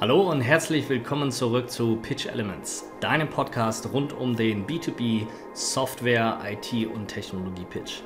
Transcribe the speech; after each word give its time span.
Hallo 0.00 0.30
und 0.30 0.40
herzlich 0.40 0.88
willkommen 0.88 1.30
zurück 1.30 1.70
zu 1.70 1.96
Pitch 1.96 2.24
Elements, 2.24 2.90
deinem 3.00 3.28
Podcast 3.28 3.92
rund 3.92 4.14
um 4.14 4.34
den 4.34 4.66
B2B 4.66 5.26
Software, 5.52 6.38
IT 6.42 6.88
und 6.88 7.08
Technologie 7.08 7.66
Pitch. 7.68 8.00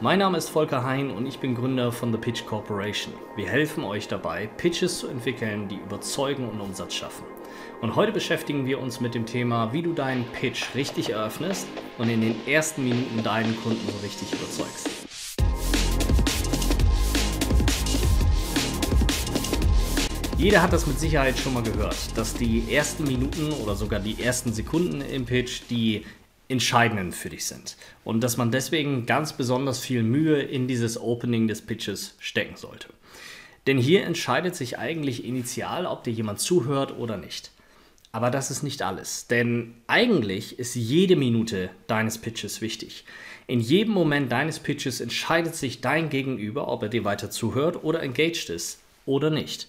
Mein 0.00 0.18
Name 0.18 0.38
ist 0.38 0.48
Volker 0.48 0.82
Hein 0.82 1.12
und 1.12 1.24
ich 1.24 1.38
bin 1.38 1.54
Gründer 1.54 1.92
von 1.92 2.10
The 2.10 2.18
Pitch 2.18 2.44
Corporation. 2.46 3.14
Wir 3.36 3.46
helfen 3.46 3.84
euch 3.84 4.08
dabei, 4.08 4.48
Pitches 4.56 4.98
zu 4.98 5.06
entwickeln, 5.06 5.68
die 5.68 5.76
überzeugen 5.76 6.48
und 6.48 6.60
Umsatz 6.60 6.94
schaffen. 6.94 7.24
Und 7.80 7.94
heute 7.94 8.10
beschäftigen 8.10 8.66
wir 8.66 8.80
uns 8.80 9.00
mit 9.00 9.14
dem 9.14 9.24
Thema, 9.24 9.72
wie 9.72 9.82
du 9.82 9.92
deinen 9.92 10.24
Pitch 10.32 10.74
richtig 10.74 11.10
eröffnest 11.10 11.68
und 11.98 12.10
in 12.10 12.22
den 12.22 12.48
ersten 12.48 12.82
Minuten 12.82 13.22
deinen 13.22 13.56
Kunden 13.62 13.86
so 13.88 14.04
richtig 14.04 14.32
überzeugst. 14.32 15.05
Jeder 20.38 20.60
hat 20.60 20.74
das 20.74 20.86
mit 20.86 21.00
Sicherheit 21.00 21.38
schon 21.38 21.54
mal 21.54 21.62
gehört, 21.62 21.96
dass 22.14 22.34
die 22.34 22.70
ersten 22.70 23.04
Minuten 23.04 23.52
oder 23.52 23.74
sogar 23.74 24.00
die 24.00 24.22
ersten 24.22 24.52
Sekunden 24.52 25.00
im 25.00 25.24
Pitch 25.24 25.62
die 25.70 26.04
entscheidenden 26.48 27.12
für 27.12 27.30
dich 27.30 27.46
sind 27.46 27.78
und 28.04 28.20
dass 28.20 28.36
man 28.36 28.50
deswegen 28.50 29.06
ganz 29.06 29.32
besonders 29.32 29.78
viel 29.78 30.02
Mühe 30.02 30.42
in 30.42 30.68
dieses 30.68 31.00
Opening 31.00 31.48
des 31.48 31.62
Pitches 31.62 32.16
stecken 32.18 32.56
sollte. 32.56 32.88
Denn 33.66 33.78
hier 33.78 34.04
entscheidet 34.04 34.54
sich 34.54 34.78
eigentlich 34.78 35.24
initial, 35.24 35.86
ob 35.86 36.04
dir 36.04 36.12
jemand 36.12 36.38
zuhört 36.38 36.98
oder 36.98 37.16
nicht. 37.16 37.50
Aber 38.12 38.30
das 38.30 38.50
ist 38.50 38.62
nicht 38.62 38.82
alles, 38.82 39.28
denn 39.28 39.72
eigentlich 39.86 40.58
ist 40.58 40.74
jede 40.74 41.16
Minute 41.16 41.70
deines 41.86 42.18
Pitches 42.18 42.60
wichtig. 42.60 43.06
In 43.46 43.60
jedem 43.60 43.94
Moment 43.94 44.30
deines 44.30 44.58
Pitches 44.58 45.00
entscheidet 45.00 45.56
sich 45.56 45.80
dein 45.80 46.10
Gegenüber, 46.10 46.68
ob 46.68 46.82
er 46.82 46.88
dir 46.90 47.04
weiter 47.04 47.30
zuhört 47.30 47.82
oder 47.82 48.02
engaged 48.02 48.50
ist 48.50 48.80
oder 49.06 49.30
nicht 49.30 49.68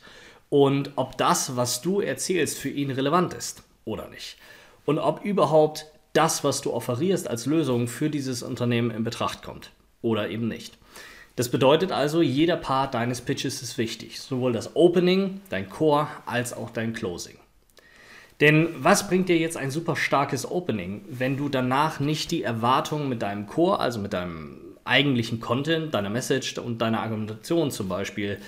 und 0.49 0.91
ob 0.95 1.17
das, 1.17 1.55
was 1.55 1.81
du 1.81 2.01
erzählst, 2.01 2.57
für 2.57 2.69
ihn 2.69 2.91
relevant 2.91 3.33
ist 3.33 3.63
oder 3.85 4.07
nicht. 4.09 4.37
Und 4.85 4.99
ob 4.99 5.23
überhaupt 5.23 5.85
das, 6.13 6.43
was 6.43 6.61
du 6.61 6.73
offerierst 6.73 7.29
als 7.29 7.45
Lösung 7.45 7.87
für 7.87 8.09
dieses 8.09 8.43
Unternehmen 8.43 8.91
in 8.91 9.03
Betracht 9.03 9.43
kommt 9.43 9.71
oder 10.01 10.29
eben 10.29 10.47
nicht. 10.47 10.77
Das 11.35 11.49
bedeutet 11.49 11.91
also, 11.91 12.21
jeder 12.21 12.57
Part 12.57 12.95
deines 12.95 13.21
Pitches 13.21 13.61
ist 13.61 13.77
wichtig, 13.77 14.19
sowohl 14.19 14.53
das 14.53 14.75
Opening, 14.75 15.41
dein 15.49 15.69
Core 15.69 16.07
als 16.25 16.53
auch 16.53 16.71
dein 16.71 16.93
Closing. 16.93 17.37
Denn 18.39 18.69
was 18.79 19.07
bringt 19.07 19.29
dir 19.29 19.37
jetzt 19.37 19.57
ein 19.57 19.69
super 19.69 19.95
starkes 19.95 20.49
Opening, 20.49 21.03
wenn 21.09 21.37
du 21.37 21.49
danach 21.49 21.99
nicht 21.99 22.31
die 22.31 22.43
Erwartungen 22.43 23.09
mit 23.09 23.21
deinem 23.21 23.45
Core, 23.45 23.79
also 23.79 23.99
mit 23.99 24.13
deinem 24.13 24.61
eigentlichen 24.83 25.39
Content, 25.39 25.93
deiner 25.93 26.09
Message 26.09 26.57
und 26.57 26.79
deiner 26.81 27.01
Argumentation 27.01 27.71
zum 27.71 27.89
Beispiel, 27.89 28.39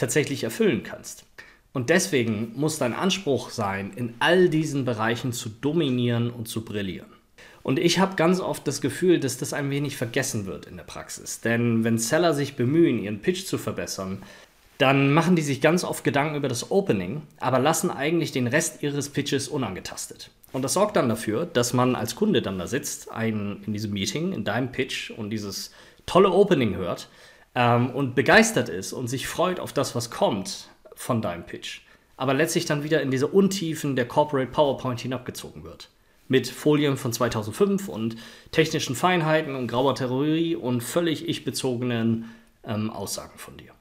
tatsächlich 0.00 0.44
erfüllen 0.44 0.82
kannst? 0.82 1.24
Und 1.72 1.90
deswegen 1.90 2.52
muss 2.56 2.78
dein 2.78 2.94
Anspruch 2.94 3.50
sein, 3.50 3.92
in 3.94 4.14
all 4.18 4.48
diesen 4.48 4.84
Bereichen 4.84 5.32
zu 5.32 5.48
dominieren 5.48 6.30
und 6.30 6.48
zu 6.48 6.64
brillieren. 6.64 7.10
Und 7.62 7.78
ich 7.78 7.98
habe 7.98 8.16
ganz 8.16 8.40
oft 8.40 8.66
das 8.66 8.80
Gefühl, 8.80 9.20
dass 9.20 9.36
das 9.36 9.52
ein 9.52 9.70
wenig 9.70 9.96
vergessen 9.96 10.46
wird 10.46 10.66
in 10.66 10.76
der 10.76 10.84
Praxis. 10.84 11.40
Denn 11.40 11.84
wenn 11.84 11.98
Seller 11.98 12.34
sich 12.34 12.56
bemühen, 12.56 12.98
ihren 12.98 13.20
Pitch 13.20 13.44
zu 13.44 13.58
verbessern, 13.58 14.22
dann 14.78 15.12
machen 15.12 15.36
die 15.36 15.42
sich 15.42 15.60
ganz 15.60 15.84
oft 15.84 16.04
Gedanken 16.04 16.36
über 16.36 16.48
das 16.48 16.70
Opening, 16.70 17.20
aber 17.38 17.58
lassen 17.58 17.90
eigentlich 17.90 18.32
den 18.32 18.46
Rest 18.46 18.82
ihres 18.82 19.10
Pitches 19.10 19.46
unangetastet. 19.46 20.30
Und 20.52 20.62
das 20.62 20.72
sorgt 20.72 20.96
dann 20.96 21.08
dafür, 21.08 21.44
dass 21.44 21.74
man 21.74 21.94
als 21.94 22.16
Kunde 22.16 22.40
dann 22.40 22.58
da 22.58 22.66
sitzt, 22.66 23.12
ein, 23.12 23.62
in 23.66 23.74
diesem 23.74 23.92
Meeting, 23.92 24.32
in 24.32 24.42
deinem 24.42 24.72
Pitch 24.72 25.10
und 25.10 25.30
dieses 25.30 25.70
tolle 26.06 26.30
Opening 26.30 26.76
hört 26.76 27.08
ähm, 27.54 27.90
und 27.90 28.14
begeistert 28.14 28.68
ist 28.68 28.92
und 28.92 29.08
sich 29.08 29.26
freut 29.26 29.60
auf 29.60 29.72
das, 29.72 29.94
was 29.94 30.10
kommt 30.10 30.68
von 30.94 31.22
deinem 31.22 31.44
Pitch, 31.44 31.80
aber 32.16 32.34
letztlich 32.34 32.66
dann 32.66 32.84
wieder 32.84 33.00
in 33.02 33.10
diese 33.10 33.26
Untiefen 33.26 33.96
der 33.96 34.06
Corporate 34.06 34.50
PowerPoint 34.50 35.00
hinabgezogen 35.00 35.64
wird. 35.64 35.88
Mit 36.28 36.46
Folien 36.46 36.96
von 36.96 37.12
2005 37.12 37.88
und 37.88 38.16
technischen 38.52 38.94
Feinheiten 38.94 39.56
und 39.56 39.66
grauer 39.66 39.96
Theorie 39.96 40.54
und 40.54 40.80
völlig 40.80 41.28
ich-bezogenen 41.28 42.30
ähm, 42.64 42.90
Aussagen 42.90 43.36
von 43.36 43.56
dir. 43.56 43.72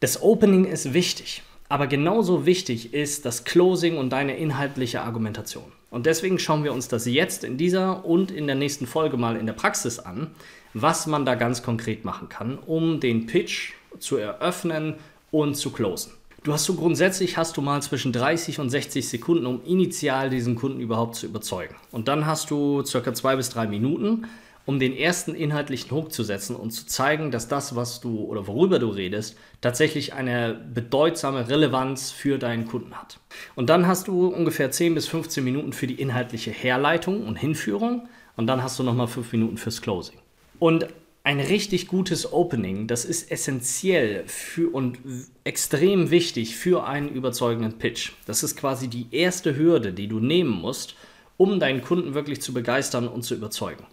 Das 0.00 0.22
Opening 0.22 0.64
ist 0.64 0.94
wichtig, 0.94 1.42
aber 1.68 1.86
genauso 1.86 2.46
wichtig 2.46 2.94
ist 2.94 3.26
das 3.26 3.44
Closing 3.44 3.98
und 3.98 4.10
deine 4.10 4.36
inhaltliche 4.36 5.02
Argumentation. 5.02 5.72
Und 5.90 6.06
deswegen 6.06 6.38
schauen 6.38 6.64
wir 6.64 6.72
uns 6.72 6.88
das 6.88 7.06
jetzt 7.06 7.44
in 7.44 7.56
dieser 7.56 8.04
und 8.04 8.30
in 8.30 8.46
der 8.46 8.56
nächsten 8.56 8.86
Folge 8.86 9.16
mal 9.16 9.36
in 9.36 9.46
der 9.46 9.52
Praxis 9.52 9.98
an, 9.98 10.30
was 10.74 11.06
man 11.06 11.24
da 11.24 11.34
ganz 11.34 11.62
konkret 11.62 12.04
machen 12.04 12.28
kann, 12.28 12.58
um 12.58 13.00
den 13.00 13.26
Pitch 13.26 13.72
zu 13.98 14.16
eröffnen 14.16 14.94
und 15.30 15.56
zu 15.56 15.70
closen. 15.70 16.12
Du 16.46 16.52
hast 16.52 16.64
so 16.64 16.74
grundsätzlich 16.74 17.36
hast 17.36 17.56
du 17.56 17.60
mal 17.60 17.82
zwischen 17.82 18.12
30 18.12 18.60
und 18.60 18.70
60 18.70 19.08
Sekunden, 19.08 19.46
um 19.46 19.64
initial 19.64 20.30
diesen 20.30 20.54
Kunden 20.54 20.80
überhaupt 20.80 21.16
zu 21.16 21.26
überzeugen. 21.26 21.74
Und 21.90 22.06
dann 22.06 22.24
hast 22.24 22.52
du 22.52 22.84
circa 22.84 23.12
zwei 23.14 23.34
bis 23.34 23.50
drei 23.50 23.66
Minuten, 23.66 24.28
um 24.64 24.78
den 24.78 24.96
ersten 24.96 25.34
inhaltlichen 25.34 25.90
Hook 25.90 26.12
zu 26.12 26.24
setzen 26.24 26.54
und 26.54 26.72
zu 26.72 26.86
zeigen, 26.86 27.30
dass 27.30 27.48
das, 27.48 27.74
was 27.74 28.00
du 28.00 28.18
oder 28.26 28.46
worüber 28.46 28.78
du 28.78 28.88
redest, 28.90 29.36
tatsächlich 29.60 30.12
eine 30.12 30.54
bedeutsame 30.54 31.48
Relevanz 31.48 32.10
für 32.10 32.38
deinen 32.38 32.66
Kunden 32.66 32.94
hat. 32.94 33.18
Und 33.54 33.70
dann 33.70 33.86
hast 33.86 34.08
du 34.08 34.28
ungefähr 34.28 34.70
10 34.70 34.94
bis 34.94 35.08
15 35.08 35.42
Minuten 35.42 35.72
für 35.72 35.86
die 35.86 36.00
inhaltliche 36.00 36.50
Herleitung 36.50 37.26
und 37.26 37.36
Hinführung 37.36 38.08
und 38.36 38.46
dann 38.46 38.62
hast 38.62 38.78
du 38.78 38.82
nochmal 38.82 39.08
5 39.08 39.32
Minuten 39.32 39.56
fürs 39.56 39.80
Closing. 39.82 40.18
Und 40.58 40.86
ein 41.26 41.40
richtig 41.40 41.88
gutes 41.88 42.32
Opening, 42.32 42.86
das 42.86 43.04
ist 43.04 43.32
essentiell 43.32 44.22
für 44.28 44.72
und 44.72 44.98
extrem 45.42 46.12
wichtig 46.12 46.54
für 46.54 46.86
einen 46.86 47.08
überzeugenden 47.08 47.78
Pitch. 47.78 48.12
Das 48.26 48.44
ist 48.44 48.56
quasi 48.56 48.86
die 48.86 49.08
erste 49.10 49.56
Hürde, 49.56 49.92
die 49.92 50.06
du 50.06 50.20
nehmen 50.20 50.52
musst, 50.52 50.94
um 51.36 51.58
deinen 51.58 51.82
Kunden 51.82 52.14
wirklich 52.14 52.40
zu 52.40 52.54
begeistern 52.54 53.08
und 53.08 53.22
zu 53.22 53.34
überzeugen. 53.34 53.84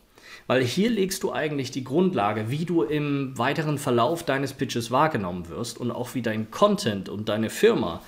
Weil 0.46 0.64
hier 0.64 0.92
legst 0.92 1.24
du 1.24 1.32
eigentlich 1.32 1.72
die 1.72 1.84
Grundlage, 1.84 2.52
wie 2.52 2.66
du 2.66 2.84
im 2.84 3.36
weiteren 3.36 3.80
Verlauf 3.80 4.24
deines 4.24 4.54
Pitches 4.54 4.92
wahrgenommen 4.92 5.50
wirst 5.50 5.80
und 5.80 5.90
auch 5.90 6.14
wie 6.14 6.22
dein 6.22 6.52
Content 6.52 7.10
und 7.10 7.30
deine 7.30 7.50
Firma 7.50 8.02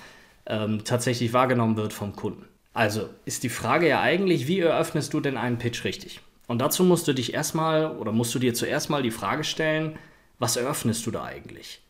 ähm, 0.46 0.84
tatsächlich 0.84 1.32
wahrgenommen 1.32 1.76
wird 1.76 1.92
vom 1.92 2.14
Kunden. 2.14 2.44
Also 2.74 3.08
ist 3.24 3.42
die 3.42 3.48
Frage 3.48 3.88
ja 3.88 4.02
eigentlich, 4.02 4.46
wie 4.46 4.60
eröffnest 4.60 5.14
du 5.14 5.20
denn 5.20 5.36
einen 5.36 5.58
Pitch 5.58 5.82
richtig? 5.84 6.20
Und 6.46 6.60
dazu 6.60 6.84
musst 6.84 7.08
du 7.08 7.12
dich 7.12 7.34
erstmal 7.34 7.96
oder 7.96 8.12
musst 8.12 8.34
du 8.34 8.38
dir 8.38 8.54
zuerst 8.54 8.90
mal 8.90 9.02
die 9.02 9.10
Frage 9.10 9.44
stellen, 9.44 9.98
was 10.38 10.56
eröffnest 10.56 11.06
du 11.06 11.10
da 11.10 11.24
eigentlich? 11.24 11.80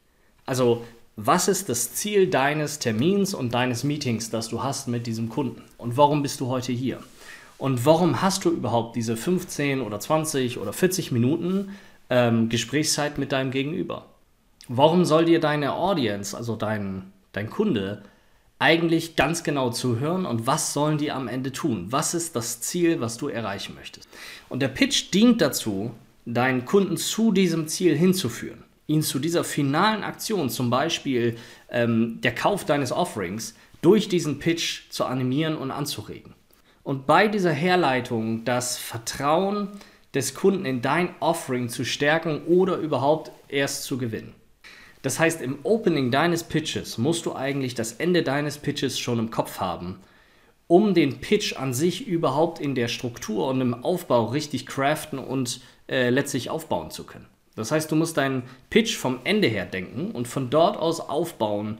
Also, 0.46 0.84
was 1.16 1.48
ist 1.48 1.68
das 1.68 1.94
Ziel 1.94 2.28
deines 2.28 2.78
Termins 2.78 3.32
und 3.32 3.54
deines 3.54 3.84
Meetings, 3.84 4.30
das 4.30 4.48
du 4.48 4.62
hast 4.62 4.86
mit 4.86 5.06
diesem 5.06 5.28
Kunden? 5.28 5.62
Und 5.78 5.96
warum 5.96 6.22
bist 6.22 6.40
du 6.40 6.48
heute 6.48 6.72
hier? 6.72 7.02
Und 7.58 7.86
warum 7.86 8.20
hast 8.20 8.44
du 8.44 8.50
überhaupt 8.50 8.96
diese 8.96 9.16
15 9.16 9.80
oder 9.80 9.98
20 9.98 10.58
oder 10.58 10.74
40 10.74 11.12
Minuten 11.12 11.70
ähm, 12.10 12.50
Gesprächszeit 12.50 13.16
mit 13.16 13.32
deinem 13.32 13.50
Gegenüber? 13.50 14.06
Warum 14.68 15.04
soll 15.04 15.24
dir 15.24 15.40
deine 15.40 15.74
Audience, 15.74 16.36
also 16.36 16.54
dein, 16.54 17.12
dein 17.32 17.48
Kunde, 17.48 18.02
eigentlich 18.58 19.16
ganz 19.16 19.44
genau 19.44 19.70
zuhören 19.70 20.24
und 20.24 20.46
was 20.46 20.72
sollen 20.72 20.98
die 20.98 21.12
am 21.12 21.28
Ende 21.28 21.52
tun? 21.52 21.86
Was 21.90 22.14
ist 22.14 22.36
das 22.36 22.60
Ziel, 22.60 23.00
was 23.00 23.18
du 23.18 23.28
erreichen 23.28 23.74
möchtest? 23.74 24.08
Und 24.48 24.60
der 24.60 24.68
Pitch 24.68 25.12
dient 25.12 25.40
dazu, 25.40 25.92
deinen 26.24 26.64
Kunden 26.64 26.96
zu 26.96 27.32
diesem 27.32 27.68
Ziel 27.68 27.96
hinzuführen, 27.96 28.64
ihn 28.86 29.02
zu 29.02 29.18
dieser 29.18 29.44
finalen 29.44 30.02
Aktion, 30.02 30.48
zum 30.48 30.70
Beispiel 30.70 31.36
ähm, 31.70 32.20
der 32.22 32.34
Kauf 32.34 32.64
deines 32.64 32.92
Offerings, 32.92 33.54
durch 33.82 34.08
diesen 34.08 34.38
Pitch 34.38 34.90
zu 34.90 35.04
animieren 35.04 35.56
und 35.56 35.70
anzuregen. 35.70 36.34
Und 36.82 37.06
bei 37.06 37.28
dieser 37.28 37.52
Herleitung 37.52 38.44
das 38.44 38.78
Vertrauen 38.78 39.68
des 40.14 40.34
Kunden 40.34 40.64
in 40.64 40.82
dein 40.82 41.14
Offering 41.20 41.68
zu 41.68 41.84
stärken 41.84 42.44
oder 42.46 42.76
überhaupt 42.78 43.30
erst 43.48 43.84
zu 43.84 43.98
gewinnen. 43.98 44.34
Das 45.06 45.20
heißt, 45.20 45.40
im 45.40 45.60
Opening 45.62 46.10
deines 46.10 46.42
Pitches 46.42 46.98
musst 46.98 47.26
du 47.26 47.36
eigentlich 47.36 47.76
das 47.76 47.92
Ende 47.92 48.24
deines 48.24 48.58
Pitches 48.58 48.98
schon 48.98 49.20
im 49.20 49.30
Kopf 49.30 49.60
haben, 49.60 50.00
um 50.66 50.94
den 50.94 51.20
Pitch 51.20 51.56
an 51.56 51.72
sich 51.72 52.08
überhaupt 52.08 52.58
in 52.58 52.74
der 52.74 52.88
Struktur 52.88 53.46
und 53.46 53.60
im 53.60 53.84
Aufbau 53.84 54.24
richtig 54.24 54.66
craften 54.66 55.20
und 55.20 55.60
äh, 55.88 56.10
letztlich 56.10 56.50
aufbauen 56.50 56.90
zu 56.90 57.04
können. 57.04 57.28
Das 57.54 57.70
heißt, 57.70 57.88
du 57.92 57.94
musst 57.94 58.16
deinen 58.16 58.42
Pitch 58.68 58.96
vom 58.96 59.20
Ende 59.22 59.46
her 59.46 59.64
denken 59.64 60.10
und 60.10 60.26
von 60.26 60.50
dort 60.50 60.76
aus 60.76 60.98
aufbauen, 60.98 61.78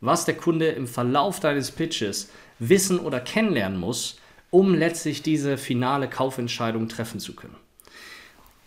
was 0.00 0.24
der 0.24 0.36
Kunde 0.36 0.68
im 0.68 0.86
Verlauf 0.86 1.40
deines 1.40 1.72
Pitches 1.72 2.30
wissen 2.60 3.00
oder 3.00 3.18
kennenlernen 3.18 3.80
muss, 3.80 4.20
um 4.50 4.72
letztlich 4.72 5.22
diese 5.22 5.58
finale 5.58 6.08
Kaufentscheidung 6.08 6.86
treffen 6.86 7.18
zu 7.18 7.34
können. 7.34 7.56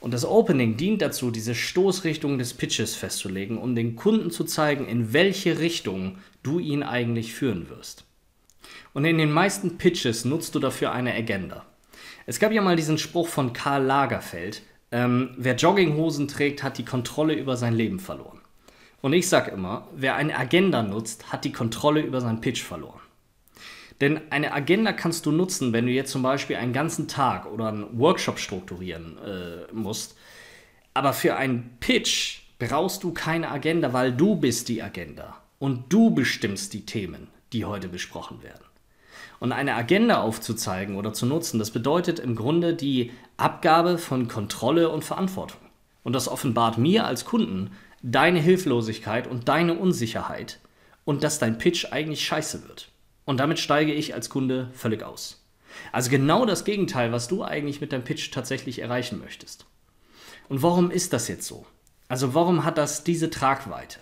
Und 0.01 0.15
das 0.15 0.25
Opening 0.25 0.77
dient 0.77 1.03
dazu, 1.03 1.29
diese 1.29 1.53
Stoßrichtung 1.53 2.39
des 2.39 2.55
Pitches 2.55 2.95
festzulegen, 2.95 3.59
um 3.59 3.75
den 3.75 3.95
Kunden 3.95 4.31
zu 4.31 4.43
zeigen, 4.43 4.87
in 4.87 5.13
welche 5.13 5.59
Richtung 5.59 6.17
du 6.41 6.57
ihn 6.57 6.81
eigentlich 6.81 7.33
führen 7.33 7.69
wirst. 7.69 8.03
Und 8.93 9.05
in 9.05 9.19
den 9.19 9.31
meisten 9.31 9.77
Pitches 9.77 10.25
nutzt 10.25 10.55
du 10.55 10.59
dafür 10.59 10.91
eine 10.91 11.13
Agenda. 11.13 11.65
Es 12.25 12.39
gab 12.39 12.51
ja 12.51 12.63
mal 12.63 12.75
diesen 12.75 12.97
Spruch 12.97 13.27
von 13.27 13.53
Karl 13.53 13.83
Lagerfeld, 13.83 14.63
ähm, 14.91 15.35
wer 15.37 15.55
Jogginghosen 15.55 16.27
trägt, 16.27 16.63
hat 16.63 16.79
die 16.79 16.85
Kontrolle 16.85 17.35
über 17.35 17.55
sein 17.55 17.75
Leben 17.75 17.99
verloren. 17.99 18.41
Und 19.01 19.13
ich 19.13 19.29
sage 19.29 19.51
immer, 19.51 19.87
wer 19.95 20.15
eine 20.15 20.37
Agenda 20.37 20.81
nutzt, 20.81 21.31
hat 21.31 21.45
die 21.45 21.51
Kontrolle 21.51 22.01
über 22.01 22.21
seinen 22.21 22.41
Pitch 22.41 22.61
verloren. 22.63 23.00
Denn 24.01 24.19
eine 24.31 24.51
Agenda 24.51 24.93
kannst 24.93 25.27
du 25.27 25.31
nutzen, 25.31 25.73
wenn 25.73 25.85
du 25.85 25.91
jetzt 25.91 26.11
zum 26.11 26.23
Beispiel 26.23 26.55
einen 26.55 26.73
ganzen 26.73 27.07
Tag 27.07 27.45
oder 27.45 27.67
einen 27.67 27.99
Workshop 27.99 28.39
strukturieren 28.39 29.17
äh, 29.19 29.71
musst. 29.71 30.17
Aber 30.95 31.13
für 31.13 31.35
einen 31.35 31.77
Pitch 31.79 32.41
brauchst 32.57 33.03
du 33.03 33.13
keine 33.13 33.49
Agenda, 33.51 33.93
weil 33.93 34.11
du 34.11 34.35
bist 34.35 34.69
die 34.69 34.81
Agenda 34.81 35.37
und 35.59 35.93
du 35.93 36.09
bestimmst 36.09 36.73
die 36.73 36.85
Themen, 36.85 37.27
die 37.53 37.65
heute 37.65 37.87
besprochen 37.87 38.41
werden. 38.43 38.65
Und 39.39 39.51
eine 39.51 39.75
Agenda 39.75 40.21
aufzuzeigen 40.21 40.95
oder 40.95 41.13
zu 41.13 41.25
nutzen, 41.25 41.59
das 41.59 41.71
bedeutet 41.71 42.19
im 42.19 42.35
Grunde 42.35 42.75
die 42.75 43.11
Abgabe 43.37 43.97
von 43.97 44.27
Kontrolle 44.27 44.89
und 44.89 45.03
Verantwortung. 45.03 45.61
Und 46.03 46.13
das 46.13 46.27
offenbart 46.27 46.77
mir 46.77 47.05
als 47.05 47.25
Kunden 47.25 47.71
deine 48.01 48.39
Hilflosigkeit 48.39 49.27
und 49.27 49.47
deine 49.47 49.75
Unsicherheit 49.75 50.59
und 51.05 51.23
dass 51.23 51.39
dein 51.39 51.59
Pitch 51.59 51.91
eigentlich 51.91 52.25
scheiße 52.25 52.67
wird. 52.67 52.90
Und 53.25 53.39
damit 53.39 53.59
steige 53.59 53.93
ich 53.93 54.13
als 54.13 54.29
Kunde 54.29 54.69
völlig 54.73 55.03
aus. 55.03 55.43
Also 55.91 56.09
genau 56.09 56.45
das 56.45 56.65
Gegenteil, 56.65 57.11
was 57.11 57.27
du 57.27 57.43
eigentlich 57.43 57.81
mit 57.81 57.93
deinem 57.93 58.03
Pitch 58.03 58.31
tatsächlich 58.31 58.79
erreichen 58.79 59.19
möchtest. 59.19 59.65
Und 60.49 60.61
warum 60.63 60.91
ist 60.91 61.13
das 61.13 61.27
jetzt 61.27 61.47
so? 61.47 61.65
Also 62.07 62.33
warum 62.33 62.65
hat 62.65 62.77
das 62.77 63.03
diese 63.03 63.29
Tragweite? 63.29 63.99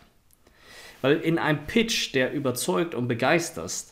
Weil 1.02 1.18
in 1.18 1.38
einem 1.38 1.68
Pitch, 1.68 2.14
der 2.16 2.34
überzeugt 2.34 2.96
und 2.96 3.08
begeistert, 3.08 3.86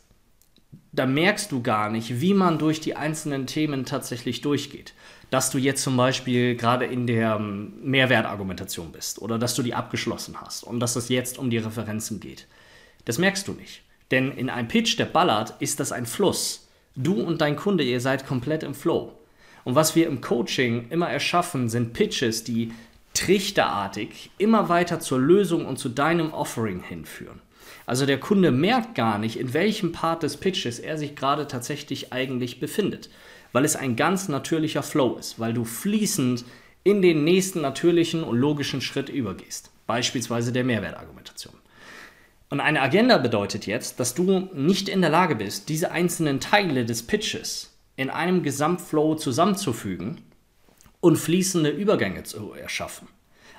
da 0.91 1.05
merkst 1.05 1.51
du 1.51 1.61
gar 1.61 1.89
nicht, 1.89 2.19
wie 2.21 2.33
man 2.33 2.57
durch 2.57 2.81
die 2.81 2.95
einzelnen 2.95 3.45
Themen 3.45 3.85
tatsächlich 3.85 4.41
durchgeht. 4.41 4.93
Dass 5.29 5.51
du 5.51 5.57
jetzt 5.57 5.83
zum 5.83 5.97
Beispiel 5.97 6.55
gerade 6.55 6.85
in 6.85 7.05
der 7.05 7.35
ähm, 7.35 7.73
Mehrwertargumentation 7.83 8.91
bist 8.91 9.21
oder 9.21 9.37
dass 9.37 9.55
du 9.55 9.61
die 9.61 9.73
abgeschlossen 9.73 10.41
hast 10.41 10.63
und 10.63 10.79
dass 10.79 10.95
es 10.95 11.09
jetzt 11.09 11.37
um 11.37 11.49
die 11.49 11.57
Referenzen 11.57 12.19
geht. 12.19 12.47
Das 13.05 13.17
merkst 13.17 13.47
du 13.47 13.53
nicht. 13.53 13.83
Denn 14.11 14.31
in 14.31 14.49
einem 14.49 14.67
Pitch, 14.67 14.97
der 14.97 15.05
ballert, 15.05 15.55
ist 15.59 15.79
das 15.79 15.91
ein 15.91 16.05
Fluss. 16.05 16.67
Du 16.95 17.21
und 17.21 17.41
dein 17.41 17.55
Kunde, 17.55 17.83
ihr 17.83 18.01
seid 18.01 18.25
komplett 18.25 18.63
im 18.63 18.73
Flow. 18.73 19.13
Und 19.63 19.75
was 19.75 19.95
wir 19.95 20.07
im 20.07 20.21
Coaching 20.21 20.87
immer 20.89 21.09
erschaffen, 21.09 21.69
sind 21.69 21.93
Pitches, 21.93 22.43
die 22.43 22.71
trichterartig 23.13 24.31
immer 24.37 24.69
weiter 24.69 24.99
zur 24.99 25.19
Lösung 25.19 25.65
und 25.65 25.77
zu 25.77 25.89
deinem 25.89 26.31
Offering 26.33 26.81
hinführen. 26.81 27.41
Also 27.85 28.05
der 28.05 28.19
Kunde 28.19 28.51
merkt 28.51 28.95
gar 28.95 29.17
nicht, 29.17 29.39
in 29.39 29.53
welchem 29.53 29.91
Part 29.91 30.23
des 30.23 30.37
Pitches 30.37 30.79
er 30.79 30.97
sich 30.97 31.15
gerade 31.15 31.47
tatsächlich 31.47 32.13
eigentlich 32.13 32.59
befindet, 32.59 33.09
weil 33.53 33.65
es 33.65 33.75
ein 33.75 33.95
ganz 33.95 34.27
natürlicher 34.29 34.83
Flow 34.83 35.17
ist, 35.17 35.39
weil 35.39 35.53
du 35.53 35.65
fließend 35.65 36.45
in 36.83 37.01
den 37.01 37.23
nächsten 37.23 37.61
natürlichen 37.61 38.23
und 38.23 38.37
logischen 38.37 38.81
Schritt 38.81 39.09
übergehst, 39.09 39.71
beispielsweise 39.87 40.51
der 40.51 40.63
Mehrwertargumentation. 40.63 41.16
Und 42.49 42.61
eine 42.61 42.81
Agenda 42.81 43.17
bedeutet 43.17 43.67
jetzt, 43.67 43.99
dass 43.99 44.13
du 44.13 44.49
nicht 44.53 44.87
in 44.87 45.01
der 45.01 45.09
Lage 45.09 45.35
bist, 45.35 45.67
diese 45.69 45.91
einzelnen 45.91 46.39
Teile 46.39 46.85
des 46.85 47.03
Pitches 47.03 47.77
in 47.97 48.09
einem 48.09 48.43
Gesamtflow 48.43 49.15
zusammenzufügen 49.15 50.21
und 51.01 51.17
fließende 51.17 51.69
Übergänge 51.69 52.23
zu 52.23 52.53
erschaffen. 52.53 53.07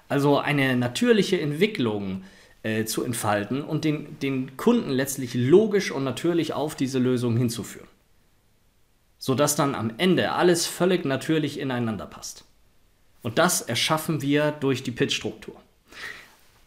Also 0.09 0.39
eine 0.39 0.77
natürliche 0.77 1.39
Entwicklung 1.41 2.23
äh, 2.63 2.87
zu 2.87 3.05
entfalten 3.05 3.63
und 3.63 3.85
den, 3.85 4.19
den 4.21 4.57
Kunden 4.57 4.91
letztlich 4.91 5.35
logisch 5.35 5.91
und 5.91 6.05
natürlich 6.05 6.55
auf 6.55 6.75
diese 6.75 6.99
Lösung 6.99 7.37
hinzuführen. 7.37 7.89
Sodass 9.19 9.55
dann 9.55 9.75
am 9.75 9.93
Ende 9.99 10.33
alles 10.33 10.67
völlig 10.67 11.05
natürlich 11.05 11.61
ineinander 11.61 12.07
passt. 12.07 12.45
Und 13.23 13.39
das 13.39 13.61
erschaffen 13.61 14.23
wir 14.23 14.53
durch 14.53 14.83
die 14.83 14.93
Pitch-Struktur. 14.93 15.57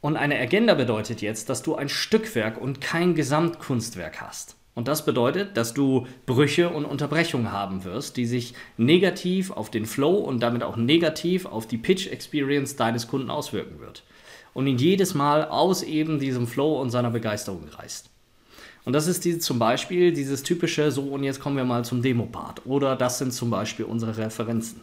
Und 0.01 0.17
eine 0.17 0.39
Agenda 0.39 0.73
bedeutet 0.73 1.21
jetzt, 1.21 1.49
dass 1.49 1.61
du 1.61 1.75
ein 1.75 1.87
Stückwerk 1.87 2.59
und 2.59 2.81
kein 2.81 3.13
Gesamtkunstwerk 3.13 4.19
hast. 4.19 4.55
Und 4.73 4.87
das 4.87 5.05
bedeutet, 5.05 5.57
dass 5.57 5.73
du 5.73 6.07
Brüche 6.25 6.69
und 6.69 6.85
Unterbrechungen 6.85 7.51
haben 7.51 7.83
wirst, 7.83 8.17
die 8.17 8.25
sich 8.25 8.55
negativ 8.77 9.51
auf 9.51 9.69
den 9.69 9.85
Flow 9.85 10.15
und 10.15 10.41
damit 10.41 10.63
auch 10.63 10.77
negativ 10.77 11.45
auf 11.45 11.67
die 11.67 11.77
Pitch 11.77 12.07
Experience 12.07 12.77
deines 12.77 13.07
Kunden 13.07 13.29
auswirken 13.29 13.79
wird. 13.79 14.03
Und 14.53 14.67
ihn 14.67 14.77
jedes 14.77 15.13
Mal 15.13 15.45
aus 15.45 15.83
eben 15.83 16.19
diesem 16.19 16.47
Flow 16.47 16.81
und 16.81 16.89
seiner 16.89 17.11
Begeisterung 17.11 17.67
reißt. 17.69 18.09
Und 18.83 18.93
das 18.93 19.07
ist 19.07 19.25
die, 19.25 19.37
zum 19.37 19.59
Beispiel 19.59 20.11
dieses 20.13 20.41
typische, 20.41 20.91
so 20.91 21.03
und 21.03 21.23
jetzt 21.23 21.39
kommen 21.39 21.57
wir 21.57 21.65
mal 21.65 21.85
zum 21.85 22.01
Demo-Part. 22.01 22.65
Oder 22.65 22.95
das 22.95 23.19
sind 23.19 23.33
zum 23.33 23.49
Beispiel 23.49 23.85
unsere 23.85 24.17
Referenzen. 24.17 24.81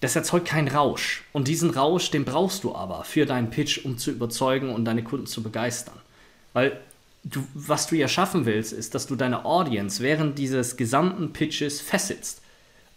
Das 0.00 0.14
erzeugt 0.14 0.48
keinen 0.48 0.68
Rausch. 0.68 1.24
Und 1.32 1.48
diesen 1.48 1.70
Rausch, 1.70 2.10
den 2.10 2.24
brauchst 2.24 2.64
du 2.64 2.74
aber 2.74 3.04
für 3.04 3.26
deinen 3.26 3.50
Pitch, 3.50 3.84
um 3.84 3.98
zu 3.98 4.10
überzeugen 4.10 4.70
und 4.70 4.84
deine 4.84 5.02
Kunden 5.02 5.26
zu 5.26 5.42
begeistern. 5.42 5.96
Weil 6.52 6.78
du, 7.24 7.42
was 7.54 7.88
du 7.88 7.96
ja 7.96 8.08
schaffen 8.08 8.46
willst, 8.46 8.72
ist, 8.72 8.94
dass 8.94 9.06
du 9.06 9.16
deine 9.16 9.44
Audience 9.44 10.02
während 10.02 10.38
dieses 10.38 10.76
gesamten 10.76 11.32
Pitches 11.32 11.80
fesselst. 11.80 12.42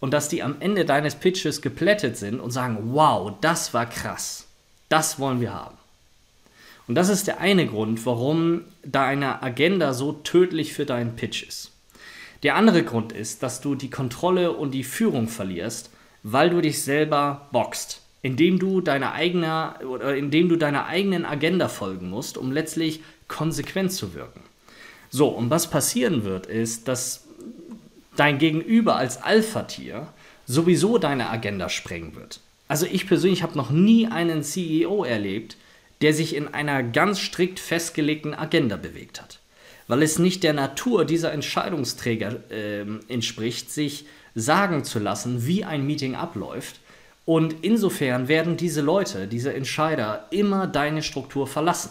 Und 0.00 0.12
dass 0.12 0.28
die 0.28 0.42
am 0.42 0.56
Ende 0.60 0.84
deines 0.84 1.14
Pitches 1.14 1.62
geplättet 1.62 2.16
sind 2.16 2.40
und 2.40 2.50
sagen, 2.50 2.78
wow, 2.92 3.32
das 3.40 3.72
war 3.72 3.86
krass. 3.86 4.46
Das 4.88 5.18
wollen 5.18 5.40
wir 5.40 5.54
haben. 5.54 5.76
Und 6.88 6.96
das 6.96 7.08
ist 7.08 7.28
der 7.28 7.40
eine 7.40 7.66
Grund, 7.66 8.04
warum 8.04 8.62
deine 8.84 9.42
Agenda 9.42 9.94
so 9.94 10.12
tödlich 10.12 10.72
für 10.72 10.86
deinen 10.86 11.14
Pitch 11.14 11.44
ist. 11.44 11.70
Der 12.42 12.56
andere 12.56 12.82
Grund 12.82 13.12
ist, 13.12 13.42
dass 13.44 13.60
du 13.60 13.76
die 13.76 13.90
Kontrolle 13.90 14.52
und 14.52 14.72
die 14.72 14.82
Führung 14.82 15.28
verlierst, 15.28 15.90
weil 16.22 16.50
du 16.50 16.60
dich 16.60 16.82
selber 16.82 17.48
boxt 17.52 18.02
indem 18.22 18.60
du 18.60 18.80
deine 18.80 19.12
eigene 19.12 19.74
oder 19.84 20.16
indem 20.16 20.48
du 20.48 20.56
deiner 20.56 20.86
eigenen 20.86 21.24
Agenda 21.24 21.68
folgen 21.68 22.08
musst, 22.08 22.38
um 22.38 22.52
letztlich 22.52 23.00
konsequent 23.28 23.92
zu 23.92 24.14
wirken. 24.14 24.40
So, 25.10 25.28
und 25.28 25.50
was 25.50 25.68
passieren 25.68 26.24
wird, 26.24 26.46
ist, 26.46 26.88
dass 26.88 27.24
dein 28.16 28.38
Gegenüber 28.38 28.96
als 28.96 29.20
Alpha-Tier 29.22 30.06
sowieso 30.46 30.98
deine 30.98 31.30
Agenda 31.30 31.68
sprengen 31.68 32.14
wird. 32.14 32.40
Also 32.68 32.86
ich 32.86 33.06
persönlich 33.06 33.42
habe 33.42 33.58
noch 33.58 33.70
nie 33.70 34.06
einen 34.06 34.42
CEO 34.42 35.04
erlebt, 35.04 35.56
der 36.00 36.14
sich 36.14 36.34
in 36.34 36.48
einer 36.48 36.82
ganz 36.82 37.20
strikt 37.20 37.58
festgelegten 37.58 38.34
Agenda 38.34 38.76
bewegt 38.76 39.20
hat. 39.20 39.40
Weil 39.88 40.02
es 40.02 40.18
nicht 40.18 40.42
der 40.44 40.52
Natur 40.52 41.04
dieser 41.04 41.32
Entscheidungsträger 41.32 42.50
äh, 42.50 42.84
entspricht, 43.08 43.70
sich 43.70 44.06
sagen 44.34 44.84
zu 44.84 44.98
lassen, 44.98 45.46
wie 45.46 45.64
ein 45.64 45.86
Meeting 45.86 46.14
abläuft, 46.14 46.80
und 47.24 47.56
insofern 47.62 48.28
werden 48.28 48.56
diese 48.56 48.80
Leute, 48.80 49.28
diese 49.28 49.54
Entscheider, 49.54 50.26
immer 50.30 50.66
deine 50.66 51.02
Struktur 51.02 51.46
verlassen. 51.46 51.90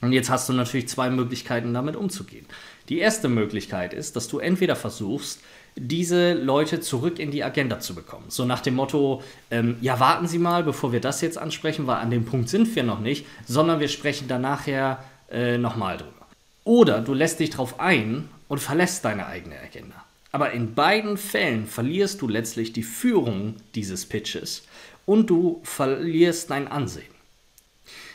Und 0.00 0.12
jetzt 0.12 0.30
hast 0.30 0.48
du 0.48 0.52
natürlich 0.52 0.88
zwei 0.88 1.10
Möglichkeiten, 1.10 1.72
damit 1.72 1.94
umzugehen. 1.94 2.46
Die 2.88 2.98
erste 2.98 3.28
Möglichkeit 3.28 3.94
ist, 3.94 4.16
dass 4.16 4.26
du 4.26 4.40
entweder 4.40 4.74
versuchst, 4.74 5.40
diese 5.76 6.32
Leute 6.34 6.80
zurück 6.80 7.20
in 7.20 7.30
die 7.30 7.44
Agenda 7.44 7.78
zu 7.78 7.94
bekommen. 7.94 8.26
So 8.28 8.44
nach 8.44 8.60
dem 8.60 8.74
Motto, 8.74 9.22
ähm, 9.50 9.76
ja, 9.80 10.00
warten 10.00 10.26
Sie 10.26 10.38
mal, 10.38 10.64
bevor 10.64 10.92
wir 10.92 11.00
das 11.00 11.20
jetzt 11.20 11.38
ansprechen, 11.38 11.86
weil 11.86 11.96
an 11.96 12.10
dem 12.10 12.24
Punkt 12.24 12.48
sind 12.48 12.74
wir 12.74 12.82
noch 12.82 12.98
nicht, 12.98 13.24
sondern 13.46 13.78
wir 13.78 13.88
sprechen 13.88 14.26
dann 14.26 14.42
nachher 14.42 15.04
äh, 15.30 15.56
nochmal 15.56 15.98
drüber. 15.98 16.26
Oder 16.64 17.00
du 17.00 17.14
lässt 17.14 17.38
dich 17.38 17.50
darauf 17.50 17.78
ein 17.78 18.28
und 18.48 18.58
verlässt 18.58 19.04
deine 19.04 19.26
eigene 19.26 19.58
Agenda. 19.60 20.01
Aber 20.32 20.52
in 20.52 20.74
beiden 20.74 21.18
Fällen 21.18 21.66
verlierst 21.66 22.22
du 22.22 22.28
letztlich 22.28 22.72
die 22.72 22.82
Führung 22.82 23.56
dieses 23.74 24.06
Pitches 24.06 24.62
und 25.04 25.28
du 25.28 25.60
verlierst 25.62 26.50
dein 26.50 26.68
Ansehen. 26.68 27.12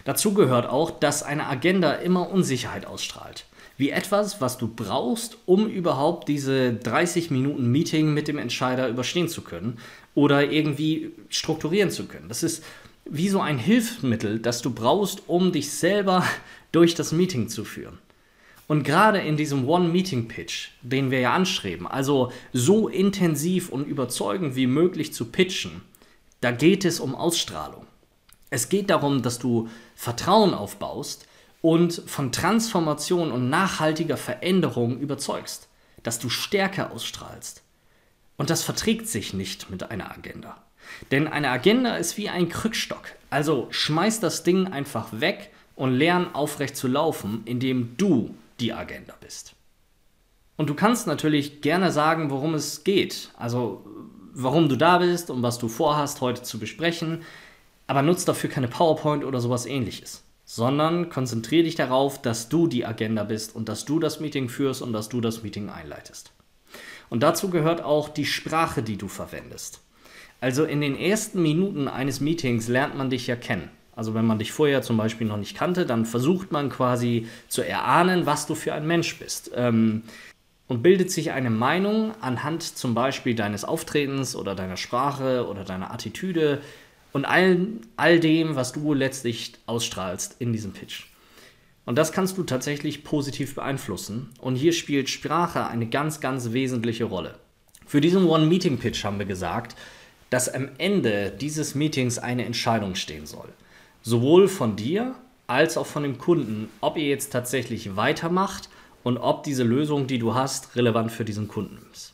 Dazu 0.04 0.34
gehört 0.34 0.68
auch, 0.68 0.90
dass 0.90 1.22
eine 1.22 1.48
Agenda 1.48 1.94
immer 1.94 2.30
Unsicherheit 2.30 2.86
ausstrahlt. 2.86 3.46
Wie 3.78 3.92
etwas, 3.92 4.42
was 4.42 4.58
du 4.58 4.68
brauchst, 4.68 5.38
um 5.46 5.68
überhaupt 5.68 6.28
diese 6.28 6.74
30 6.74 7.30
Minuten 7.30 7.72
Meeting 7.72 8.14
mit 8.14 8.28
dem 8.28 8.40
Entscheider 8.40 8.90
überstehen 8.90 9.30
zu 9.30 9.42
können 9.42 9.78
oder 10.16 10.52
irgendwie 10.52 11.12
strukturieren 11.30 11.92
zu 11.92 12.06
können. 12.06 12.30
Das 12.30 12.42
ist 12.42 12.64
wie 13.06 13.30
so 13.30 13.40
ein 13.40 13.60
Hilfsmittel, 13.60 14.40
das 14.40 14.64
du 14.64 14.72
brauchst, 14.72 15.24
um 15.28 15.52
dich 15.52 15.72
selber 15.72 16.24
durch 16.72 16.96
das 16.96 17.12
Meeting 17.12 17.50
zu 17.50 17.64
führen. 17.64 18.00
Und 18.68 18.84
gerade 18.84 19.20
in 19.20 19.38
diesem 19.38 19.68
One-Meeting-Pitch, 19.68 20.70
den 20.82 21.10
wir 21.10 21.22
ja 21.22 21.34
anstreben, 21.34 21.88
also 21.88 22.32
so 22.52 22.90
intensiv 22.90 23.70
und 23.70 23.88
überzeugend 23.88 24.56
wie 24.56 24.68
möglich 24.68 25.14
zu 25.14 25.26
pitchen, 25.26 25.82
da 26.42 26.52
geht 26.52 26.84
es 26.84 27.00
um 27.00 27.16
Ausstrahlung. 27.16 27.88
Es 28.50 28.70
geht 28.70 28.90
darum, 28.90 29.22
dass 29.22 29.40
du 29.40 29.70
Vertrauen 29.96 30.54
aufbaust 30.54 31.28
und 31.62 32.04
von 32.06 32.32
Transformation 32.32 33.32
und 33.32 33.50
nachhaltiger 33.50 34.18
Veränderung 34.18 35.00
überzeugst, 35.00 35.70
dass 36.04 36.20
du 36.20 36.30
Stärke 36.30 36.92
ausstrahlst. 36.92 37.64
Und 38.38 38.50
das 38.50 38.64
verträgt 38.64 39.08
sich 39.08 39.34
nicht 39.34 39.70
mit 39.70 39.90
einer 39.90 40.12
Agenda. 40.12 40.62
Denn 41.12 41.28
eine 41.28 41.50
Agenda 41.50 41.98
ist 41.98 42.18
wie 42.18 42.30
ein 42.30 42.50
Krückstock. 42.50 43.04
Also 43.30 43.68
schmeiß 43.72 44.20
das 44.20 44.44
Ding 44.44 44.68
einfach 44.68 45.08
weg 45.12 45.52
und 45.76 45.94
lern 45.94 46.34
aufrecht 46.34 46.78
zu 46.78 46.88
laufen, 46.88 47.42
indem 47.46 47.98
du 47.98 48.36
die 48.60 48.74
Agenda 48.74 49.14
bist. 49.20 49.54
Und 50.56 50.70
du 50.70 50.74
kannst 50.74 51.08
natürlich 51.08 51.62
gerne 51.62 51.92
sagen, 51.92 52.30
worum 52.30 52.56
es 52.56 52.84
geht, 52.84 53.32
also 53.38 53.86
warum 54.34 54.70
du 54.70 54.76
da 54.76 54.98
bist 55.00 55.30
und 55.30 55.44
was 55.44 55.58
du 55.58 55.68
vorhast, 55.68 56.22
heute 56.22 56.44
zu 56.44 56.60
besprechen, 56.60 57.24
aber 57.86 58.02
nutzt 58.02 58.28
dafür 58.28 58.50
keine 58.50 58.68
PowerPoint 58.68 59.24
oder 59.24 59.40
sowas 59.40 59.66
ähnliches. 59.66 60.24
sondern 60.50 61.10
konzentriere 61.10 61.66
dich 61.66 61.76
darauf, 61.76 62.22
dass 62.22 62.48
du 62.48 62.68
die 62.68 62.86
Agenda 62.86 63.26
bist 63.26 63.54
und 63.54 63.68
dass 63.68 63.84
du 63.84 64.00
das 64.00 64.22
Meeting 64.22 64.48
führst 64.48 64.82
und 64.82 64.94
dass 64.94 65.10
du 65.10 65.20
das 65.20 65.44
Meeting 65.44 65.70
einleitest. 65.70 66.32
Und 67.10 67.22
dazu 67.22 67.50
gehört 67.50 67.82
auch 67.84 68.08
die 68.08 68.26
Sprache, 68.26 68.82
die 68.82 68.96
du 68.96 69.10
verwendest. 69.10 69.82
Also 70.40 70.64
in 70.64 70.80
den 70.80 70.98
ersten 70.98 71.42
Minuten 71.42 71.90
eines 71.90 72.22
Meetings 72.22 72.70
lernt 72.70 72.96
man 72.96 73.10
dich 73.10 73.28
ja 73.28 73.36
kennen. 73.36 73.70
Also 73.98 74.14
wenn 74.14 74.28
man 74.28 74.38
dich 74.38 74.52
vorher 74.52 74.84
zum 74.84 74.96
Beispiel 74.96 75.26
noch 75.26 75.38
nicht 75.38 75.58
kannte, 75.58 75.88
dann 75.88 76.06
versucht 76.06 76.52
man 76.52 76.70
quasi 76.70 77.28
zu 77.48 77.64
erahnen, 77.64 78.28
was 78.28 78.46
du 78.46 78.54
für 78.54 78.76
ein 78.76 78.86
Mensch 78.86 79.18
bist. 79.18 79.52
Ähm, 79.56 80.04
und 80.68 80.84
bildet 80.84 81.10
sich 81.10 81.32
eine 81.32 81.50
Meinung 81.50 82.14
anhand 82.22 82.62
zum 82.62 82.94
Beispiel 82.94 83.34
deines 83.34 83.66
Auftretens 83.66 84.36
oder 84.36 84.54
deiner 84.54 84.78
Sprache 84.78 85.48
oder 85.48 85.64
deiner 85.64 85.92
Attitüde 85.92 86.62
und 87.12 87.26
all, 87.26 87.68
all 87.96 88.20
dem, 88.20 88.56
was 88.56 88.72
du 88.74 88.94
letztlich 88.94 89.54
ausstrahlst 89.66 90.36
in 90.40 90.54
diesem 90.54 90.74
Pitch. 90.74 91.06
Und 91.86 91.98
das 91.98 92.12
kannst 92.12 92.38
du 92.38 92.44
tatsächlich 92.44 93.04
positiv 93.04 93.56
beeinflussen. 93.56 94.30
Und 94.40 94.58
hier 94.58 94.74
spielt 94.74 95.10
Sprache 95.10 95.66
eine 95.66 95.88
ganz, 95.88 96.20
ganz 96.20 96.52
wesentliche 96.52 97.06
Rolle. 97.06 97.40
Für 97.88 98.02
diesen 98.02 98.28
One-Meeting-Pitch 98.28 99.04
haben 99.06 99.18
wir 99.18 99.26
gesagt, 99.26 99.76
dass 100.30 100.54
am 100.54 100.70
Ende 100.78 101.32
dieses 101.32 101.74
Meetings 101.74 102.20
eine 102.20 102.46
Entscheidung 102.46 102.94
stehen 102.94 103.26
soll. 103.26 103.48
Sowohl 104.08 104.48
von 104.48 104.78
dir 104.78 105.16
als 105.48 105.76
auch 105.76 105.86
von 105.86 106.04
dem 106.04 106.18
Kunden, 106.18 106.70
ob 106.80 106.96
ihr 106.96 107.10
jetzt 107.10 107.34
tatsächlich 107.34 107.98
weitermacht 107.98 108.70
und 109.04 109.18
ob 109.18 109.44
diese 109.44 109.66
Lösung, 109.66 110.08
die 110.08 110.18
du 110.18 110.34
hast, 110.34 110.78
relevant 110.78 111.12
für 111.12 111.26
diesen 111.26 111.50
Kunden 111.50 111.86
ist. 111.92 112.14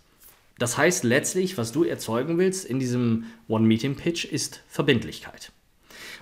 Das 0.57 0.75
heißt 0.75 1.03
letztlich, 1.03 1.55
was 1.55 1.71
du 1.71 1.83
erzeugen 1.83 2.39
willst 2.39 2.65
in 2.65 2.79
diesem 2.79 3.25
One-Meeting-Pitch 3.47 4.25
ist 4.25 4.63
Verbindlichkeit. 4.69 5.51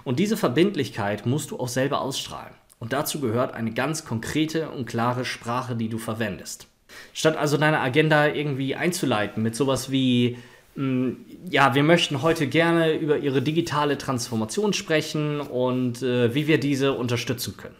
Und 0.03 0.19
diese 0.19 0.35
Verbindlichkeit 0.35 1.25
musst 1.25 1.51
du 1.51 1.57
auch 1.57 1.69
selber 1.69 2.01
ausstrahlen. 2.01 2.53
Und 2.79 2.91
dazu 2.91 3.21
gehört 3.21 3.53
eine 3.53 3.71
ganz 3.71 4.03
konkrete 4.03 4.71
und 4.71 4.87
klare 4.87 5.23
Sprache, 5.23 5.77
die 5.77 5.87
du 5.87 5.99
verwendest. 5.99 6.67
Statt 7.13 7.37
also 7.37 7.55
deine 7.55 7.79
Agenda 7.79 8.27
irgendwie 8.27 8.75
einzuleiten 8.75 9.41
mit 9.41 9.55
sowas 9.55 9.89
wie, 9.89 10.37
ja, 10.75 11.75
wir 11.75 11.83
möchten 11.83 12.21
heute 12.21 12.47
gerne 12.47 12.93
über 12.93 13.17
Ihre 13.17 13.41
digitale 13.41 13.97
Transformation 13.97 14.71
sprechen 14.71 15.41
und 15.41 16.01
äh, 16.01 16.33
wie 16.33 16.47
wir 16.47 16.59
diese 16.59 16.93
unterstützen 16.93 17.57
können. 17.57 17.75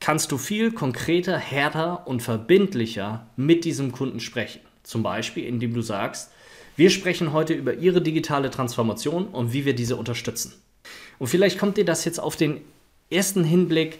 Kannst 0.00 0.32
du 0.32 0.38
viel 0.38 0.72
konkreter, 0.72 1.36
härter 1.36 2.06
und 2.06 2.22
verbindlicher 2.22 3.26
mit 3.36 3.66
diesem 3.66 3.92
Kunden 3.92 4.20
sprechen. 4.20 4.60
Zum 4.82 5.02
Beispiel, 5.02 5.44
indem 5.44 5.74
du 5.74 5.82
sagst, 5.82 6.30
wir 6.76 6.88
sprechen 6.88 7.34
heute 7.34 7.52
über 7.52 7.74
Ihre 7.74 8.00
digitale 8.00 8.50
Transformation 8.50 9.26
und 9.26 9.52
wie 9.52 9.66
wir 9.66 9.74
diese 9.74 9.96
unterstützen. 9.96 10.54
Und 11.18 11.26
vielleicht 11.26 11.58
kommt 11.58 11.76
dir 11.76 11.84
das 11.84 12.06
jetzt 12.06 12.18
auf 12.18 12.36
den 12.36 12.62
ersten 13.10 13.44
Hinblick 13.44 13.98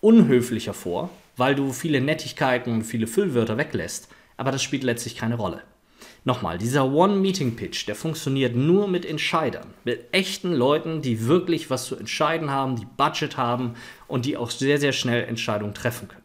unhöflicher 0.00 0.74
vor, 0.74 1.10
weil 1.36 1.56
du 1.56 1.72
viele 1.72 2.00
Nettigkeiten 2.00 2.72
und 2.72 2.84
viele 2.84 3.08
Füllwörter 3.08 3.58
weglässt, 3.58 4.08
aber 4.36 4.52
das 4.52 4.62
spielt 4.62 4.84
letztlich 4.84 5.16
keine 5.16 5.34
Rolle. 5.34 5.62
Nochmal, 6.24 6.56
dieser 6.56 6.84
One-Meeting-Pitch, 6.92 7.88
der 7.88 7.96
funktioniert 7.96 8.54
nur 8.54 8.86
mit 8.86 9.04
Entscheidern, 9.04 9.66
mit 9.82 10.06
echten 10.12 10.52
Leuten, 10.52 11.02
die 11.02 11.26
wirklich 11.26 11.68
was 11.68 11.86
zu 11.86 11.96
entscheiden 11.96 12.50
haben, 12.50 12.76
die 12.76 12.86
Budget 12.96 13.36
haben 13.36 13.74
und 14.06 14.24
die 14.24 14.36
auch 14.36 14.50
sehr, 14.50 14.78
sehr 14.78 14.92
schnell 14.92 15.24
Entscheidungen 15.24 15.74
treffen 15.74 16.06
können. 16.06 16.22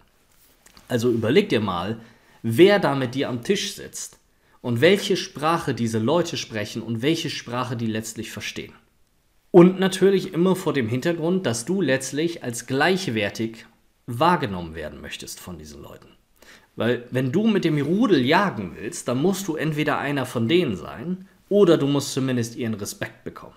Also 0.88 1.10
überleg 1.10 1.50
dir 1.50 1.62
mal, 1.62 2.00
wer 2.44 2.78
da 2.78 2.94
mit 2.94 3.16
dir 3.16 3.28
am 3.30 3.44
Tisch 3.44 3.74
sitzt 3.74 4.20
und 4.62 4.82
welche 4.82 5.18
Sprache 5.18 5.74
diese 5.74 6.00
Leute 6.00 6.38
sprechen 6.38 6.84
und 6.84 7.02
welche 7.02 7.32
Sprache 7.32 7.76
die 7.76 7.88
letztlich 7.88 8.32
verstehen. 8.32 8.74
Und 9.50 9.80
natürlich 9.80 10.34
immer 10.34 10.56
vor 10.56 10.74
dem 10.74 10.88
Hintergrund, 10.88 11.48
dass 11.48 11.66
du 11.66 11.82
letztlich 11.82 12.44
als 12.44 12.68
gleichwertig 12.68 13.66
wahrgenommen 14.06 14.76
werden 14.76 15.02
möchtest 15.02 15.40
von 15.40 15.58
diesen 15.58 15.82
Leuten. 15.82 16.17
Weil 16.78 17.06
wenn 17.10 17.32
du 17.32 17.48
mit 17.48 17.66
dem 17.66 17.82
Rudel 17.82 18.24
jagen 18.24 18.74
willst, 18.80 19.08
dann 19.08 19.22
musst 19.22 19.48
du 19.48 19.56
entweder 19.56 19.98
einer 19.98 20.26
von 20.26 20.48
denen 20.48 20.78
sein 20.78 21.28
oder 21.50 21.78
du 21.78 21.88
musst 21.88 22.14
zumindest 22.14 22.56
ihren 22.56 22.76
Respekt 22.76 23.24
bekommen. 23.24 23.56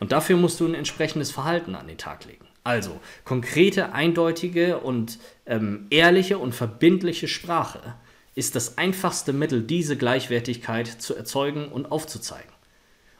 Und 0.00 0.12
dafür 0.12 0.36
musst 0.36 0.60
du 0.60 0.66
ein 0.66 0.74
entsprechendes 0.74 1.30
Verhalten 1.30 1.74
an 1.76 1.86
den 1.86 1.98
Tag 1.98 2.24
legen. 2.26 2.46
Also 2.64 3.00
konkrete, 3.24 3.92
eindeutige 3.92 4.78
und 4.78 5.18
ähm, 5.46 5.86
ehrliche 5.90 6.38
und 6.38 6.52
verbindliche 6.52 7.28
Sprache 7.28 7.94
ist 8.34 8.56
das 8.56 8.76
einfachste 8.76 9.32
Mittel, 9.32 9.62
diese 9.62 9.96
Gleichwertigkeit 9.96 10.88
zu 10.88 11.14
erzeugen 11.14 11.68
und 11.68 11.92
aufzuzeigen 11.92 12.52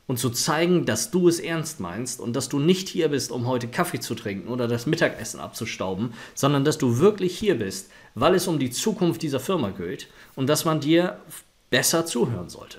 und 0.07 0.19
zu 0.19 0.31
zeigen, 0.31 0.85
dass 0.85 1.11
du 1.11 1.29
es 1.29 1.39
ernst 1.39 1.81
meinst 1.81 2.21
und 2.21 2.35
dass 2.35 2.49
du 2.49 2.59
nicht 2.59 2.89
hier 2.89 3.09
bist, 3.09 3.31
um 3.31 3.47
heute 3.47 3.69
Kaffee 3.69 4.01
zu 4.01 4.15
trinken 4.15 4.49
oder 4.49 4.69
das 4.69 4.87
Mittagessen 4.87 5.41
abzustauben, 5.41 6.13
sondern 6.35 6.65
dass 6.65 6.79
du 6.79 6.99
wirklich 6.99 7.39
hier 7.39 7.59
bist, 7.59 7.91
weil 8.15 8.35
es 8.35 8.47
um 8.47 8.59
die 8.59 8.71
Zukunft 8.71 9.23
dieser 9.23 9.41
Firma 9.41 9.71
geht 9.71 10.09
und 10.35 10.49
dass 10.49 10.65
man 10.65 10.81
dir 10.81 11.19
besser 11.71 12.07
zuhören 12.07 12.49
sollte. 12.49 12.79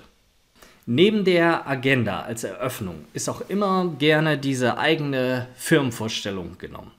Neben 0.86 1.24
der 1.24 1.66
Agenda 1.66 2.20
als 2.20 2.44
Eröffnung 2.44 3.06
ist 3.14 3.28
auch 3.28 3.42
immer 3.48 3.94
gerne 3.98 4.36
diese 4.36 4.76
eigene 4.76 5.48
Firmenvorstellung 5.56 6.58
genommen. 6.58 6.92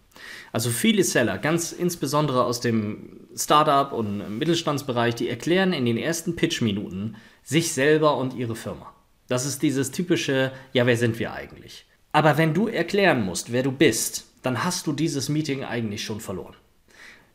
Also 0.52 0.70
viele 0.70 1.04
Seller, 1.04 1.38
ganz 1.38 1.72
insbesondere 1.72 2.46
aus 2.46 2.62
dem 2.62 3.28
Startup 3.36 3.92
und 3.92 4.40
Mittelstandsbereich, 4.40 5.14
die 5.14 5.30
erklären 5.30 5.74
in 5.74 5.86
den 5.86 5.98
ersten 5.98 6.36
Pitch-Minuten 6.36 7.18
sich 7.44 7.74
selber 7.74 8.18
und 8.18 8.34
ihre 8.34 8.56
Firma. 8.56 8.94
Das 9.28 9.46
ist 9.46 9.62
dieses 9.62 9.92
typische, 9.92 10.52
ja, 10.74 10.86
wer 10.86 10.98
sind 10.98 11.20
wir 11.20 11.34
eigentlich? 11.34 11.86
Aber 12.12 12.38
wenn 12.38 12.54
du 12.54 12.68
erklären 12.68 13.24
musst, 13.24 13.52
wer 13.52 13.64
du 13.64 13.72
bist, 13.72 14.26
dann 14.42 14.64
hast 14.64 14.88
du 14.88 14.94
dieses 14.94 15.30
Meeting 15.30 15.64
eigentlich 15.64 16.04
schon 16.04 16.22
verloren. 16.22 16.56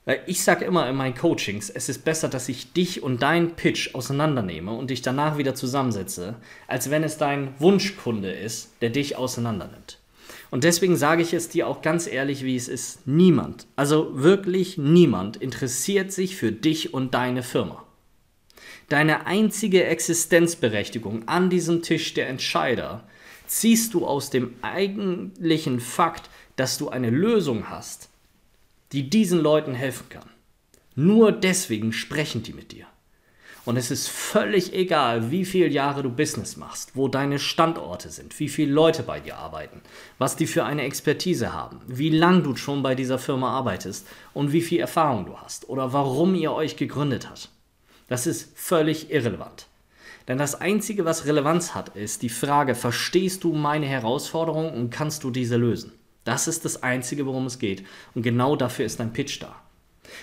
Weil 0.06 0.22
ich 0.26 0.42
sage 0.42 0.64
immer 0.64 0.88
in 0.88 0.96
meinen 0.96 1.14
Coachings, 1.14 1.68
es 1.68 1.88
ist 1.88 2.04
besser, 2.04 2.28
dass 2.28 2.48
ich 2.48 2.72
dich 2.72 3.02
und 3.02 3.22
deinen 3.22 3.54
Pitch 3.56 3.94
auseinandernehme 3.94 4.72
und 4.72 4.90
dich 4.90 5.02
danach 5.02 5.36
wieder 5.36 5.54
zusammensetze, 5.54 6.36
als 6.66 6.90
wenn 6.90 7.04
es 7.04 7.18
dein 7.18 7.54
Wunschkunde 7.58 8.32
ist, 8.32 8.70
der 8.80 8.90
dich 8.90 9.16
auseinandernimmt. 9.16 9.98
Und 10.50 10.64
deswegen 10.64 10.96
sage 10.96 11.22
ich 11.22 11.32
es 11.32 11.48
dir 11.48 11.68
auch 11.68 11.82
ganz 11.82 12.06
ehrlich, 12.06 12.44
wie 12.44 12.56
es 12.56 12.68
ist. 12.68 13.06
Niemand, 13.06 13.66
also 13.76 14.10
wirklich 14.14 14.78
niemand 14.78 15.36
interessiert 15.36 16.12
sich 16.12 16.36
für 16.36 16.50
dich 16.50 16.92
und 16.92 17.14
deine 17.14 17.42
Firma. 17.42 17.86
Deine 18.88 19.26
einzige 19.26 19.84
Existenzberechtigung 19.84 21.28
an 21.28 21.50
diesem 21.50 21.82
Tisch 21.82 22.14
der 22.14 22.28
Entscheider 22.28 23.04
ziehst 23.46 23.94
du 23.94 24.04
aus 24.04 24.30
dem 24.30 24.54
eigentlichen 24.62 25.78
Fakt, 25.78 26.28
dass 26.56 26.78
du 26.78 26.88
eine 26.88 27.10
Lösung 27.10 27.70
hast, 27.70 28.09
die 28.92 29.08
diesen 29.10 29.40
Leuten 29.40 29.74
helfen 29.74 30.08
kann. 30.08 30.28
Nur 30.94 31.32
deswegen 31.32 31.92
sprechen 31.92 32.42
die 32.42 32.52
mit 32.52 32.72
dir. 32.72 32.86
Und 33.64 33.76
es 33.76 33.90
ist 33.90 34.08
völlig 34.08 34.72
egal, 34.72 35.30
wie 35.30 35.44
viele 35.44 35.68
Jahre 35.68 36.02
du 36.02 36.10
Business 36.10 36.56
machst, 36.56 36.96
wo 36.96 37.08
deine 37.08 37.38
Standorte 37.38 38.08
sind, 38.08 38.38
wie 38.40 38.48
viele 38.48 38.72
Leute 38.72 39.02
bei 39.02 39.20
dir 39.20 39.36
arbeiten, 39.36 39.82
was 40.18 40.34
die 40.34 40.46
für 40.46 40.64
eine 40.64 40.82
Expertise 40.82 41.52
haben, 41.52 41.80
wie 41.86 42.08
lang 42.08 42.42
du 42.42 42.56
schon 42.56 42.82
bei 42.82 42.94
dieser 42.94 43.18
Firma 43.18 43.50
arbeitest 43.50 44.06
und 44.32 44.52
wie 44.52 44.62
viel 44.62 44.80
Erfahrung 44.80 45.26
du 45.26 45.36
hast 45.36 45.68
oder 45.68 45.92
warum 45.92 46.34
ihr 46.34 46.52
euch 46.52 46.76
gegründet 46.76 47.28
habt. 47.28 47.50
Das 48.08 48.26
ist 48.26 48.50
völlig 48.56 49.10
irrelevant. 49.10 49.66
Denn 50.26 50.38
das 50.38 50.54
Einzige, 50.54 51.04
was 51.04 51.26
Relevanz 51.26 51.74
hat, 51.74 51.96
ist 51.96 52.22
die 52.22 52.28
Frage, 52.28 52.74
verstehst 52.74 53.44
du 53.44 53.52
meine 53.52 53.86
Herausforderung 53.86 54.72
und 54.72 54.90
kannst 54.90 55.22
du 55.22 55.30
diese 55.30 55.56
lösen? 55.56 55.92
Das 56.30 56.46
ist 56.46 56.64
das 56.64 56.84
Einzige, 56.84 57.26
worum 57.26 57.46
es 57.46 57.58
geht. 57.58 57.82
Und 58.14 58.22
genau 58.22 58.54
dafür 58.54 58.86
ist 58.86 59.00
dein 59.00 59.12
Pitch 59.12 59.42
da. 59.42 59.56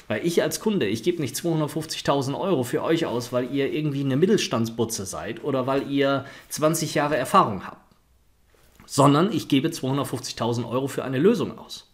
Weil 0.07 0.25
ich 0.25 0.41
als 0.41 0.61
Kunde, 0.61 0.87
ich 0.87 1.03
gebe 1.03 1.21
nicht 1.21 1.35
250.000 1.35 2.39
Euro 2.39 2.63
für 2.63 2.81
euch 2.81 3.05
aus, 3.05 3.33
weil 3.33 3.53
ihr 3.53 3.73
irgendwie 3.73 4.05
eine 4.05 4.15
Mittelstandsbutze 4.15 5.05
seid 5.05 5.43
oder 5.43 5.67
weil 5.67 5.91
ihr 5.91 6.23
20 6.47 6.95
Jahre 6.95 7.17
Erfahrung 7.17 7.67
habt. 7.67 7.93
Sondern 8.85 9.33
ich 9.33 9.49
gebe 9.49 9.67
250.000 9.67 10.65
Euro 10.69 10.87
für 10.87 11.03
eine 11.03 11.19
Lösung 11.19 11.59
aus. 11.59 11.91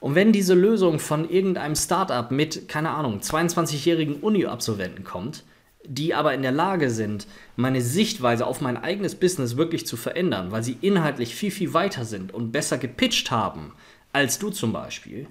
Und 0.00 0.16
wenn 0.16 0.32
diese 0.32 0.54
Lösung 0.54 0.98
von 0.98 1.30
irgendeinem 1.30 1.76
Startup 1.76 2.32
mit, 2.32 2.66
keine 2.66 2.90
Ahnung, 2.90 3.20
22-jährigen 3.20 4.16
Uni-Absolventen 4.16 5.04
kommt, 5.04 5.44
die 5.88 6.14
aber 6.14 6.34
in 6.34 6.42
der 6.42 6.52
Lage 6.52 6.90
sind, 6.90 7.26
meine 7.56 7.80
Sichtweise 7.80 8.46
auf 8.46 8.60
mein 8.60 8.76
eigenes 8.76 9.14
Business 9.14 9.56
wirklich 9.56 9.86
zu 9.86 9.96
verändern, 9.96 10.52
weil 10.52 10.62
sie 10.62 10.76
inhaltlich 10.80 11.34
viel, 11.34 11.50
viel 11.50 11.72
weiter 11.74 12.04
sind 12.04 12.32
und 12.32 12.52
besser 12.52 12.78
gepitcht 12.78 13.30
haben 13.30 13.72
als 14.12 14.38
du 14.38 14.50
zum 14.50 14.72
Beispiel, 14.72 15.26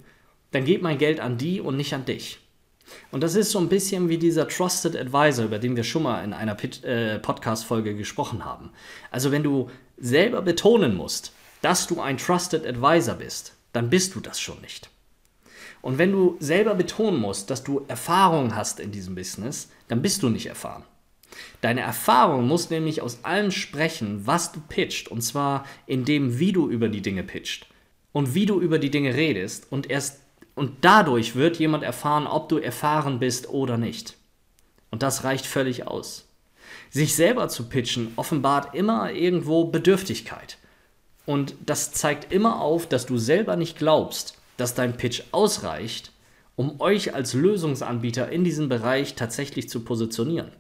dann 0.52 0.66
geht 0.66 0.82
mein 0.82 0.98
Geld 0.98 1.20
an 1.20 1.38
die 1.38 1.62
und 1.62 1.78
nicht 1.78 1.94
an 1.94 2.06
dich. 2.06 2.40
Und 3.12 3.22
das 3.22 3.36
ist 3.36 3.52
so 3.52 3.60
ein 3.60 3.70
bisschen 3.70 4.08
wie 4.08 4.18
dieser 4.18 4.48
Trusted 4.48 4.96
Advisor, 4.96 5.46
über 5.46 5.60
den 5.60 5.76
wir 5.76 5.84
schon 5.84 6.04
mal 6.04 6.24
in 6.24 6.34
einer 6.34 6.58
äh, 6.84 7.20
Podcast-Folge 7.20 7.96
gesprochen 7.96 8.46
haben. 8.46 8.72
Also 9.12 9.32
wenn 9.32 9.44
du 9.44 9.70
selber 9.98 10.42
betonen 10.42 10.96
musst, 10.96 11.34
dass 11.62 11.88
du 11.88 12.00
ein 12.00 12.18
Trusted 12.18 12.66
Advisor 12.66 13.16
bist, 13.16 13.54
dann 13.74 13.90
bist 13.90 14.16
du 14.16 14.22
das 14.22 14.40
schon 14.40 14.62
nicht. 14.62 14.90
Und 15.88 15.98
wenn 16.00 16.12
du 16.12 16.36
selber 16.42 16.76
betonen 16.76 17.18
musst, 17.18 17.50
dass 17.50 17.64
du 17.64 17.86
Erfahrung 17.88 18.54
hast 18.58 18.82
in 18.82 18.92
diesem 18.92 19.16
Business, 19.16 19.70
dann 19.88 20.02
bist 20.02 20.22
du 20.22 20.28
nicht 20.28 20.48
erfahren. 20.48 20.84
Deine 21.62 21.80
Erfahrung 21.80 22.46
muss 22.46 22.70
nämlich 22.70 23.02
aus 23.02 23.20
allem 23.24 23.52
sprechen, 23.52 24.28
was 24.28 24.52
du 24.52 24.60
pitcht, 24.60 25.08
und 25.08 25.22
zwar 25.22 25.66
in 25.86 26.04
dem, 26.04 26.40
wie 26.40 26.52
du 26.52 26.70
über 26.70 26.90
die 26.90 27.02
Dinge 27.02 27.24
pitcht. 27.24 27.68
und 28.12 28.34
wie 28.34 28.46
du 28.46 28.60
über 28.60 28.80
die 28.80 28.90
Dinge 28.90 29.16
redest 29.16 29.72
und 29.72 29.90
erst 29.90 30.20
und 30.56 30.74
dadurch 30.82 31.38
wird 31.38 31.58
jemand 31.58 31.86
erfahren, 31.86 32.28
ob 32.28 32.50
du 32.50 32.58
erfahren 32.58 33.20
bist 33.20 33.48
oder 33.48 33.78
nicht. 33.78 34.18
Und 34.92 35.04
das 35.04 35.24
reicht 35.24 35.46
völlig 35.46 35.88
aus. 35.88 36.28
Sich 36.90 37.16
selber 37.16 37.48
zu 37.48 37.70
pitchen 37.70 38.12
offenbart 38.18 38.76
immer 38.76 39.14
irgendwo 39.14 39.64
Bedürftigkeit. 39.64 40.58
Und 41.26 41.56
das 41.66 41.94
zeigt 41.94 42.34
immer 42.34 42.60
auf, 42.60 42.90
dass 42.90 43.06
du 43.06 43.18
selber 43.18 43.56
nicht 43.56 43.78
glaubst, 43.78 44.37
dass 44.58 44.74
dein 44.74 44.98
Pitch 44.98 45.24
ausreicht, 45.32 46.12
um 46.56 46.82
euch 46.82 47.14
als 47.14 47.34
Lösungsanbieter 47.34 48.30
in 48.30 48.44
diesem 48.44 48.68
Bereich 48.68 49.16
tatsächlich 49.16 49.70
zu 49.70 49.82
positionieren. 49.82 50.52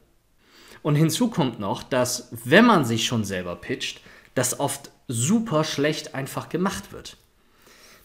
Und 0.83 0.95
hinzu 0.95 1.29
kommt 1.29 1.59
noch, 1.59 1.83
dass 1.83 2.29
wenn 2.45 2.65
man 2.65 2.85
sich 2.85 3.05
schon 3.05 3.25
selber 3.25 3.55
pitcht, 3.55 3.99
das 4.35 4.59
oft 4.59 4.91
super 5.07 5.63
schlecht 5.63 6.13
einfach 6.13 6.49
gemacht 6.49 6.93
wird. 6.93 7.17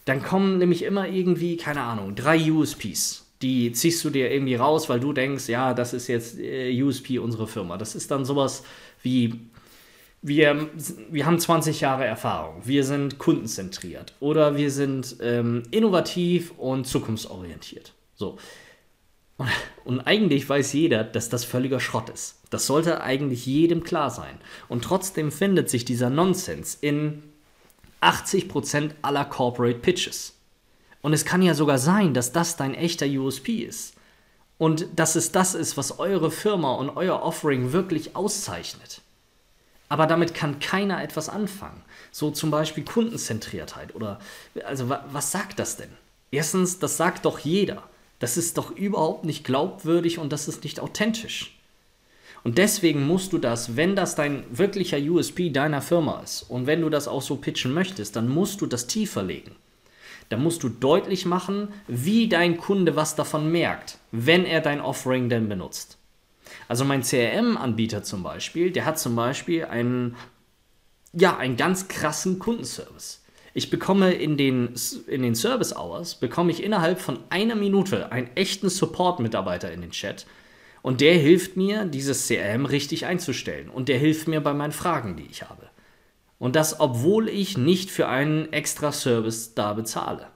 Dann 0.05 0.23
kommen 0.23 0.57
nämlich 0.57 0.83
immer 0.83 1.07
irgendwie, 1.07 1.55
keine 1.57 1.81
Ahnung, 1.81 2.15
drei 2.15 2.51
USPs. 2.51 3.25
Die 3.41 3.71
ziehst 3.71 4.03
du 4.03 4.09
dir 4.09 4.31
irgendwie 4.31 4.55
raus, 4.55 4.89
weil 4.89 4.99
du 4.99 5.13
denkst, 5.13 5.47
ja, 5.47 5.73
das 5.73 5.93
ist 5.93 6.07
jetzt 6.07 6.39
äh, 6.39 6.81
USP 6.81 7.19
unserer 7.19 7.47
Firma. 7.47 7.77
Das 7.77 7.93
ist 7.93 8.09
dann 8.09 8.25
sowas 8.25 8.63
wie, 9.01 9.47
wir, 10.23 10.69
wir 11.11 11.25
haben 11.25 11.37
20 11.37 11.81
Jahre 11.81 12.05
Erfahrung, 12.05 12.61
wir 12.63 12.85
sind 12.85 13.19
kundenzentriert 13.19 14.13
oder 14.21 14.55
wir 14.55 14.71
sind 14.71 15.17
ähm, 15.21 15.63
innovativ 15.69 16.53
und 16.57 16.87
zukunftsorientiert. 16.87 17.93
So. 18.15 18.37
Und, 19.37 19.49
und 19.83 19.99
eigentlich 20.01 20.47
weiß 20.47 20.73
jeder, 20.73 21.03
dass 21.03 21.29
das 21.29 21.43
völliger 21.43 21.81
Schrott 21.81 22.09
ist. 22.09 22.39
Das 22.49 22.65
sollte 22.65 23.01
eigentlich 23.01 23.45
jedem 23.45 23.83
klar 23.83 24.09
sein. 24.09 24.37
Und 24.69 24.83
trotzdem 24.83 25.31
findet 25.31 25.69
sich 25.69 25.83
dieser 25.85 26.09
Nonsens 26.09 26.77
in 26.79 27.23
80% 28.01 28.91
aller 29.01 29.25
Corporate 29.25 29.79
Pitches. 29.79 30.35
Und 31.01 31.11
es 31.11 31.25
kann 31.25 31.41
ja 31.41 31.53
sogar 31.53 31.79
sein, 31.79 32.13
dass 32.13 32.31
das 32.31 32.55
dein 32.55 32.75
echter 32.75 33.07
USP 33.07 33.63
ist. 33.63 33.95
Und 34.57 34.87
dass 34.95 35.15
es 35.15 35.33
das 35.33 35.53
ist, 35.55 35.75
was 35.75 35.99
eure 35.99 36.31
Firma 36.31 36.75
und 36.75 36.91
euer 36.91 37.21
Offering 37.21 37.73
wirklich 37.73 38.15
auszeichnet. 38.15 39.01
Aber 39.93 40.07
damit 40.07 40.33
kann 40.33 40.57
keiner 40.57 41.03
etwas 41.03 41.29
anfangen. 41.29 41.79
So 42.11 42.31
zum 42.31 42.49
Beispiel 42.49 42.83
Kundenzentriertheit 42.83 43.93
oder, 43.93 44.17
also 44.65 44.89
was 44.89 45.31
sagt 45.31 45.59
das 45.59 45.77
denn? 45.77 45.91
Erstens, 46.31 46.79
das 46.79 46.97
sagt 46.97 47.25
doch 47.25 47.37
jeder. 47.37 47.83
Das 48.17 48.35
ist 48.35 48.57
doch 48.57 48.71
überhaupt 48.71 49.23
nicht 49.23 49.43
glaubwürdig 49.43 50.17
und 50.17 50.33
das 50.33 50.47
ist 50.47 50.63
nicht 50.63 50.79
authentisch. 50.79 51.59
Und 52.43 52.57
deswegen 52.57 53.05
musst 53.05 53.33
du 53.33 53.37
das, 53.37 53.77
wenn 53.77 53.95
das 53.95 54.15
dein 54.15 54.43
wirklicher 54.49 54.97
USP 54.97 55.51
deiner 55.51 55.83
Firma 55.83 56.21
ist 56.23 56.41
und 56.49 56.65
wenn 56.65 56.81
du 56.81 56.89
das 56.89 57.07
auch 57.07 57.21
so 57.21 57.35
pitchen 57.35 57.71
möchtest, 57.71 58.15
dann 58.15 58.27
musst 58.27 58.61
du 58.61 58.65
das 58.65 58.87
tiefer 58.87 59.21
legen. 59.21 59.55
Da 60.29 60.37
musst 60.37 60.63
du 60.63 60.69
deutlich 60.69 61.27
machen, 61.27 61.67
wie 61.87 62.27
dein 62.27 62.57
Kunde 62.57 62.95
was 62.95 63.15
davon 63.15 63.51
merkt, 63.51 63.99
wenn 64.11 64.43
er 64.43 64.61
dein 64.61 64.81
Offering 64.81 65.29
denn 65.29 65.47
benutzt. 65.47 65.99
Also 66.67 66.85
mein 66.85 67.03
CRM-Anbieter 67.03 68.03
zum 68.03 68.23
Beispiel, 68.23 68.71
der 68.71 68.85
hat 68.85 68.99
zum 68.99 69.15
Beispiel 69.15 69.65
einen, 69.65 70.15
ja, 71.13 71.37
einen 71.37 71.57
ganz 71.57 71.87
krassen 71.87 72.39
Kundenservice. 72.39 73.23
Ich 73.53 73.69
bekomme 73.69 74.13
in 74.13 74.37
den, 74.37 74.73
in 75.07 75.21
den 75.21 75.35
Service 75.35 75.75
Hours, 75.75 76.15
bekomme 76.15 76.51
ich 76.51 76.63
innerhalb 76.63 76.99
von 76.99 77.19
einer 77.29 77.55
Minute 77.55 78.11
einen 78.11 78.29
echten 78.35 78.69
Support-Mitarbeiter 78.69 79.71
in 79.71 79.81
den 79.81 79.91
Chat, 79.91 80.25
und 80.83 80.99
der 80.99 81.13
hilft 81.13 81.55
mir, 81.55 81.85
dieses 81.85 82.27
CRM 82.27 82.65
richtig 82.65 83.05
einzustellen. 83.05 83.69
Und 83.69 83.87
der 83.87 83.97
hilft 83.97 84.27
mir 84.27 84.41
bei 84.41 84.53
meinen 84.53 84.73
Fragen, 84.73 85.15
die 85.15 85.25
ich 85.25 85.41
habe. 85.43 85.69
Und 86.37 86.57
das, 86.57 86.81
obwohl 86.81 87.29
ich 87.29 87.57
nicht 87.57 87.89
für 87.89 88.09
einen 88.09 88.51
extra 88.51 88.91
Service 88.91 89.55
da 89.55 89.73
bezahle. 89.73 90.27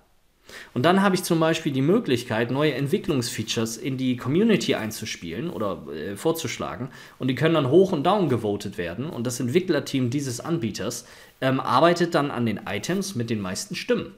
Und 0.74 0.84
dann 0.84 1.02
habe 1.02 1.16
ich 1.16 1.24
zum 1.24 1.40
Beispiel 1.40 1.72
die 1.72 1.82
Möglichkeit, 1.82 2.52
neue 2.52 2.74
Entwicklungsfeatures 2.74 3.78
in 3.78 3.98
die 3.98 4.18
Community 4.18 4.76
einzuspielen 4.76 5.50
oder 5.50 5.86
äh, 5.94 6.16
vorzuschlagen. 6.16 6.90
Und 7.20 7.28
die 7.28 7.36
können 7.36 7.56
dann 7.56 7.70
hoch 7.70 7.92
und 7.92 8.04
down 8.04 8.30
gewotet 8.30 8.78
werden. 8.78 9.10
Und 9.10 9.26
das 9.26 9.40
Entwicklerteam 9.40 10.10
dieses 10.10 10.40
Anbieters 10.40 11.06
ähm, 11.42 11.60
arbeitet 11.60 12.16
dann 12.16 12.32
an 12.32 12.46
den 12.46 12.62
Items 12.68 13.16
mit 13.16 13.30
den 13.30 13.42
meisten 13.42 13.76
Stimmen. 13.76 14.14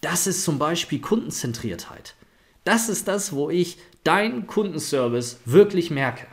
Das 0.00 0.26
ist 0.26 0.44
zum 0.44 0.58
Beispiel 0.58 1.00
Kundenzentriertheit. 1.00 2.14
Das 2.64 2.88
ist 2.88 3.08
das, 3.08 3.32
wo 3.32 3.50
ich 3.50 3.78
deinen 4.04 4.46
Kundenservice 4.46 5.40
wirklich 5.44 5.90
merke. 5.90 6.26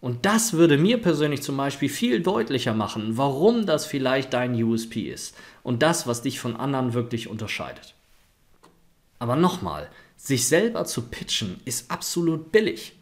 Und 0.00 0.26
das 0.26 0.52
würde 0.54 0.78
mir 0.78 1.00
persönlich 1.00 1.42
zum 1.42 1.56
Beispiel 1.56 1.88
viel 1.88 2.22
deutlicher 2.22 2.74
machen, 2.74 3.16
warum 3.16 3.66
das 3.66 3.86
vielleicht 3.86 4.32
dein 4.32 4.60
USP 4.60 5.02
ist 5.02 5.36
und 5.62 5.82
das, 5.82 6.08
was 6.08 6.22
dich 6.22 6.40
von 6.40 6.56
anderen 6.56 6.92
wirklich 6.92 7.28
unterscheidet. 7.28 7.94
Aber 9.22 9.36
nochmal, 9.36 9.88
sich 10.16 10.48
selber 10.48 10.84
zu 10.84 11.02
pitchen 11.02 11.60
ist 11.64 11.92
absolut 11.92 12.50
billig. 12.50 12.94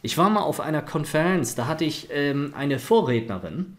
Ich 0.00 0.16
war 0.16 0.30
mal 0.30 0.42
auf 0.42 0.60
einer 0.60 0.80
Konferenz, 0.80 1.56
da 1.56 1.66
hatte 1.66 1.84
ich 1.84 2.06
ähm, 2.12 2.54
eine 2.56 2.78
Vorrednerin 2.78 3.76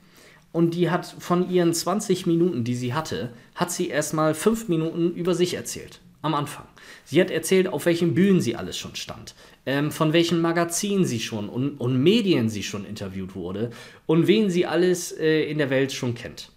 und 0.51 0.73
die 0.73 0.91
hat 0.91 1.05
von 1.05 1.49
ihren 1.49 1.73
20 1.73 2.25
Minuten, 2.25 2.65
die 2.65 2.75
sie 2.75 2.93
hatte, 2.93 3.29
hat 3.55 3.71
sie 3.71 3.87
erstmal 3.87 4.33
5 4.33 4.67
Minuten 4.67 5.13
über 5.13 5.33
sich 5.33 5.53
erzählt. 5.53 6.01
Am 6.21 6.33
Anfang. 6.33 6.67
Sie 7.05 7.21
hat 7.21 7.31
erzählt, 7.31 7.69
auf 7.69 7.85
welchen 7.85 8.13
Bühnen 8.13 8.41
sie 8.41 8.57
alles 8.57 8.77
schon 8.77 8.97
stand, 8.97 9.33
ähm, 9.65 9.89
von 9.89 10.11
welchen 10.11 10.41
Magazinen 10.41 11.05
sie 11.05 11.21
schon 11.21 11.47
und, 11.47 11.77
und, 11.79 12.03
Medien 12.03 12.49
sie 12.49 12.63
schon 12.63 12.83
interviewt 12.83 13.33
wurde 13.33 13.69
und 14.07 14.27
wen 14.27 14.49
sie 14.49 14.65
alles 14.65 15.13
äh, 15.13 15.49
in 15.49 15.57
der 15.57 15.69
Welt 15.69 15.93
schon 15.93 16.15
kennt. 16.15 16.51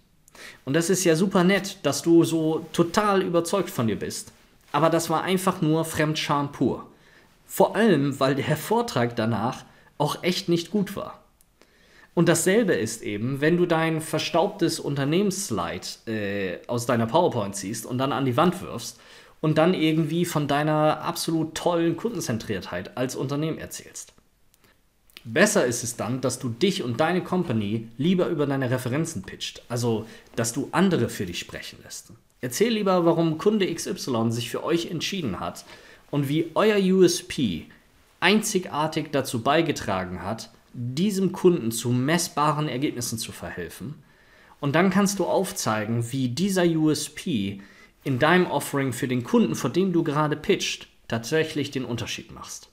Und 0.65 0.73
das 0.73 0.89
ist 0.89 1.05
ja 1.05 1.15
super 1.15 1.45
nett, 1.45 1.77
dass 1.83 2.01
du 2.01 2.25
so 2.25 2.65
total 2.73 3.21
überzeugt 3.21 3.69
von 3.69 3.87
dir 3.87 3.97
bist. 3.97 4.33
Aber 4.71 4.89
das 4.89 5.09
war 5.09 5.23
einfach 5.23 5.61
nur 5.61 5.85
Fremdscham 5.85 6.51
pur. 6.51 6.87
Vor 7.45 7.75
allem, 7.75 8.19
weil 8.19 8.35
der 8.35 8.55
Vortrag 8.55 9.15
danach 9.15 9.65
auch 9.97 10.23
echt 10.23 10.49
nicht 10.49 10.71
gut 10.71 10.95
war. 10.95 11.21
Und 12.13 12.27
dasselbe 12.27 12.73
ist 12.73 13.03
eben, 13.03 13.39
wenn 13.39 13.57
du 13.57 13.65
dein 13.65 14.01
verstaubtes 14.01 14.79
Unternehmensslide 14.79 15.87
äh, 16.07 16.59
aus 16.67 16.85
deiner 16.85 17.07
PowerPoint 17.07 17.55
ziehst 17.55 17.85
und 17.85 17.97
dann 17.97 18.11
an 18.11 18.25
die 18.25 18.35
Wand 18.35 18.61
wirfst 18.61 18.99
und 19.39 19.57
dann 19.57 19.73
irgendwie 19.73 20.25
von 20.25 20.47
deiner 20.47 21.01
absolut 21.01 21.55
tollen 21.55 21.95
Kundenzentriertheit 21.95 22.97
als 22.97 23.15
Unternehmen 23.15 23.57
erzählst. 23.57 24.13
Besser 25.23 25.65
ist 25.65 25.83
es 25.83 25.95
dann, 25.95 26.19
dass 26.19 26.39
du 26.39 26.49
dich 26.49 26.83
und 26.83 26.99
deine 26.99 27.23
Company 27.23 27.87
lieber 27.97 28.27
über 28.27 28.45
deine 28.45 28.71
Referenzen 28.71 29.21
pitcht, 29.21 29.61
also 29.69 30.05
dass 30.35 30.51
du 30.51 30.69
andere 30.71 31.09
für 31.09 31.25
dich 31.25 31.39
sprechen 31.39 31.79
lässt. 31.83 32.11
Erzähl 32.41 32.73
lieber, 32.73 33.05
warum 33.05 33.37
Kunde 33.37 33.71
XY 33.71 34.31
sich 34.31 34.49
für 34.49 34.63
euch 34.63 34.87
entschieden 34.87 35.39
hat 35.39 35.63
und 36.09 36.27
wie 36.27 36.49
euer 36.55 36.77
USP 36.77 37.67
einzigartig 38.19 39.09
dazu 39.11 39.43
beigetragen 39.43 40.23
hat, 40.23 40.49
diesem 40.73 41.33
Kunden 41.33 41.71
zu 41.71 41.89
messbaren 41.89 42.67
Ergebnissen 42.67 43.19
zu 43.19 43.31
verhelfen. 43.31 43.95
Und 44.59 44.73
dann 44.73 44.89
kannst 44.89 45.19
du 45.19 45.25
aufzeigen, 45.25 46.11
wie 46.11 46.29
dieser 46.29 46.63
USP 46.65 47.61
in 48.03 48.17
deinem 48.17 48.47
Offering 48.47 48.93
für 48.93 49.07
den 49.07 49.23
Kunden, 49.23 49.53
vor 49.53 49.69
dem 49.69 49.93
du 49.93 50.03
gerade 50.03 50.35
pitcht, 50.35 50.87
tatsächlich 51.07 51.69
den 51.69 51.85
Unterschied 51.85 52.31
machst. 52.31 52.69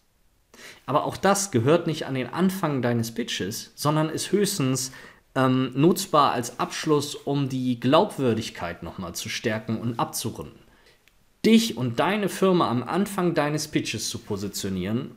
Aber 0.87 1.05
auch 1.05 1.19
das 1.19 1.51
gehört 1.51 1.87
nicht 1.87 2.07
an 2.07 2.15
den 2.15 2.29
Anfang 2.29 2.81
deines 2.81 3.13
Pitches, 3.13 3.73
sondern 3.75 4.09
ist 4.09 4.33
höchstens 4.33 4.93
ähm, 5.39 5.71
nutzbar 5.75 6.33
als 6.33 6.59
Abschluss, 6.59 7.15
um 7.15 7.49
die 7.49 7.79
Glaubwürdigkeit 7.79 8.83
nochmal 8.83 9.15
zu 9.15 9.29
stärken 9.29 9.79
und 9.79 10.01
abzurunden. 10.01 10.59
Dich 11.47 11.77
und 11.77 12.01
deine 12.01 12.29
Firma 12.29 12.69
am 12.69 12.83
Anfang 12.83 13.35
deines 13.35 13.69
Pitches 13.69 14.09
zu 14.09 14.19
positionieren, 14.19 15.13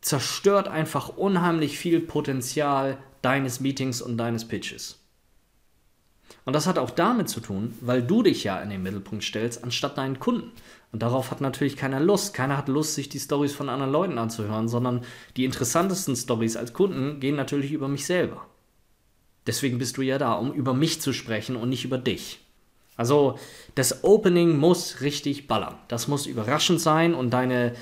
zerstört 0.00 0.66
einfach 0.66 1.16
unheimlich 1.16 1.78
viel 1.78 2.00
Potenzial 2.00 2.98
deines 3.22 3.60
Meetings 3.60 4.02
und 4.02 4.18
deines 4.18 4.46
Pitches. 4.46 4.98
Und 6.44 6.54
das 6.54 6.66
hat 6.66 6.78
auch 6.78 6.90
damit 6.90 7.28
zu 7.28 7.38
tun, 7.38 7.72
weil 7.80 8.02
du 8.02 8.24
dich 8.24 8.42
ja 8.42 8.60
in 8.60 8.70
den 8.70 8.82
Mittelpunkt 8.82 9.22
stellst, 9.22 9.62
anstatt 9.62 9.96
deinen 9.96 10.18
Kunden. 10.18 10.50
Und 10.90 11.02
darauf 11.02 11.30
hat 11.30 11.40
natürlich 11.40 11.76
keiner 11.76 12.00
Lust. 12.00 12.34
Keiner 12.34 12.56
hat 12.56 12.68
Lust, 12.68 12.94
sich 12.94 13.08
die 13.08 13.20
Stories 13.20 13.54
von 13.54 13.68
anderen 13.68 13.92
Leuten 13.92 14.18
anzuhören, 14.18 14.68
sondern 14.68 15.02
die 15.36 15.44
interessantesten 15.44 16.16
Stories 16.16 16.56
als 16.56 16.72
Kunden 16.72 17.20
gehen 17.20 17.36
natürlich 17.36 17.70
über 17.70 17.86
mich 17.86 18.06
selber. 18.06 18.46
Deswegen 19.46 19.78
bist 19.78 19.96
du 19.96 20.02
ja 20.02 20.18
da, 20.18 20.34
um 20.34 20.52
über 20.52 20.74
mich 20.74 21.00
zu 21.00 21.12
sprechen 21.12 21.56
und 21.56 21.68
nicht 21.68 21.84
über 21.84 21.98
dich. 21.98 22.40
Also 22.96 23.38
das 23.74 24.04
Opening 24.04 24.56
muss 24.56 25.00
richtig 25.00 25.46
ballern. 25.46 25.76
Das 25.88 26.08
muss 26.08 26.26
überraschend 26.26 26.80
sein 26.80 27.14
und 27.14 27.30
deine, 27.30 27.74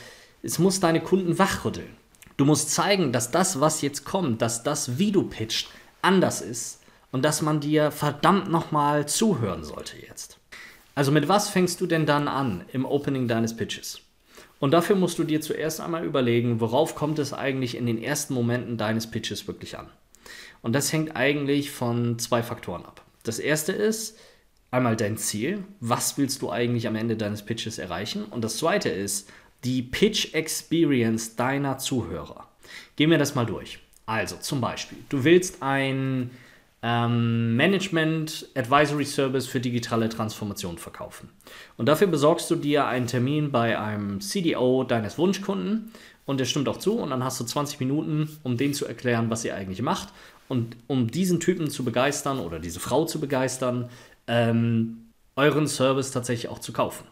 es 0.42 0.58
muss 0.58 0.80
deine 0.80 1.00
Kunden 1.00 1.38
wachrütteln. 1.38 1.96
Du 2.36 2.44
musst 2.44 2.70
zeigen, 2.70 3.12
dass 3.12 3.30
das, 3.30 3.60
was 3.60 3.80
jetzt 3.80 4.04
kommt, 4.04 4.42
dass 4.42 4.64
das, 4.64 4.98
wie 4.98 5.12
du 5.12 5.22
pitcht, 5.22 5.68
anders 6.02 6.40
ist 6.40 6.80
und 7.12 7.24
dass 7.24 7.42
man 7.42 7.60
dir 7.60 7.92
verdammt 7.92 8.50
nochmal 8.50 9.06
zuhören 9.06 9.62
sollte 9.62 9.96
jetzt. 9.96 10.38
Also 10.96 11.12
mit 11.12 11.28
was 11.28 11.48
fängst 11.48 11.80
du 11.80 11.86
denn 11.86 12.06
dann 12.06 12.28
an 12.28 12.64
im 12.72 12.84
Opening 12.84 13.28
deines 13.28 13.56
Pitches? 13.56 14.00
Und 14.58 14.72
dafür 14.72 14.96
musst 14.96 15.18
du 15.18 15.24
dir 15.24 15.40
zuerst 15.40 15.80
einmal 15.80 16.04
überlegen, 16.04 16.60
worauf 16.60 16.94
kommt 16.94 17.18
es 17.18 17.32
eigentlich 17.32 17.76
in 17.76 17.86
den 17.86 18.02
ersten 18.02 18.34
Momenten 18.34 18.78
deines 18.78 19.10
Pitches 19.10 19.46
wirklich 19.46 19.78
an. 19.78 19.88
Und 20.64 20.72
das 20.72 20.90
hängt 20.94 21.14
eigentlich 21.14 21.70
von 21.70 22.18
zwei 22.18 22.42
Faktoren 22.42 22.86
ab. 22.86 23.02
Das 23.22 23.38
erste 23.38 23.72
ist, 23.72 24.18
einmal 24.70 24.96
dein 24.96 25.18
Ziel, 25.18 25.62
was 25.80 26.16
willst 26.16 26.40
du 26.40 26.50
eigentlich 26.50 26.88
am 26.88 26.96
Ende 26.96 27.18
deines 27.18 27.42
Pitches 27.42 27.78
erreichen? 27.78 28.24
Und 28.24 28.42
das 28.42 28.56
zweite 28.56 28.88
ist 28.88 29.30
die 29.62 29.82
Pitch 29.82 30.32
Experience 30.32 31.36
deiner 31.36 31.76
Zuhörer. 31.76 32.48
Gehen 32.96 33.10
wir 33.10 33.18
das 33.18 33.34
mal 33.34 33.44
durch. 33.44 33.78
Also 34.06 34.36
zum 34.36 34.62
Beispiel, 34.62 34.96
du 35.10 35.22
willst 35.22 35.62
ein 35.62 36.30
ähm, 36.82 37.56
Management 37.56 38.48
Advisory 38.54 39.04
Service 39.04 39.46
für 39.46 39.60
digitale 39.60 40.08
Transformation 40.08 40.78
verkaufen. 40.78 41.28
Und 41.76 41.90
dafür 41.90 42.06
besorgst 42.06 42.50
du 42.50 42.56
dir 42.56 42.86
einen 42.86 43.06
Termin 43.06 43.52
bei 43.52 43.78
einem 43.78 44.22
CDO 44.22 44.84
deines 44.84 45.18
Wunschkunden 45.18 45.92
und 46.24 46.40
der 46.40 46.46
stimmt 46.46 46.70
auch 46.70 46.78
zu 46.78 46.98
und 46.98 47.10
dann 47.10 47.22
hast 47.22 47.38
du 47.38 47.44
20 47.44 47.80
Minuten, 47.80 48.38
um 48.42 48.56
dem 48.56 48.72
zu 48.72 48.86
erklären, 48.86 49.28
was 49.28 49.44
ihr 49.44 49.54
eigentlich 49.54 49.82
macht 49.82 50.08
und 50.48 50.76
um 50.86 51.10
diesen 51.10 51.40
Typen 51.40 51.70
zu 51.70 51.84
begeistern 51.84 52.38
oder 52.38 52.58
diese 52.58 52.80
Frau 52.80 53.04
zu 53.04 53.20
begeistern, 53.20 53.88
ähm, 54.26 55.08
euren 55.36 55.66
Service 55.66 56.10
tatsächlich 56.10 56.50
auch 56.50 56.58
zu 56.58 56.72
kaufen. 56.72 57.06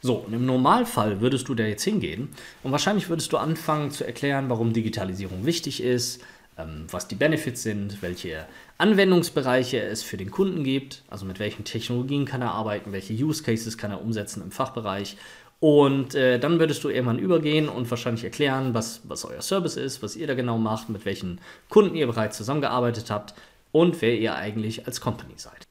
So, 0.00 0.14
und 0.14 0.32
im 0.32 0.46
Normalfall 0.46 1.20
würdest 1.20 1.48
du 1.48 1.54
da 1.54 1.64
jetzt 1.64 1.84
hingehen 1.84 2.28
und 2.62 2.72
wahrscheinlich 2.72 3.08
würdest 3.08 3.32
du 3.32 3.36
anfangen 3.36 3.90
zu 3.90 4.04
erklären, 4.04 4.48
warum 4.48 4.72
Digitalisierung 4.72 5.44
wichtig 5.44 5.82
ist, 5.82 6.22
ähm, 6.58 6.86
was 6.90 7.08
die 7.08 7.14
Benefits 7.14 7.62
sind, 7.62 8.00
welche 8.00 8.46
Anwendungsbereiche 8.78 9.80
es 9.80 10.02
für 10.02 10.16
den 10.16 10.30
Kunden 10.30 10.64
gibt, 10.64 11.02
also 11.08 11.26
mit 11.26 11.38
welchen 11.38 11.64
Technologien 11.64 12.24
kann 12.24 12.42
er 12.42 12.52
arbeiten, 12.52 12.92
welche 12.92 13.12
Use 13.12 13.42
Cases 13.42 13.76
kann 13.76 13.90
er 13.90 14.00
umsetzen 14.00 14.42
im 14.42 14.50
Fachbereich. 14.50 15.16
Und 15.58 16.14
äh, 16.14 16.38
dann 16.38 16.58
würdest 16.58 16.84
du 16.84 16.90
irgendwann 16.90 17.18
übergehen 17.18 17.68
und 17.68 17.90
wahrscheinlich 17.90 18.24
erklären, 18.24 18.74
was, 18.74 19.00
was 19.04 19.24
euer 19.24 19.40
Service 19.40 19.76
ist, 19.76 20.02
was 20.02 20.16
ihr 20.16 20.26
da 20.26 20.34
genau 20.34 20.58
macht, 20.58 20.90
mit 20.90 21.04
welchen 21.04 21.40
Kunden 21.68 21.94
ihr 21.94 22.06
bereits 22.06 22.36
zusammengearbeitet 22.36 23.10
habt 23.10 23.34
und 23.72 24.00
wer 24.02 24.18
ihr 24.18 24.34
eigentlich 24.34 24.86
als 24.86 25.00
Company 25.00 25.34
seid. 25.36 25.66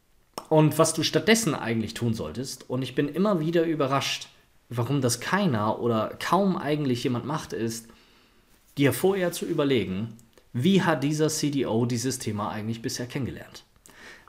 Und 0.50 0.78
was 0.80 0.94
du 0.94 1.04
stattdessen 1.04 1.56
eigentlich 1.56 1.94
tun 1.94 2.14
solltest, 2.14 2.70
und 2.70 2.82
ich 2.82 2.96
bin 2.96 3.10
immer 3.10 3.40
wieder 3.40 3.64
überrascht, 3.64 4.28
warum 4.70 5.02
das 5.02 5.20
keiner 5.20 5.80
oder 5.80 6.16
kaum 6.20 6.58
eigentlich 6.58 7.04
jemand 7.04 7.26
macht, 7.26 7.54
ist, 7.54 7.88
dir 8.78 8.94
vorher 8.94 9.32
zu 9.32 9.46
überlegen, 9.46 10.18
wie 10.54 10.82
hat 10.82 11.04
dieser 11.04 11.30
CDO 11.30 11.86
dieses 11.86 12.20
Thema 12.20 12.50
eigentlich 12.50 12.82
bisher 12.82 13.08
kennengelernt? 13.08 13.64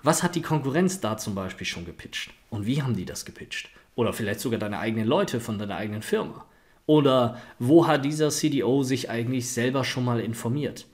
Was 0.03 0.23
hat 0.23 0.35
die 0.35 0.43
Konkurrenz 0.43 1.01
da 1.01 1.17
zum 1.17 1.35
Beispiel 1.35 1.67
schon 1.67 1.85
gepitcht? 1.85 2.31
Und 2.51 2.67
wie 2.67 2.83
haben 2.83 2.97
die 2.97 3.05
das 3.05 3.25
gepitcht? 3.25 3.71
Oder 3.97 4.13
vielleicht 4.13 4.39
sogar 4.39 4.61
deine 4.61 4.79
eigenen 4.79 5.09
Leute 5.09 5.41
von 5.41 5.59
deiner 5.59 5.77
eigenen 5.77 6.03
Firma? 6.03 6.47
Oder 6.87 7.41
wo 7.59 7.89
hat 7.89 8.05
dieser 8.05 8.31
CDO 8.31 8.85
sich 8.85 9.11
eigentlich 9.11 9.51
selber 9.51 9.83
schon 9.83 10.05
mal 10.05 10.21
informiert? 10.21 10.87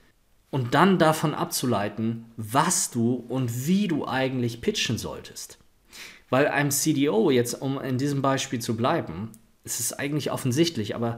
und 0.53 0.75
dann 0.75 0.99
davon 0.99 1.33
abzuleiten, 1.33 2.25
was 2.37 2.91
du 2.91 3.15
und 3.15 3.65
wie 3.65 3.87
du 3.87 4.07
eigentlich 4.07 4.61
pitchen 4.61 4.99
solltest. 4.99 5.57
Weil 6.29 6.47
einem 6.47 6.69
CDO, 6.69 7.31
jetzt 7.31 7.59
um 7.59 7.81
in 7.81 7.97
diesem 7.97 8.21
Beispiel 8.21 8.59
zu 8.59 8.77
bleiben, 8.77 9.31
es 9.63 9.79
ist 9.79 9.93
eigentlich 9.93 10.29
offensichtlich, 10.31 10.93
aber 10.93 11.17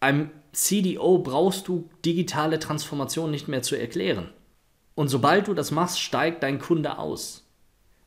einem 0.00 0.30
CDO 0.50 1.18
brauchst 1.18 1.68
du 1.68 1.88
digitale 2.04 2.58
Transformation 2.58 3.30
nicht 3.30 3.46
mehr 3.46 3.62
zu 3.62 3.76
erklären. 3.76 4.30
Und 4.96 5.06
sobald 5.06 5.46
du 5.46 5.54
das 5.54 5.70
machst, 5.70 6.00
steigt 6.00 6.42
dein 6.42 6.58
Kunde 6.58 6.98
aus. 6.98 7.39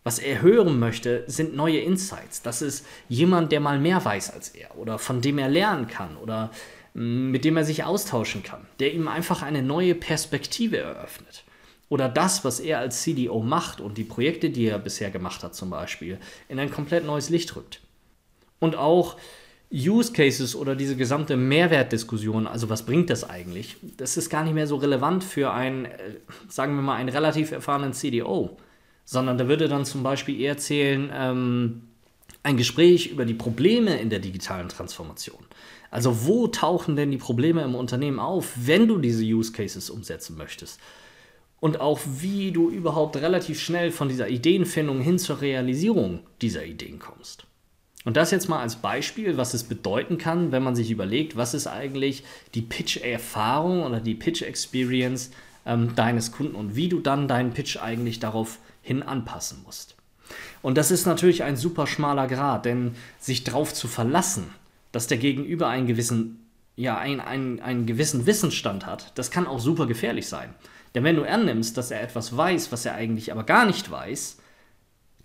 Was 0.03 0.19
er 0.19 0.41
hören 0.41 0.79
möchte, 0.79 1.23
sind 1.27 1.55
neue 1.55 1.79
Insights. 1.79 2.41
Das 2.41 2.61
ist 2.61 2.85
jemand, 3.07 3.51
der 3.51 3.61
mal 3.61 3.79
mehr 3.79 4.03
weiß 4.03 4.31
als 4.31 4.49
er 4.49 4.77
oder 4.77 4.99
von 4.99 5.21
dem 5.21 5.37
er 5.37 5.49
lernen 5.49 5.87
kann 5.87 6.17
oder 6.17 6.51
mit 6.93 7.45
dem 7.45 7.57
er 7.57 7.65
sich 7.65 7.83
austauschen 7.83 8.43
kann, 8.43 8.65
der 8.79 8.93
ihm 8.93 9.07
einfach 9.07 9.41
eine 9.41 9.63
neue 9.63 9.95
Perspektive 9.95 10.77
eröffnet. 10.77 11.43
Oder 11.89 12.09
das, 12.09 12.43
was 12.43 12.59
er 12.59 12.79
als 12.79 13.01
CDO 13.01 13.41
macht 13.41 13.81
und 13.81 13.97
die 13.97 14.03
Projekte, 14.03 14.49
die 14.49 14.65
er 14.65 14.79
bisher 14.79 15.11
gemacht 15.11 15.43
hat 15.43 15.55
zum 15.55 15.69
Beispiel, 15.69 16.17
in 16.49 16.59
ein 16.59 16.71
komplett 16.71 17.05
neues 17.05 17.29
Licht 17.29 17.55
rückt. 17.55 17.81
Und 18.59 18.75
auch 18.75 19.17
Use 19.71 20.13
Cases 20.13 20.55
oder 20.55 20.75
diese 20.75 20.95
gesamte 20.95 21.35
Mehrwertdiskussion, 21.35 22.45
also 22.45 22.69
was 22.69 22.83
bringt 22.83 23.09
das 23.09 23.27
eigentlich, 23.27 23.77
das 23.97 24.17
ist 24.17 24.29
gar 24.29 24.43
nicht 24.43 24.53
mehr 24.53 24.67
so 24.67 24.75
relevant 24.75 25.23
für 25.23 25.51
einen, 25.51 25.85
äh, 25.85 26.15
sagen 26.47 26.75
wir 26.75 26.83
mal, 26.83 26.95
einen 26.95 27.09
relativ 27.09 27.51
erfahrenen 27.51 27.93
CDO, 27.93 28.57
sondern 29.05 29.37
da 29.37 29.47
würde 29.47 29.67
dann 29.67 29.85
zum 29.85 30.03
Beispiel 30.03 30.39
eher 30.39 30.57
zählen, 30.57 31.11
ähm, 31.13 31.81
ein 32.43 32.57
Gespräch 32.57 33.07
über 33.07 33.25
die 33.25 33.33
Probleme 33.33 33.97
in 33.97 34.09
der 34.09 34.19
digitalen 34.19 34.69
Transformation. 34.69 35.43
Also 35.89 36.25
wo 36.25 36.47
tauchen 36.47 36.95
denn 36.95 37.11
die 37.11 37.17
Probleme 37.17 37.61
im 37.61 37.75
Unternehmen 37.75 38.19
auf, 38.19 38.53
wenn 38.55 38.87
du 38.87 38.97
diese 38.97 39.23
Use 39.23 39.51
Cases 39.51 39.89
umsetzen 39.89 40.37
möchtest? 40.37 40.79
Und 41.59 41.79
auch 41.79 41.99
wie 42.05 42.51
du 42.51 42.69
überhaupt 42.69 43.15
relativ 43.15 43.61
schnell 43.61 43.91
von 43.91 44.09
dieser 44.09 44.27
Ideenfindung 44.27 44.99
hin 44.99 45.17
zur 45.17 45.39
Realisierung 45.39 46.19
dieser 46.41 46.65
Ideen 46.65 46.99
kommst. 46.99 47.45
Und 48.03 48.17
das 48.17 48.31
jetzt 48.31 48.49
mal 48.49 48.59
als 48.59 48.75
Beispiel, 48.75 49.37
was 49.37 49.53
es 49.53 49.63
bedeuten 49.63 50.17
kann, 50.17 50.51
wenn 50.51 50.63
man 50.63 50.75
sich 50.75 50.91
überlegt, 50.91 51.37
was 51.37 51.53
ist 51.53 51.67
eigentlich 51.67 52.23
die 52.53 52.61
Pitch-Erfahrung 52.61 53.83
oder 53.83 54.01
die 54.01 54.15
Pitch-Experience 54.15 55.31
ähm, 55.65 55.95
deines 55.95 56.33
Kunden 56.33 56.55
und 56.55 56.75
wie 56.75 56.89
du 56.89 56.99
dann 56.99 57.29
deinen 57.29 57.53
Pitch 57.53 57.77
eigentlich 57.77 58.19
darauf 58.19 58.59
hin 58.83 59.01
anpassen 59.01 59.63
musst. 59.65 59.95
Und 60.61 60.77
das 60.77 60.91
ist 60.91 61.07
natürlich 61.07 61.43
ein 61.43 61.57
super 61.57 61.87
schmaler 61.87 62.27
Grad, 62.27 62.65
denn 62.65 62.95
sich 63.19 63.43
darauf 63.43 63.73
zu 63.73 63.87
verlassen, 63.87 64.53
dass 64.91 65.07
der 65.07 65.17
Gegenüber 65.17 65.67
einen 65.67 65.87
gewissen, 65.87 66.47
ja, 66.75 66.97
einen, 66.97 67.19
einen, 67.19 67.59
einen 67.59 67.85
gewissen 67.87 68.27
Wissensstand 68.27 68.85
hat, 68.85 69.17
das 69.17 69.31
kann 69.31 69.47
auch 69.47 69.59
super 69.59 69.87
gefährlich 69.87 70.27
sein. 70.27 70.53
Denn 70.93 71.03
wenn 71.03 71.15
du 71.15 71.27
annimmst, 71.27 71.77
dass 71.77 71.89
er 71.89 72.03
etwas 72.03 72.37
weiß, 72.37 72.71
was 72.71 72.85
er 72.85 72.93
eigentlich 72.93 73.31
aber 73.31 73.43
gar 73.43 73.65
nicht 73.65 73.89
weiß, 73.89 74.37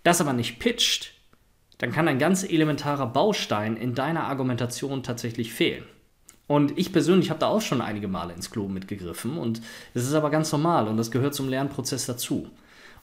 das 0.03 0.21
aber 0.21 0.33
nicht 0.33 0.59
pitcht, 0.59 1.13
dann 1.77 1.91
kann 1.91 2.07
ein 2.07 2.19
ganz 2.19 2.43
elementarer 2.43 3.07
Baustein 3.07 3.77
in 3.77 3.95
deiner 3.95 4.25
Argumentation 4.25 5.03
tatsächlich 5.03 5.53
fehlen. 5.53 5.85
Und 6.47 6.77
ich 6.79 6.91
persönlich 6.91 7.29
habe 7.29 7.39
da 7.39 7.47
auch 7.47 7.61
schon 7.61 7.79
einige 7.79 8.07
Male 8.07 8.33
ins 8.33 8.49
Klo 8.49 8.67
mitgegriffen 8.67 9.37
und 9.37 9.61
das 9.93 10.03
ist 10.03 10.13
aber 10.13 10.31
ganz 10.31 10.51
normal 10.51 10.87
und 10.87 10.97
das 10.97 11.11
gehört 11.11 11.35
zum 11.35 11.47
Lernprozess 11.47 12.07
dazu. 12.07 12.49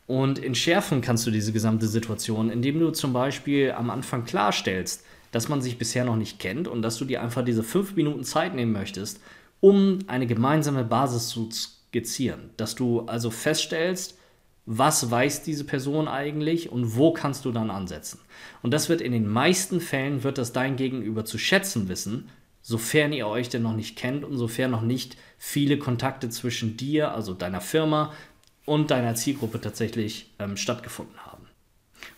Und 0.07 0.43
entschärfen 0.43 1.01
kannst 1.01 1.27
du 1.27 1.31
diese 1.31 1.53
gesamte 1.53 1.89
Situation, 1.89 2.51
indem 2.51 2.79
du 2.79 2.91
zum 2.91 3.13
Beispiel 3.13 3.73
am 3.73 3.91
Anfang 3.91 4.25
klarstellst, 4.25 5.05
dass 5.33 5.49
man 5.49 5.61
sich 5.61 5.79
bisher 5.79 6.05
noch 6.05 6.17
nicht 6.17 6.39
kennt 6.39 6.69
und 6.69 6.83
dass 6.83 6.97
du 6.97 7.05
dir 7.05 7.23
einfach 7.23 7.45
diese 7.45 7.65
fünf 7.65 7.97
Minuten 7.97 8.23
Zeit 8.23 8.55
nehmen 8.55 8.73
möchtest, 8.73 9.21
um 9.61 9.99
eine 10.07 10.27
gemeinsame 10.27 10.85
Basis 10.85 11.29
zu 11.29 11.51
skizzieren. 11.51 12.51
Dass 12.57 12.77
du 12.77 13.01
also 13.03 13.31
feststellst, 13.31 14.17
was 14.65 15.11
weiß 15.11 15.43
diese 15.43 15.65
Person 15.65 16.09
eigentlich 16.09 16.71
und 16.71 16.97
wo 16.97 17.13
kannst 17.13 17.45
du 17.45 17.53
dann 17.53 17.71
ansetzen. 17.71 18.21
Und 18.63 18.73
das 18.73 18.89
wird 18.89 19.01
in 19.01 19.13
den 19.13 19.29
meisten 19.29 19.81
Fällen, 19.81 20.25
wird 20.25 20.39
das 20.39 20.53
dein 20.53 20.77
Gegenüber 20.77 21.25
zu 21.25 21.39
schätzen 21.39 21.89
wissen, 21.89 22.29
sofern 22.63 23.13
ihr 23.13 23.29
euch 23.29 23.49
denn 23.49 23.63
noch 23.63 23.77
nicht 23.77 23.97
kennt 23.97 24.25
und 24.25 24.37
sofern 24.37 24.73
noch 24.73 24.83
nicht 24.83 25.17
viele 25.39 25.79
Kontakte 25.79 26.29
zwischen 26.31 26.77
dir, 26.77 27.13
also 27.13 27.33
deiner 27.33 27.61
Firma 27.61 28.13
und 28.67 28.91
deiner 28.91 29.15
Zielgruppe 29.15 29.61
tatsächlich 29.61 30.35
ähm, 30.39 30.59
stattgefunden 30.59 31.17
haben. 31.25 31.47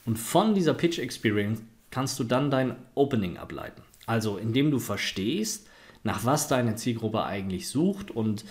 Und 0.05 0.19
von 0.19 0.55
dieser 0.55 0.75
Pitch 0.75 0.99
Experience 0.99 1.63
kannst 1.91 2.19
du 2.19 2.25
dann 2.25 2.51
dein 2.51 2.75
Opening 2.95 3.37
ableiten. 3.37 3.83
Also 4.07 4.39
indem 4.39 4.71
du 4.71 4.79
verstehst, 4.79 5.69
nach 6.03 6.25
was 6.25 6.49
deine 6.49 6.75
Zielgruppe 6.75 7.25
eigentlich 7.25 7.69
sucht 7.69 8.11
und 8.11 8.45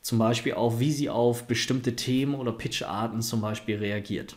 zum 0.00 0.18
Beispiel 0.18 0.54
auch, 0.54 0.80
wie 0.80 0.92
sie 0.92 1.08
auf 1.08 1.44
bestimmte 1.44 1.96
Themen 1.96 2.34
oder 2.34 2.52
Pitcharten 2.52 3.22
zum 3.22 3.40
Beispiel 3.40 3.76
reagiert. 3.76 4.36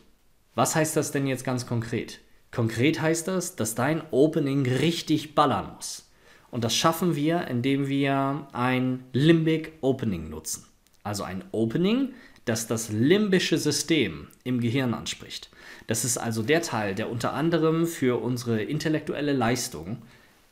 Was 0.55 0.75
heißt 0.75 0.95
das 0.95 1.11
denn 1.11 1.27
jetzt 1.27 1.43
ganz 1.43 1.65
konkret? 1.65 2.19
Konkret 2.51 3.01
heißt 3.01 3.27
das, 3.27 3.55
dass 3.55 3.75
dein 3.75 4.01
Opening 4.11 4.65
richtig 4.65 5.35
ballern 5.35 5.73
muss. 5.75 6.09
Und 6.49 6.63
das 6.63 6.75
schaffen 6.75 7.15
wir, 7.15 7.47
indem 7.47 7.87
wir 7.87 8.47
ein 8.53 9.03
Limbic 9.11 9.73
Opening 9.81 10.29
nutzen. 10.29 10.65
Also 11.03 11.23
ein 11.23 11.43
Opening, 11.51 12.13
das 12.49 12.67
das 12.67 12.89
limbische 12.89 13.57
System 13.57 14.27
im 14.43 14.59
Gehirn 14.59 14.93
anspricht. 14.93 15.49
Das 15.87 16.05
ist 16.05 16.17
also 16.17 16.43
der 16.43 16.61
Teil, 16.61 16.95
der 16.95 17.09
unter 17.09 17.33
anderem 17.33 17.85
für 17.85 18.21
unsere 18.21 18.61
intellektuelle 18.61 19.33
Leistung, 19.33 20.01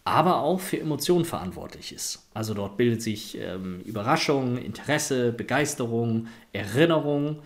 aber 0.04 0.42
auch 0.42 0.60
für 0.60 0.80
Emotionen 0.80 1.26
verantwortlich 1.26 1.92
ist. 1.92 2.30
Also 2.34 2.54
dort 2.54 2.78
bildet 2.78 3.02
sich 3.02 3.38
ähm, 3.40 3.82
Überraschung, 3.82 4.58
Interesse, 4.58 5.32
Begeisterung, 5.32 6.28
Erinnerung. 6.54 7.42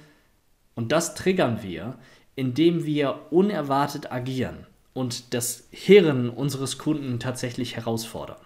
Und 0.76 0.92
das 0.92 1.16
triggern 1.16 1.64
wir, 1.64 1.98
indem 2.36 2.86
wir 2.86 3.28
unerwartet 3.32 4.12
agieren 4.12 4.68
und 4.94 5.34
das 5.34 5.68
Hirn 5.72 6.30
unseres 6.30 6.78
Kunden 6.78 7.20
tatsächlich 7.20 7.78
herausfordern. 7.78 8.40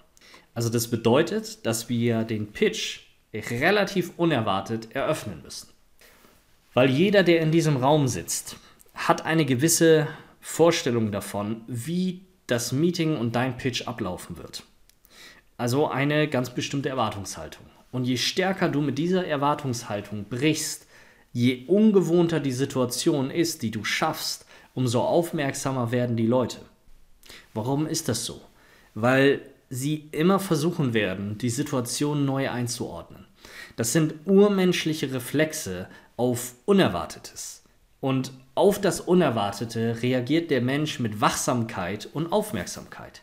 Also 0.53 0.69
das 0.69 0.87
bedeutet, 0.87 1.65
dass 1.65 1.89
wir 1.89 2.23
den 2.23 2.51
Pitch 2.51 3.01
relativ 3.33 4.13
unerwartet 4.17 4.95
eröffnen 4.95 5.41
müssen. 5.41 5.72
Weil 6.73 6.89
jeder, 6.89 7.23
der 7.23 7.41
in 7.41 7.51
diesem 7.51 7.77
Raum 7.77 8.07
sitzt, 8.07 8.57
hat 8.93 9.25
eine 9.25 9.45
gewisse 9.45 10.07
Vorstellung 10.39 11.11
davon, 11.11 11.61
wie 11.67 12.25
das 12.47 12.71
Meeting 12.71 13.17
und 13.17 13.35
dein 13.35 13.57
Pitch 13.57 13.87
ablaufen 13.87 14.37
wird. 14.37 14.63
Also 15.57 15.87
eine 15.87 16.27
ganz 16.27 16.49
bestimmte 16.49 16.89
Erwartungshaltung. 16.89 17.65
Und 17.91 18.05
je 18.05 18.17
stärker 18.17 18.69
du 18.69 18.81
mit 18.81 18.97
dieser 18.97 19.25
Erwartungshaltung 19.25 20.25
brichst, 20.25 20.87
je 21.31 21.65
ungewohnter 21.67 22.39
die 22.39 22.51
Situation 22.51 23.29
ist, 23.29 23.61
die 23.61 23.71
du 23.71 23.83
schaffst, 23.83 24.45
umso 24.73 25.01
aufmerksamer 25.01 25.91
werden 25.91 26.17
die 26.17 26.27
Leute. 26.27 26.57
Warum 27.53 27.85
ist 27.85 28.09
das 28.09 28.25
so? 28.25 28.41
Weil 28.95 29.41
sie 29.69 30.09
immer 30.11 30.39
versuchen 30.39 30.93
werden, 30.93 31.37
die 31.37 31.49
Situation 31.49 32.25
neu 32.25 32.49
einzuordnen. 32.49 33.25
Das 33.75 33.93
sind 33.93 34.13
urmenschliche 34.25 35.13
Reflexe 35.13 35.87
auf 36.17 36.55
Unerwartetes. 36.65 37.63
Und 37.99 38.31
auf 38.55 38.79
das 38.81 38.99
Unerwartete 38.99 40.01
reagiert 40.01 40.51
der 40.51 40.61
Mensch 40.61 40.99
mit 40.99 41.21
Wachsamkeit 41.21 42.07
und 42.13 42.31
Aufmerksamkeit. 42.31 43.21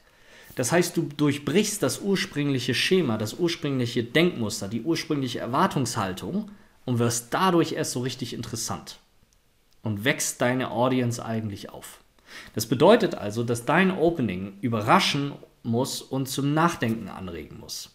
Das 0.57 0.73
heißt, 0.73 0.97
du 0.97 1.03
durchbrichst 1.03 1.83
das 1.83 2.01
ursprüngliche 2.01 2.75
Schema, 2.75 3.17
das 3.17 3.35
ursprüngliche 3.35 4.05
Denkmuster, 4.05 4.69
die 4.69 4.83
ursprüngliche 4.83 5.39
Erwartungshaltung 5.39 6.51
und 6.85 6.99
wirst 6.99 7.33
dadurch 7.33 7.73
erst 7.73 7.93
so 7.93 8.01
richtig 8.01 8.35
interessant. 8.35 8.99
Und 9.83 10.05
wächst 10.05 10.41
deine 10.41 10.71
Audience 10.71 11.25
eigentlich 11.25 11.71
auf. 11.71 12.01
Das 12.55 12.67
bedeutet 12.67 13.15
also, 13.15 13.45
dass 13.45 13.65
dein 13.65 13.97
Opening 13.97 14.59
überraschen 14.61 15.33
muss 15.63 16.03
und 16.03 16.29
zum 16.29 16.53
Nachdenken 16.53 17.09
anregen 17.09 17.59
muss. 17.59 17.91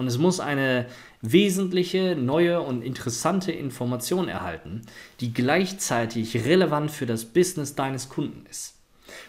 Und 0.00 0.06
es 0.06 0.16
muss 0.16 0.40
eine 0.40 0.86
wesentliche, 1.20 2.16
neue 2.16 2.62
und 2.62 2.80
interessante 2.80 3.52
Information 3.52 4.28
erhalten, 4.28 4.80
die 5.20 5.34
gleichzeitig 5.34 6.46
relevant 6.46 6.90
für 6.90 7.04
das 7.04 7.26
Business 7.26 7.74
deines 7.74 8.08
Kunden 8.08 8.46
ist. 8.48 8.76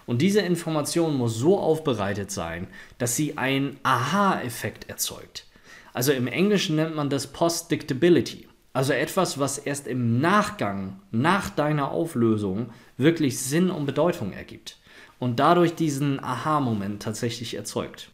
Und 0.05 0.21
diese 0.21 0.39
Information 0.39 1.17
muss 1.17 1.36
so 1.36 1.60
aufbereitet 1.60 2.31
sein, 2.31 2.67
dass 2.99 3.17
sie 3.17 3.38
einen 3.38 3.81
Aha-Effekt 3.84 4.88
erzeugt. 4.88 5.45
Also 5.91 6.13
im 6.13 6.27
Englischen 6.27 6.77
nennt 6.77 6.95
man 6.95 7.10
das 7.10 7.27
Post-Dictability. 7.27 8.47
Also 8.71 8.93
etwas, 8.93 9.39
was 9.39 9.57
erst 9.57 9.88
im 9.88 10.21
Nachgang, 10.21 11.01
nach 11.12 11.49
deiner 11.49 11.91
Auflösung, 11.91 12.69
wirklich 12.95 13.41
Sinn 13.41 13.71
und 13.71 13.86
Bedeutung 13.86 14.31
ergibt. 14.31 14.77
Und 15.19 15.41
dadurch 15.41 15.75
diesen 15.75 16.23
Aha-Moment 16.23 17.03
tatsächlich 17.03 17.55
erzeugt. 17.55 18.10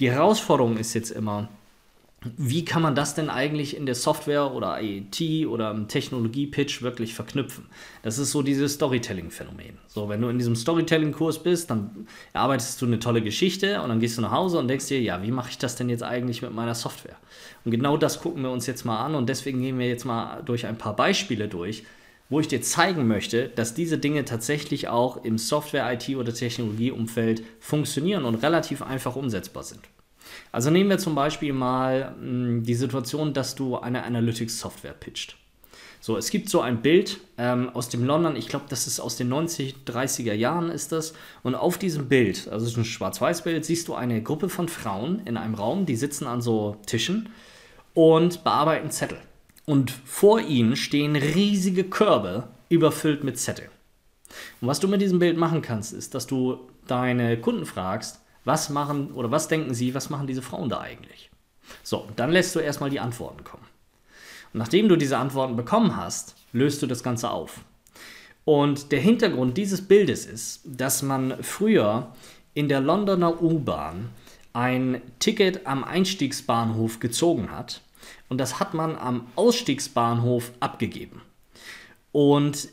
Die 0.00 0.10
Herausforderung 0.10 0.76
ist 0.76 0.94
jetzt 0.94 1.10
immer, 1.10 1.48
wie 2.36 2.64
kann 2.64 2.82
man 2.82 2.94
das 2.94 3.14
denn 3.14 3.28
eigentlich 3.28 3.76
in 3.76 3.86
der 3.86 3.94
Software 3.94 4.52
oder 4.52 4.80
IT 4.80 5.46
oder 5.46 5.70
im 5.70 5.88
Technologie-Pitch 5.88 6.82
wirklich 6.82 7.14
verknüpfen? 7.14 7.66
Das 8.02 8.18
ist 8.18 8.30
so 8.30 8.42
dieses 8.42 8.74
Storytelling-Phänomen. 8.74 9.78
So, 9.86 10.08
wenn 10.08 10.20
du 10.20 10.28
in 10.28 10.38
diesem 10.38 10.56
Storytelling-Kurs 10.56 11.42
bist, 11.42 11.70
dann 11.70 12.06
erarbeitest 12.32 12.80
du 12.80 12.86
eine 12.86 12.98
tolle 12.98 13.22
Geschichte 13.22 13.82
und 13.82 13.90
dann 13.90 14.00
gehst 14.00 14.16
du 14.16 14.22
nach 14.22 14.30
Hause 14.30 14.58
und 14.58 14.68
denkst 14.68 14.88
dir, 14.88 15.00
ja, 15.00 15.22
wie 15.22 15.30
mache 15.30 15.50
ich 15.50 15.58
das 15.58 15.76
denn 15.76 15.88
jetzt 15.88 16.02
eigentlich 16.02 16.40
mit 16.40 16.54
meiner 16.54 16.74
Software? 16.74 17.16
Und 17.64 17.70
genau 17.70 17.96
das 17.96 18.20
gucken 18.20 18.42
wir 18.42 18.50
uns 18.50 18.66
jetzt 18.66 18.84
mal 18.84 19.04
an 19.04 19.14
und 19.14 19.28
deswegen 19.28 19.60
gehen 19.60 19.78
wir 19.78 19.88
jetzt 19.88 20.04
mal 20.04 20.42
durch 20.42 20.66
ein 20.66 20.78
paar 20.78 20.96
Beispiele 20.96 21.48
durch, 21.48 21.84
wo 22.30 22.40
ich 22.40 22.48
dir 22.48 22.62
zeigen 22.62 23.06
möchte, 23.06 23.48
dass 23.48 23.74
diese 23.74 23.98
Dinge 23.98 24.24
tatsächlich 24.24 24.88
auch 24.88 25.24
im 25.24 25.36
Software-, 25.36 25.92
IT- 25.92 26.16
oder 26.16 26.32
Technologie-Umfeld 26.32 27.42
funktionieren 27.60 28.24
und 28.24 28.36
relativ 28.36 28.80
einfach 28.80 29.14
umsetzbar 29.14 29.62
sind. 29.62 29.80
Also 30.52 30.70
nehmen 30.70 30.90
wir 30.90 30.98
zum 30.98 31.14
Beispiel 31.14 31.52
mal 31.52 32.14
mh, 32.18 32.20
hm, 32.20 32.62
die 32.64 32.74
Situation, 32.74 33.32
dass 33.32 33.54
du 33.54 33.76
eine 33.76 34.04
Analytics-Software 34.04 34.94
pitcht. 34.94 35.36
So, 36.00 36.18
es 36.18 36.28
gibt 36.30 36.50
so 36.50 36.60
ein 36.60 36.82
Bild 36.82 37.18
ähm, 37.38 37.70
aus 37.70 37.88
dem 37.88 38.04
London, 38.04 38.36
ich 38.36 38.48
glaube, 38.48 38.66
das 38.68 38.86
ist 38.86 39.00
aus 39.00 39.16
den 39.16 39.30
90, 39.30 39.76
30er 39.86 40.34
Jahren 40.34 40.68
ist 40.68 40.92
das. 40.92 41.14
Und 41.42 41.54
auf 41.54 41.78
diesem 41.78 42.08
Bild, 42.08 42.46
also 42.50 42.66
es 42.66 42.72
ist 42.72 42.76
ein 42.76 42.84
Schwarz-Weiß-Bild, 42.84 43.64
siehst 43.64 43.88
du 43.88 43.94
eine 43.94 44.22
Gruppe 44.22 44.50
von 44.50 44.68
Frauen 44.68 45.22
in 45.24 45.38
einem 45.38 45.54
Raum, 45.54 45.86
die 45.86 45.96
sitzen 45.96 46.26
an 46.26 46.42
so 46.42 46.76
Tischen 46.84 47.30
und 47.94 48.44
bearbeiten 48.44 48.90
Zettel. 48.90 49.16
Und 49.64 49.92
vor 49.92 50.40
ihnen 50.40 50.76
stehen 50.76 51.16
riesige 51.16 51.84
Körbe 51.84 52.48
überfüllt 52.68 53.24
mit 53.24 53.38
Zetteln. 53.38 53.70
Und 54.60 54.68
was 54.68 54.80
du 54.80 54.88
mit 54.88 55.00
diesem 55.00 55.20
Bild 55.20 55.38
machen 55.38 55.62
kannst, 55.62 55.94
ist, 55.94 56.14
dass 56.14 56.26
du 56.26 56.68
deine 56.86 57.38
Kunden 57.40 57.64
fragst, 57.64 58.20
was 58.44 58.70
machen 58.70 59.12
oder 59.12 59.30
was 59.30 59.48
denken 59.48 59.74
Sie, 59.74 59.94
was 59.94 60.10
machen 60.10 60.26
diese 60.26 60.42
Frauen 60.42 60.68
da 60.68 60.80
eigentlich? 60.80 61.30
So, 61.82 62.08
dann 62.16 62.30
lässt 62.30 62.54
du 62.54 62.60
erstmal 62.60 62.90
die 62.90 63.00
Antworten 63.00 63.44
kommen. 63.44 63.64
Und 64.52 64.58
nachdem 64.58 64.88
du 64.88 64.96
diese 64.96 65.18
Antworten 65.18 65.56
bekommen 65.56 65.96
hast, 65.96 66.36
löst 66.52 66.82
du 66.82 66.86
das 66.86 67.02
Ganze 67.02 67.30
auf. 67.30 67.60
Und 68.44 68.92
der 68.92 69.00
Hintergrund 69.00 69.56
dieses 69.56 69.88
Bildes 69.88 70.26
ist, 70.26 70.60
dass 70.64 71.02
man 71.02 71.42
früher 71.42 72.12
in 72.52 72.68
der 72.68 72.80
Londoner 72.80 73.42
U-Bahn 73.42 74.10
ein 74.52 75.00
Ticket 75.18 75.66
am 75.66 75.82
Einstiegsbahnhof 75.82 77.00
gezogen 77.00 77.50
hat 77.50 77.80
und 78.28 78.38
das 78.38 78.60
hat 78.60 78.74
man 78.74 78.96
am 78.96 79.26
Ausstiegsbahnhof 79.36 80.52
abgegeben. 80.60 81.22
Und 82.12 82.68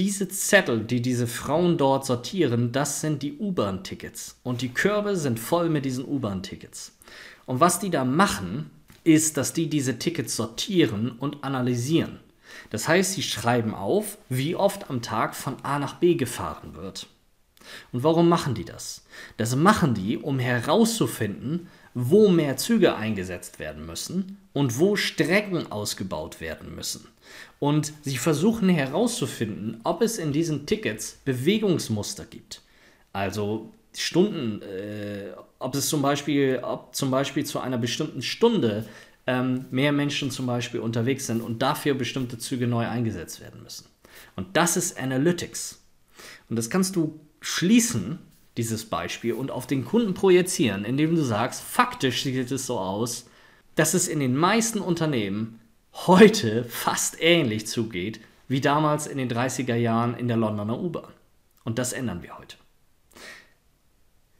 diese 0.00 0.28
Zettel, 0.28 0.82
die 0.82 1.02
diese 1.02 1.26
Frauen 1.26 1.76
dort 1.76 2.06
sortieren, 2.06 2.72
das 2.72 3.02
sind 3.02 3.22
die 3.22 3.36
U-Bahn-Tickets. 3.36 4.40
Und 4.42 4.62
die 4.62 4.70
Körbe 4.70 5.14
sind 5.14 5.38
voll 5.38 5.68
mit 5.68 5.84
diesen 5.84 6.06
U-Bahn-Tickets. 6.06 6.96
Und 7.44 7.60
was 7.60 7.80
die 7.80 7.90
da 7.90 8.06
machen, 8.06 8.70
ist, 9.04 9.36
dass 9.36 9.52
die 9.52 9.68
diese 9.68 9.98
Tickets 9.98 10.36
sortieren 10.36 11.10
und 11.10 11.44
analysieren. 11.44 12.18
Das 12.70 12.88
heißt, 12.88 13.12
sie 13.12 13.22
schreiben 13.22 13.74
auf, 13.74 14.16
wie 14.30 14.56
oft 14.56 14.88
am 14.88 15.02
Tag 15.02 15.36
von 15.36 15.56
A 15.64 15.78
nach 15.78 15.96
B 15.96 16.14
gefahren 16.14 16.74
wird. 16.76 17.06
Und 17.92 18.02
warum 18.02 18.26
machen 18.26 18.54
die 18.54 18.64
das? 18.64 19.04
Das 19.36 19.54
machen 19.54 19.92
die, 19.92 20.16
um 20.16 20.38
herauszufinden, 20.38 21.68
wo 21.92 22.28
mehr 22.28 22.56
Züge 22.56 22.96
eingesetzt 22.96 23.58
werden 23.58 23.84
müssen 23.84 24.38
und 24.54 24.78
wo 24.78 24.96
Strecken 24.96 25.70
ausgebaut 25.70 26.40
werden 26.40 26.74
müssen. 26.74 27.06
Und 27.60 27.92
sie 28.02 28.16
versuchen 28.16 28.68
herauszufinden, 28.68 29.80
ob 29.84 30.02
es 30.02 30.18
in 30.18 30.32
diesen 30.32 30.66
Tickets 30.66 31.20
Bewegungsmuster 31.24 32.24
gibt. 32.24 32.62
Also 33.12 33.70
Stunden, 33.94 34.62
äh, 34.62 35.32
ob 35.58 35.74
es 35.74 35.88
zum 35.88 36.00
Beispiel, 36.00 36.60
ob 36.62 36.94
zum 36.94 37.10
Beispiel 37.10 37.44
zu 37.44 37.60
einer 37.60 37.78
bestimmten 37.78 38.22
Stunde 38.22 38.86
ähm, 39.26 39.66
mehr 39.70 39.92
Menschen 39.92 40.30
zum 40.30 40.46
Beispiel 40.46 40.80
unterwegs 40.80 41.26
sind 41.26 41.42
und 41.42 41.60
dafür 41.60 41.94
bestimmte 41.94 42.38
Züge 42.38 42.66
neu 42.66 42.88
eingesetzt 42.88 43.40
werden 43.40 43.62
müssen. 43.62 43.86
Und 44.36 44.56
das 44.56 44.78
ist 44.78 44.98
Analytics. 44.98 45.82
Und 46.48 46.56
das 46.56 46.70
kannst 46.70 46.96
du 46.96 47.20
schließen, 47.40 48.18
dieses 48.56 48.86
Beispiel, 48.86 49.34
und 49.34 49.50
auf 49.50 49.66
den 49.66 49.84
Kunden 49.84 50.14
projizieren, 50.14 50.84
indem 50.84 51.14
du 51.14 51.22
sagst, 51.22 51.62
faktisch 51.62 52.22
sieht 52.22 52.50
es 52.50 52.66
so 52.66 52.78
aus, 52.78 53.26
dass 53.74 53.94
es 53.94 54.08
in 54.08 54.20
den 54.20 54.34
meisten 54.34 54.80
Unternehmen 54.80 55.60
heute 56.06 56.64
fast 56.64 57.20
ähnlich 57.20 57.66
zugeht 57.66 58.20
wie 58.48 58.60
damals 58.60 59.06
in 59.06 59.18
den 59.18 59.30
30er 59.30 59.76
Jahren 59.76 60.14
in 60.14 60.28
der 60.28 60.36
Londoner 60.36 60.78
U-Bahn. 60.78 61.12
Und 61.64 61.78
das 61.78 61.92
ändern 61.92 62.22
wir 62.22 62.36
heute. 62.38 62.56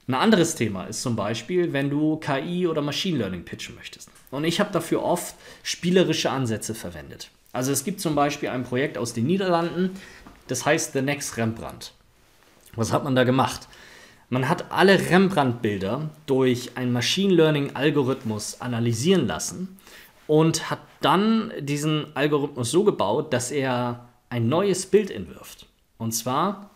Ein 0.09 0.14
anderes 0.14 0.57
Thema 0.57 0.85
ist 0.85 1.03
zum 1.03 1.14
Beispiel, 1.14 1.73
wenn 1.73 1.90
du 1.90 2.16
KI 2.16 2.66
oder 2.66 2.83
Machine 2.83 3.18
Learning 3.18 3.44
pitchen 3.44 3.77
möchtest. 3.77 4.11
Und 4.33 4.44
ich 4.44 4.59
habe 4.59 4.73
dafür 4.73 5.03
oft 5.03 5.37
spielerische 5.62 6.31
Ansätze 6.31 6.75
verwendet. 6.75 7.31
Also 7.53 7.70
es 7.70 7.85
gibt 7.85 8.01
zum 8.01 8.14
Beispiel 8.14 8.49
ein 8.49 8.64
Projekt 8.64 8.99
aus 8.99 9.12
den 9.12 9.27
Niederlanden, 9.27 9.90
das 10.49 10.64
heißt 10.64 10.94
The 10.94 11.03
Next 11.03 11.37
Rembrandt. 11.37 11.92
Was 12.75 12.92
hat 12.92 13.05
man 13.05 13.14
da 13.14 13.25
gemacht? 13.25 13.68
Man 14.29 14.49
hat 14.49 14.73
alle 14.73 14.99
Rembrandt-Bilder 15.11 16.11
durch 16.27 16.77
einen 16.77 16.92
Machine 16.92 17.35
Learning-Algorithmus 17.35 18.61
analysieren 18.61 19.27
lassen 19.27 19.80
und 20.31 20.71
hat 20.71 20.79
dann 21.01 21.53
diesen 21.59 22.14
Algorithmus 22.14 22.71
so 22.71 22.85
gebaut, 22.85 23.33
dass 23.33 23.51
er 23.51 24.09
ein 24.29 24.49
neues 24.49 24.87
Bild 24.87 25.11
entwirft. 25.11 25.66
Und 25.99 26.12
zwar 26.12 26.71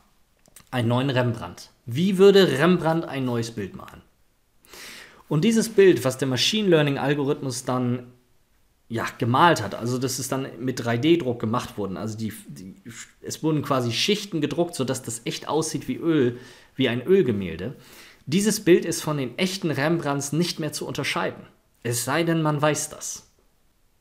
einen 0.73 0.89
neuen 0.89 1.09
Rembrandt. 1.09 1.71
Wie 1.87 2.19
würde 2.19 2.59
Rembrandt 2.59 3.05
ein 3.05 3.25
neues 3.25 3.53
Bild 3.53 3.77
machen? 3.77 4.03
Und 5.29 5.45
dieses 5.45 5.69
Bild, 5.69 6.05
was 6.05 6.19
der 6.19 6.27
Machine 6.27 6.69
Learning 6.69 6.99
Algorithmus 6.99 7.65
dann 7.65 8.09
ja, 8.89 9.07
gemalt 9.19 9.63
hat, 9.63 9.77
also 9.77 9.99
das 9.99 10.19
ist 10.19 10.33
dann 10.33 10.49
mit 10.59 10.81
3D-Druck 10.81 11.39
gemacht 11.39 11.79
worden, 11.79 11.97
also 11.97 12.19
die, 12.19 12.33
die, 12.49 12.75
es 13.23 13.45
wurden 13.45 13.63
quasi 13.63 13.93
Schichten 13.93 14.41
gedruckt, 14.41 14.75
sodass 14.75 15.03
das 15.03 15.23
echt 15.27 15.47
aussieht 15.47 15.87
wie 15.87 15.95
Öl, 15.95 16.41
wie 16.75 16.89
ein 16.89 17.07
Ölgemälde. 17.07 17.77
Dieses 18.27 18.65
Bild 18.65 18.85
ist 18.85 19.01
von 19.01 19.17
den 19.17 19.39
echten 19.39 19.71
Rembrandts 19.71 20.33
nicht 20.33 20.59
mehr 20.59 20.73
zu 20.73 20.89
unterscheiden. 20.89 21.47
Es 21.85 22.05
sei 22.05 22.25
denn, 22.25 22.43
man 22.43 22.61
weiß 22.61 22.91
das. 22.91 23.24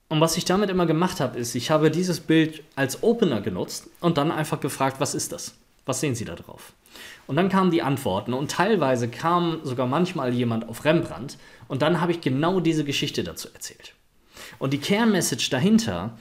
Und 0.09 0.21
was 0.21 0.37
ich 0.37 0.45
damit 0.45 0.69
immer 0.69 0.85
gemacht 0.85 1.19
habe, 1.19 1.39
ist, 1.39 1.55
ich 1.55 1.71
habe 1.71 1.89
dieses 1.89 2.19
Bild 2.19 2.63
als 2.75 3.01
Opener 3.03 3.41
genutzt 3.41 3.89
und 3.99 4.17
dann 4.17 4.31
einfach 4.31 4.59
gefragt, 4.59 4.99
was 4.99 5.15
ist 5.15 5.31
das? 5.31 5.55
Was 5.85 5.99
sehen 5.99 6.15
Sie 6.15 6.25
da 6.25 6.35
drauf? 6.35 6.73
Und 7.25 7.35
dann 7.35 7.49
kamen 7.49 7.71
die 7.71 7.81
Antworten 7.81 8.33
und 8.33 8.51
teilweise 8.51 9.07
kam 9.07 9.61
sogar 9.63 9.87
manchmal 9.87 10.33
jemand 10.33 10.67
auf 10.69 10.85
Rembrandt 10.85 11.37
und 11.67 11.81
dann 11.81 11.99
habe 11.99 12.11
ich 12.11 12.21
genau 12.21 12.59
diese 12.59 12.83
Geschichte 12.83 13.23
dazu 13.23 13.47
erzählt. 13.53 13.95
Und 14.59 14.73
die 14.73 14.79
Kernmessage 14.79 15.49
dahinter 15.49 16.17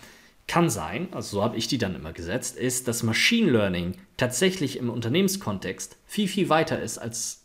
kann 0.47 0.71
sein, 0.71 1.09
also 1.13 1.37
so 1.37 1.43
habe 1.43 1.57
ich 1.57 1.69
die 1.69 1.79
dann 1.79 1.95
immer 1.95 2.13
gesetzt, 2.13 2.57
ist, 2.57 2.89
dass 2.89 3.03
Machine 3.03 3.51
Learning 3.51 3.95
tatsächlich 4.17 4.77
im 4.77 4.91
Unternehmenskontext 4.91 5.97
viel, 6.07 6.29
viel 6.29 6.49
weiter 6.49 6.81
ist, 6.81 6.99
als, 6.99 7.45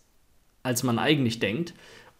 als 0.63 0.83
man 0.83 0.99
eigentlich 0.99 1.39
denkt 1.39 1.73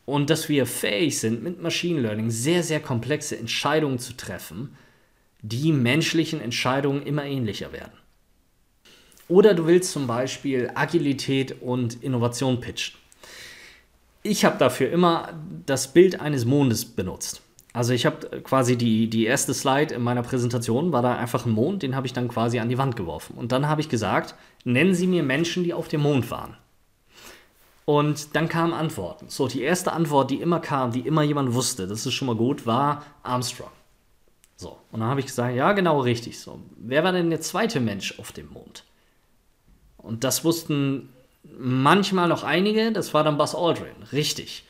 und 0.07 0.29
dass 0.29 0.47
wir 0.47 0.65
fähig 0.65 1.19
sind, 1.19 1.43
mit 1.43 1.61
Machine 1.61 1.99
Learning 1.99 2.29
sehr, 2.29 2.63
sehr 2.63 2.79
komplexe 2.79 3.37
Entscheidungen 3.37 3.99
zu 3.99 4.13
treffen, 4.13 4.77
die 5.41 5.73
menschlichen 5.73 6.39
Entscheidungen 6.39 7.03
immer 7.03 7.25
ähnlicher 7.25 7.73
werden. 7.73 7.91
Oder 9.27 9.53
du 9.53 9.67
willst 9.67 9.91
zum 9.91 10.07
Beispiel 10.07 10.71
Agilität 10.73 11.61
und 11.61 12.01
Innovation 12.01 12.61
pitchen. 12.61 12.97
Ich 14.23 14.45
habe 14.45 14.57
dafür 14.57 14.89
immer 14.91 15.33
das 15.65 15.91
Bild 15.91 16.21
eines 16.21 16.45
Mondes 16.45 16.85
benutzt. 16.85 17.41
Also 17.73 17.91
ich 17.91 18.05
habe 18.05 18.41
quasi 18.43 18.77
die, 18.77 19.09
die 19.09 19.25
erste 19.25 19.53
Slide 19.53 19.93
in 19.93 20.01
meiner 20.01 20.23
Präsentation, 20.23 20.93
war 20.93 21.01
da 21.01 21.17
einfach 21.17 21.45
ein 21.45 21.51
Mond, 21.51 21.83
den 21.83 21.97
habe 21.97 22.07
ich 22.07 22.13
dann 22.13 22.29
quasi 22.29 22.59
an 22.59 22.69
die 22.69 22.77
Wand 22.77 22.95
geworfen. 22.95 23.37
Und 23.37 23.51
dann 23.51 23.67
habe 23.67 23.81
ich 23.81 23.89
gesagt, 23.89 24.35
nennen 24.63 24.95
Sie 24.95 25.05
mir 25.05 25.21
Menschen, 25.21 25.65
die 25.65 25.73
auf 25.73 25.89
dem 25.89 26.01
Mond 26.01 26.31
waren. 26.31 26.55
Und 27.89 28.35
dann 28.35 28.49
kamen 28.49 28.73
Antworten. 28.73 29.29
So, 29.29 29.47
die 29.47 29.61
erste 29.61 29.93
Antwort, 29.93 30.29
die 30.29 30.41
immer 30.41 30.59
kam, 30.59 30.91
die 30.91 31.07
immer 31.07 31.23
jemand 31.23 31.53
wusste, 31.53 31.87
das 31.87 32.05
ist 32.05 32.15
schon 32.15 32.25
mal 32.25 32.35
gut, 32.35 32.65
war 32.65 33.05
Armstrong. 33.23 33.71
So, 34.57 34.77
und 34.91 34.99
dann 34.99 35.07
habe 35.07 35.21
ich 35.21 35.27
gesagt, 35.27 35.55
ja, 35.55 35.71
genau 35.71 36.01
richtig. 36.01 36.37
So, 36.37 36.59
wer 36.75 37.05
war 37.05 37.13
denn 37.13 37.29
der 37.29 37.39
zweite 37.39 37.79
Mensch 37.79 38.19
auf 38.19 38.33
dem 38.33 38.51
Mond? 38.51 38.83
Und 39.95 40.25
das 40.25 40.43
wussten 40.43 41.13
manchmal 41.57 42.27
noch 42.27 42.43
einige, 42.43 42.91
das 42.91 43.13
war 43.13 43.23
dann 43.23 43.37
Buzz 43.37 43.55
Aldrin, 43.55 44.03
richtig. 44.11 44.65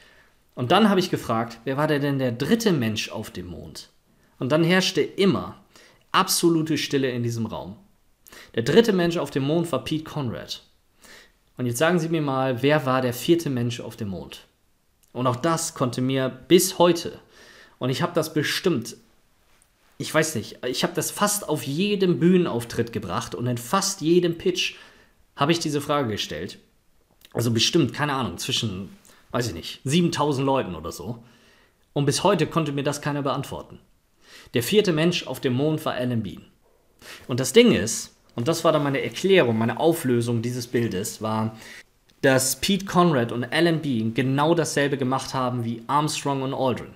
Und 0.54 0.72
dann 0.72 0.88
habe 0.88 1.00
ich 1.00 1.10
gefragt, 1.10 1.58
wer 1.64 1.76
war 1.76 1.88
denn 1.88 2.20
der 2.20 2.32
dritte 2.32 2.72
Mensch 2.72 3.10
auf 3.10 3.32
dem 3.32 3.48
Mond? 3.48 3.90
Und 4.38 4.52
dann 4.52 4.64
herrschte 4.64 5.02
immer 5.02 5.56
absolute 6.12 6.78
Stille 6.78 7.10
in 7.10 7.24
diesem 7.24 7.48
Raum. 7.48 7.78
Der 8.54 8.62
dritte 8.62 8.94
Mensch 8.94 9.18
auf 9.18 9.32
dem 9.32 9.42
Mond 9.42 9.72
war 9.72 9.84
Pete 9.84 10.04
Conrad. 10.04 10.67
Und 11.58 11.66
jetzt 11.66 11.80
sagen 11.80 12.00
Sie 12.00 12.10
mir 12.10 12.22
mal, 12.22 12.62
wer 12.62 12.86
war 12.86 13.02
der 13.02 13.14
vierte 13.14 13.50
Mensch 13.50 13.80
auf 13.80 13.96
dem 13.96 14.10
Mond? 14.10 14.46
Und 15.12 15.28
auch 15.28 15.36
das 15.36 15.74
konnte 15.74 16.02
mir 16.02 16.30
bis 16.30 16.78
heute, 16.78 17.20
und 17.80 17.90
ich 17.90 18.02
habe 18.02 18.14
das 18.14 18.34
bestimmt, 18.34 18.96
ich 19.98 20.14
weiß 20.14 20.36
nicht, 20.36 20.64
ich 20.66 20.84
habe 20.84 20.94
das 20.94 21.12
fast 21.12 21.50
auf 21.50 21.64
jedem 21.64 22.20
Bühnenauftritt 22.20 22.94
gebracht 22.94 23.34
und 23.34 23.48
in 23.48 23.58
fast 23.58 24.02
jedem 24.02 24.38
Pitch 24.38 24.76
habe 25.36 25.52
ich 25.52 25.60
diese 25.60 25.82
Frage 25.82 26.10
gestellt. 26.10 26.60
Also 27.34 27.52
bestimmt, 27.52 27.94
keine 27.94 28.14
Ahnung, 28.14 28.38
zwischen, 28.38 28.96
weiß 29.32 29.48
ich 29.48 29.54
nicht, 29.54 29.82
7000 29.84 30.46
Leuten 30.46 30.76
oder 30.76 30.92
so. 30.92 31.24
Und 31.94 32.06
bis 32.06 32.24
heute 32.24 32.46
konnte 32.46 32.72
mir 32.72 32.84
das 32.84 33.02
keiner 33.02 33.24
beantworten. 33.24 33.80
Der 34.54 34.64
vierte 34.64 34.94
Mensch 34.94 35.26
auf 35.26 35.40
dem 35.40 35.54
Mond 35.54 35.84
war 35.86 35.94
Alan 35.94 36.24
Bean. 36.24 36.46
Und 37.28 37.40
das 37.40 37.54
Ding 37.54 37.72
ist, 37.72 38.16
und 38.38 38.48
das 38.48 38.64
war 38.64 38.72
dann 38.72 38.84
meine 38.84 39.04
Erklärung, 39.04 39.58
meine 39.58 39.80
Auflösung 39.80 40.44
dieses 40.44 40.68
Bildes, 40.68 41.24
war, 41.24 41.58
dass 42.22 42.58
Pete 42.58 42.86
Conrad 42.86 43.32
und 43.32 43.52
Alan 43.52 43.82
Bean 43.82 44.14
genau 44.14 44.54
dasselbe 44.54 44.96
gemacht 44.96 45.34
haben 45.34 45.66
wie 45.66 45.82
Armstrong 45.88 46.44
und 46.44 46.54
Aldrin. 46.54 46.94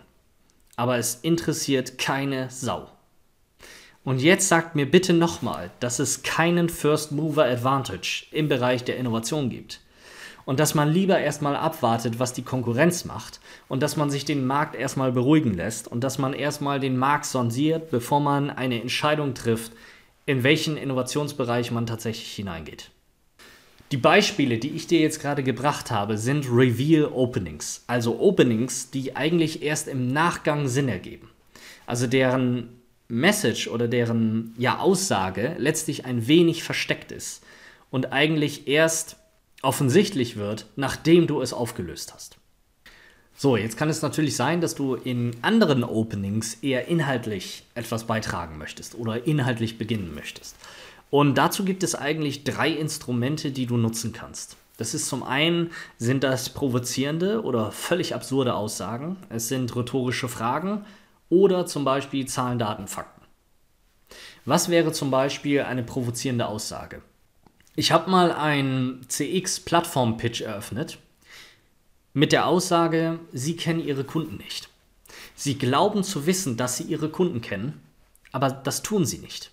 Aber 0.76 1.00
es 1.00 1.16
interessiert 1.16 1.98
keine 1.98 2.52
Sau. 2.52 2.90
Und 4.04 4.22
jetzt 4.22 4.50
sagt 4.50 4.76
mir 4.76 4.86
bitte 4.86 5.14
nochmal, 5.14 5.72
dass 5.80 5.98
es 5.98 6.22
keinen 6.22 6.70
First 6.70 7.12
Mover 7.12 7.46
Advantage 7.46 8.28
im 8.32 8.48
Bereich 8.48 8.84
der 8.84 8.98
Innovation 8.98 9.50
gibt. 9.50 9.82
Und 10.46 10.60
dass 10.60 10.76
man 10.76 10.94
lieber 10.94 11.18
erstmal 11.18 11.56
abwartet, 11.56 12.20
was 12.20 12.34
die 12.34 12.44
Konkurrenz 12.44 13.04
macht 13.04 13.40
und 13.68 13.82
dass 13.82 13.98
man 13.98 14.12
sich 14.12 14.26
den 14.26 14.46
Markt 14.46 14.76
erstmal 14.76 15.12
beruhigen 15.12 15.56
lässt 15.56 15.88
und 15.88 16.04
dass 16.04 16.20
man 16.20 16.34
erstmal 16.34 16.80
den 16.80 16.98
Markt 16.98 17.26
sondiert, 17.26 17.90
bevor 17.90 18.20
man 18.20 18.52
eine 18.52 18.80
Entscheidung 18.80 19.34
trifft, 19.34 19.72
in 20.26 20.44
welchen 20.44 20.78
Innovationsbereich 20.78 21.72
man 21.72 21.86
tatsächlich 21.86 22.32
hineingeht. 22.34 22.92
Die 23.92 23.98
Beispiele, 23.98 24.58
die 24.58 24.70
ich 24.70 24.88
dir 24.88 25.02
jetzt 25.02 25.22
gerade 25.22 25.44
gebracht 25.44 25.92
habe, 25.92 26.18
sind 26.18 26.46
Reveal 26.46 27.08
Openings, 27.12 27.84
also 27.88 28.20
Openings, 28.20 28.90
die 28.90 29.18
eigentlich 29.18 29.64
erst 29.64 29.90
im 29.90 30.08
Nachgang 30.08 30.70
Sinn 30.70 30.88
ergeben. 30.88 31.30
Also 31.86 32.08
deren 32.08 32.70
Message 33.10 33.68
oder 33.68 33.90
deren 33.90 34.56
ja, 34.58 34.80
Aussage 34.80 35.56
letztlich 35.58 36.06
ein 36.06 36.28
wenig 36.28 36.64
versteckt 36.64 37.12
ist 37.12 37.44
und 37.90 38.14
eigentlich 38.14 38.70
erst 38.70 39.18
offensichtlich 39.62 40.38
wird, 40.38 40.68
nachdem 40.78 41.28
du 41.28 41.42
es 41.42 41.52
aufgelöst 41.52 42.14
hast. 42.14 42.38
So, 43.42 43.58
jetzt 43.58 43.76
kann 43.76 43.90
es 43.90 44.04
natürlich 44.04 44.36
sein, 44.36 44.62
dass 44.62 44.76
du 44.76 44.94
in 44.94 45.36
anderen 45.42 45.84
Openings 45.84 46.60
eher 46.62 46.88
inhaltlich 46.90 47.64
etwas 47.74 48.04
beitragen 48.04 48.60
möchtest 48.60 48.94
oder 48.94 49.26
inhaltlich 49.26 49.80
beginnen 49.80 50.14
möchtest. 50.14 50.56
Und 51.10 51.40
dazu 51.40 51.66
gibt 51.66 51.82
es 51.82 51.96
eigentlich 51.96 52.44
drei 52.44 52.70
Instrumente, 52.70 53.50
die 53.50 53.66
du 53.66 53.78
nutzen 53.78 54.14
kannst. 54.14 54.58
Das 54.78 54.94
ist 54.94 55.08
zum 55.08 55.24
einen 55.24 55.72
sind 55.98 56.24
das 56.24 56.50
provozierende 56.50 57.42
oder 57.42 57.72
völlig 57.72 58.14
absurde 58.14 58.54
Aussagen, 58.54 59.18
es 59.30 59.48
sind 59.48 59.76
rhetorische 59.76 60.28
Fragen 60.28 60.86
oder 61.30 61.66
zum 61.66 61.84
Beispiel 61.84 62.28
Zahlen, 62.28 62.60
Daten, 62.60 62.88
Fakten. 62.88 63.24
Was 64.46 64.70
wäre 64.70 64.92
zum 64.92 65.10
Beispiel 65.10 65.62
eine 65.62 65.82
provozierende 65.82 66.46
Aussage? 66.46 67.02
Ich 67.76 67.92
habe 67.92 68.12
mal 68.12 68.32
einen 68.34 69.04
CX-Plattform-Pitch 69.08 70.42
eröffnet 70.42 71.00
mit 72.14 72.32
der 72.32 72.46
Aussage, 72.48 73.20
Sie 73.32 73.56
kennen 73.56 73.80
Ihre 73.80 74.04
Kunden 74.04 74.38
nicht. 74.38 74.70
Sie 75.36 75.58
glauben 75.58 76.04
zu 76.04 76.26
wissen, 76.26 76.58
dass 76.58 76.78
Sie 76.78 76.84
Ihre 76.84 77.10
Kunden 77.10 77.42
kennen, 77.42 77.82
aber 78.32 78.50
das 78.50 78.84
tun 78.84 79.06
Sie 79.06 79.20
nicht. 79.20 79.52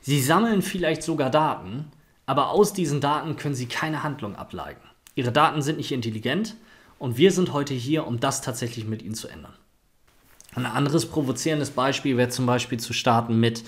Sie 0.00 0.20
sammeln 0.20 0.62
vielleicht 0.62 1.02
sogar 1.02 1.30
Daten, 1.30 1.90
aber 2.26 2.50
aus 2.50 2.72
diesen 2.72 3.00
Daten 3.00 3.36
können 3.36 3.54
Sie 3.54 3.66
keine 3.66 4.02
Handlung 4.02 4.36
ableiten. 4.36 4.86
Ihre 5.14 5.32
Daten 5.32 5.62
sind 5.62 5.78
nicht 5.78 5.92
intelligent 5.92 6.56
und 6.98 7.16
wir 7.16 7.32
sind 7.32 7.52
heute 7.52 7.74
hier, 7.74 8.06
um 8.06 8.20
das 8.20 8.42
tatsächlich 8.42 8.86
mit 8.86 9.02
Ihnen 9.02 9.14
zu 9.14 9.28
ändern. 9.28 9.54
Ein 10.54 10.66
anderes 10.66 11.06
provozierendes 11.06 11.70
Beispiel 11.70 12.16
wäre 12.16 12.30
zum 12.30 12.46
Beispiel 12.46 12.80
zu 12.80 12.92
starten 12.92 13.38
mit, 13.38 13.64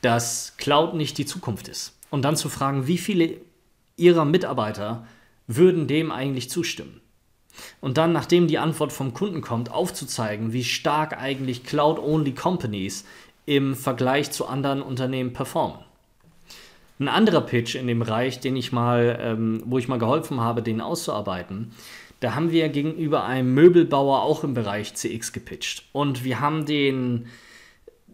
dass 0.00 0.54
Cloud 0.56 0.94
nicht 0.94 1.18
die 1.18 1.26
Zukunft 1.26 1.68
ist. 1.68 1.98
Und 2.10 2.22
dann 2.22 2.36
zu 2.36 2.48
fragen, 2.48 2.86
wie 2.86 2.98
viele 2.98 3.36
Ihrer 3.96 4.24
Mitarbeiter 4.24 5.06
würden 5.46 5.86
dem 5.86 6.10
eigentlich 6.10 6.48
zustimmen. 6.48 6.99
Und 7.80 7.98
dann, 7.98 8.12
nachdem 8.12 8.46
die 8.46 8.58
Antwort 8.58 8.92
vom 8.92 9.14
Kunden 9.14 9.40
kommt, 9.40 9.70
aufzuzeigen, 9.70 10.52
wie 10.52 10.64
stark 10.64 11.18
eigentlich 11.18 11.64
Cloud-Only 11.64 12.32
Companies 12.32 13.04
im 13.46 13.74
Vergleich 13.74 14.30
zu 14.30 14.46
anderen 14.46 14.82
Unternehmen 14.82 15.32
performen. 15.32 15.78
Ein 16.98 17.08
anderer 17.08 17.40
Pitch 17.40 17.74
in 17.74 17.86
dem 17.86 17.98
Bereich, 17.98 18.40
den 18.40 18.56
ich 18.56 18.72
mal, 18.72 19.18
ähm, 19.20 19.62
wo 19.64 19.78
ich 19.78 19.88
mal 19.88 19.98
geholfen 19.98 20.40
habe, 20.40 20.62
den 20.62 20.80
auszuarbeiten, 20.80 21.72
da 22.20 22.34
haben 22.34 22.50
wir 22.50 22.68
gegenüber 22.68 23.24
einem 23.24 23.54
Möbelbauer 23.54 24.22
auch 24.22 24.44
im 24.44 24.52
Bereich 24.52 24.94
CX 24.94 25.32
gepitcht. 25.32 25.84
Und 25.92 26.22
wir 26.22 26.40
haben 26.40 26.66
den, 26.66 27.28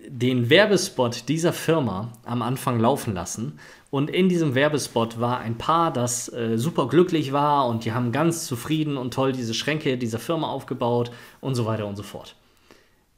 den 0.07 0.49
Werbespot 0.49 1.29
dieser 1.29 1.53
Firma 1.53 2.13
am 2.25 2.43
Anfang 2.43 2.79
laufen 2.79 3.15
lassen 3.15 3.59
und 3.97 4.11
in 4.11 4.29
diesem 4.29 4.55
Werbespot 4.55 5.21
war 5.21 5.39
ein 5.39 5.57
Paar, 5.57 5.91
das 5.91 6.31
äh, 6.31 6.59
super 6.59 6.87
glücklich 6.87 7.33
war 7.33 7.67
und 7.67 7.87
die 7.87 7.93
haben 7.93 8.13
ganz 8.13 8.47
zufrieden 8.47 8.99
und 8.99 9.15
toll 9.15 9.33
diese 9.33 9.55
Schränke 9.55 9.97
dieser 9.97 10.19
Firma 10.19 10.49
aufgebaut 10.49 11.11
und 11.41 11.55
so 11.55 11.65
weiter 11.65 11.87
und 11.87 11.97
so 11.97 12.03
fort. 12.03 12.37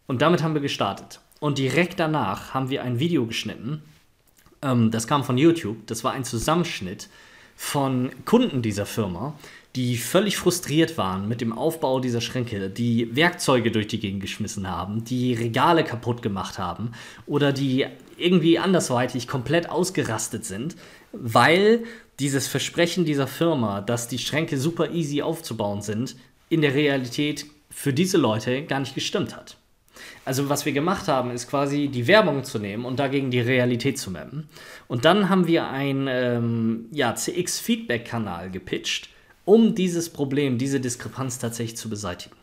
Und 0.07 0.23
damit 0.23 0.41
haben 0.41 0.55
wir 0.55 0.61
gestartet. 0.61 1.19
Und 1.41 1.59
direkt 1.59 1.99
danach 1.99 2.55
haben 2.55 2.71
wir 2.71 2.85
ein 2.85 3.01
Video 3.01 3.27
geschnitten. 3.27 3.83
Ähm, 4.62 4.93
das 4.93 5.09
kam 5.09 5.25
von 5.25 5.37
YouTube. 5.37 5.85
Das 5.88 6.05
war 6.05 6.12
ein 6.12 6.23
Zusammenschnitt 6.23 7.09
von 7.57 8.12
Kunden 8.25 8.62
dieser 8.62 8.87
Firma, 8.87 9.35
die 9.75 9.97
völlig 9.97 10.37
frustriert 10.37 10.97
waren 10.97 11.27
mit 11.27 11.41
dem 11.41 11.53
Aufbau 11.53 11.99
dieser 11.99 12.21
Schränke, 12.21 12.71
die 12.71 13.17
Werkzeuge 13.17 13.73
durch 13.73 13.88
die 13.88 13.99
Gegend 13.99 14.21
geschmissen 14.21 14.71
haben, 14.71 15.03
die 15.03 15.35
Regale 15.35 15.83
kaputt 15.83 16.23
gemacht 16.23 16.57
haben 16.57 16.93
oder 17.27 17.53
die 17.53 17.88
irgendwie 18.19 18.59
andersweitig 18.59 19.29
komplett 19.29 19.69
ausgerastet 19.71 20.45
sind, 20.45 20.77
weil 21.13 21.85
dieses 22.19 22.49
Versprechen 22.49 23.05
dieser 23.05 23.27
Firma, 23.27 23.81
dass 23.81 24.09
die 24.09 24.19
Schränke 24.19 24.59
super 24.59 24.91
easy 24.91 25.23
aufzubauen 25.23 25.83
sind, 25.83 26.17
in 26.49 26.63
der 26.63 26.75
Realität 26.75 27.47
für 27.71 27.93
diese 27.93 28.19
Leute 28.19 28.63
gar 28.65 28.81
nicht 28.81 28.95
gestimmt 28.95 29.37
hat. 29.37 29.57
Also 30.25 30.49
was 30.49 30.67
wir 30.67 30.73
gemacht 30.73 31.09
haben, 31.09 31.31
ist 31.31 31.49
quasi 31.49 31.89
die 31.89 32.07
Werbung 32.07 32.45
zu 32.45 32.59
nehmen 32.59 32.85
und 32.85 32.99
dagegen 32.99 33.31
die 33.31 33.41
Realität 33.41 33.99
zu 33.99 34.11
mappen. 34.11 34.49
Und 34.87 35.05
dann 35.05 35.29
haben 35.29 35.47
wir 35.47 35.69
einen 35.69 36.07
ähm, 36.09 36.87
ja, 36.93 37.15
CX-Feedback-Kanal 37.15 38.51
gepitcht, 38.51 39.09
um 39.45 39.75
dieses 39.75 40.11
Problem, 40.11 40.59
diese 40.59 40.81
Diskrepanz 40.81 41.39
tatsächlich 41.39 41.77
zu 41.77 41.89
beseitigen. 41.89 42.38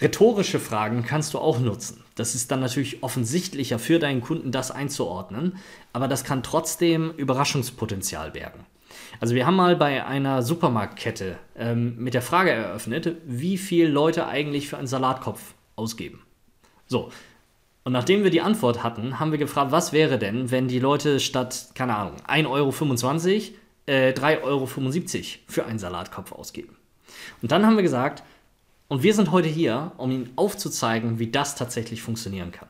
Rhetorische 0.00 0.60
Fragen 0.60 1.04
kannst 1.04 1.32
du 1.32 1.38
auch 1.38 1.58
nutzen. 1.58 2.04
Das 2.16 2.34
ist 2.34 2.50
dann 2.50 2.60
natürlich 2.60 3.02
offensichtlicher 3.02 3.78
für 3.78 3.98
deinen 3.98 4.20
Kunden, 4.20 4.52
das 4.52 4.70
einzuordnen, 4.70 5.56
aber 5.92 6.06
das 6.08 6.24
kann 6.24 6.42
trotzdem 6.42 7.12
Überraschungspotenzial 7.16 8.30
bergen. 8.30 8.66
Also 9.20 9.34
wir 9.34 9.46
haben 9.46 9.56
mal 9.56 9.76
bei 9.76 10.04
einer 10.04 10.42
Supermarktkette 10.42 11.38
ähm, 11.56 11.96
mit 11.96 12.14
der 12.14 12.22
Frage 12.22 12.50
eröffnet, 12.50 13.16
wie 13.24 13.58
viel 13.58 13.88
Leute 13.88 14.26
eigentlich 14.26 14.68
für 14.68 14.76
einen 14.76 14.86
Salatkopf 14.86 15.54
ausgeben. 15.76 16.22
So, 16.86 17.10
und 17.84 17.92
nachdem 17.92 18.24
wir 18.24 18.30
die 18.30 18.40
Antwort 18.40 18.82
hatten, 18.82 19.20
haben 19.20 19.30
wir 19.30 19.38
gefragt, 19.38 19.70
was 19.70 19.92
wäre 19.92 20.18
denn, 20.18 20.50
wenn 20.50 20.68
die 20.68 20.80
Leute 20.80 21.20
statt, 21.20 21.68
keine 21.74 21.96
Ahnung, 21.96 22.16
1,25 22.26 22.48
Euro 22.48 23.54
äh, 23.86 24.12
3,75 24.12 24.42
Euro 24.42 24.66
für 25.46 25.66
einen 25.66 25.78
Salatkopf 25.78 26.32
ausgeben. 26.32 26.76
Und 27.42 27.52
dann 27.52 27.64
haben 27.64 27.76
wir 27.76 27.82
gesagt, 27.82 28.24
und 28.88 29.02
wir 29.02 29.14
sind 29.14 29.32
heute 29.32 29.48
hier, 29.48 29.92
um 29.96 30.10
Ihnen 30.10 30.30
aufzuzeigen, 30.36 31.18
wie 31.18 31.30
das 31.30 31.56
tatsächlich 31.56 32.02
funktionieren 32.02 32.52
kann. 32.52 32.68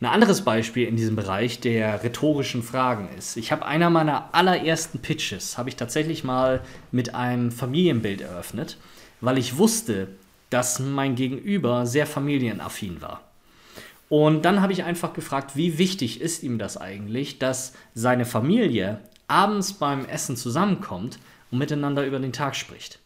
Ein 0.00 0.06
anderes 0.06 0.42
Beispiel 0.42 0.86
in 0.86 0.96
diesem 0.96 1.16
Bereich 1.16 1.60
der 1.60 2.02
rhetorischen 2.02 2.62
Fragen 2.62 3.08
ist, 3.16 3.38
ich 3.38 3.50
habe 3.50 3.64
einer 3.64 3.88
meiner 3.88 4.34
allerersten 4.34 4.98
Pitches, 4.98 5.56
habe 5.56 5.70
ich 5.70 5.76
tatsächlich 5.76 6.22
mal 6.22 6.60
mit 6.92 7.14
einem 7.14 7.50
Familienbild 7.50 8.20
eröffnet, 8.20 8.76
weil 9.22 9.38
ich 9.38 9.56
wusste, 9.56 10.08
dass 10.50 10.80
mein 10.80 11.14
Gegenüber 11.14 11.86
sehr 11.86 12.06
familienaffin 12.06 13.00
war. 13.00 13.22
Und 14.10 14.44
dann 14.44 14.60
habe 14.60 14.74
ich 14.74 14.84
einfach 14.84 15.14
gefragt, 15.14 15.56
wie 15.56 15.78
wichtig 15.78 16.20
ist 16.20 16.42
ihm 16.42 16.58
das 16.58 16.76
eigentlich, 16.76 17.38
dass 17.38 17.72
seine 17.94 18.26
Familie 18.26 19.00
abends 19.28 19.72
beim 19.72 20.04
Essen 20.04 20.36
zusammenkommt 20.36 21.18
und 21.50 21.58
miteinander 21.58 22.06
über 22.06 22.18
den 22.18 22.32
Tag 22.32 22.54
spricht. 22.54 23.00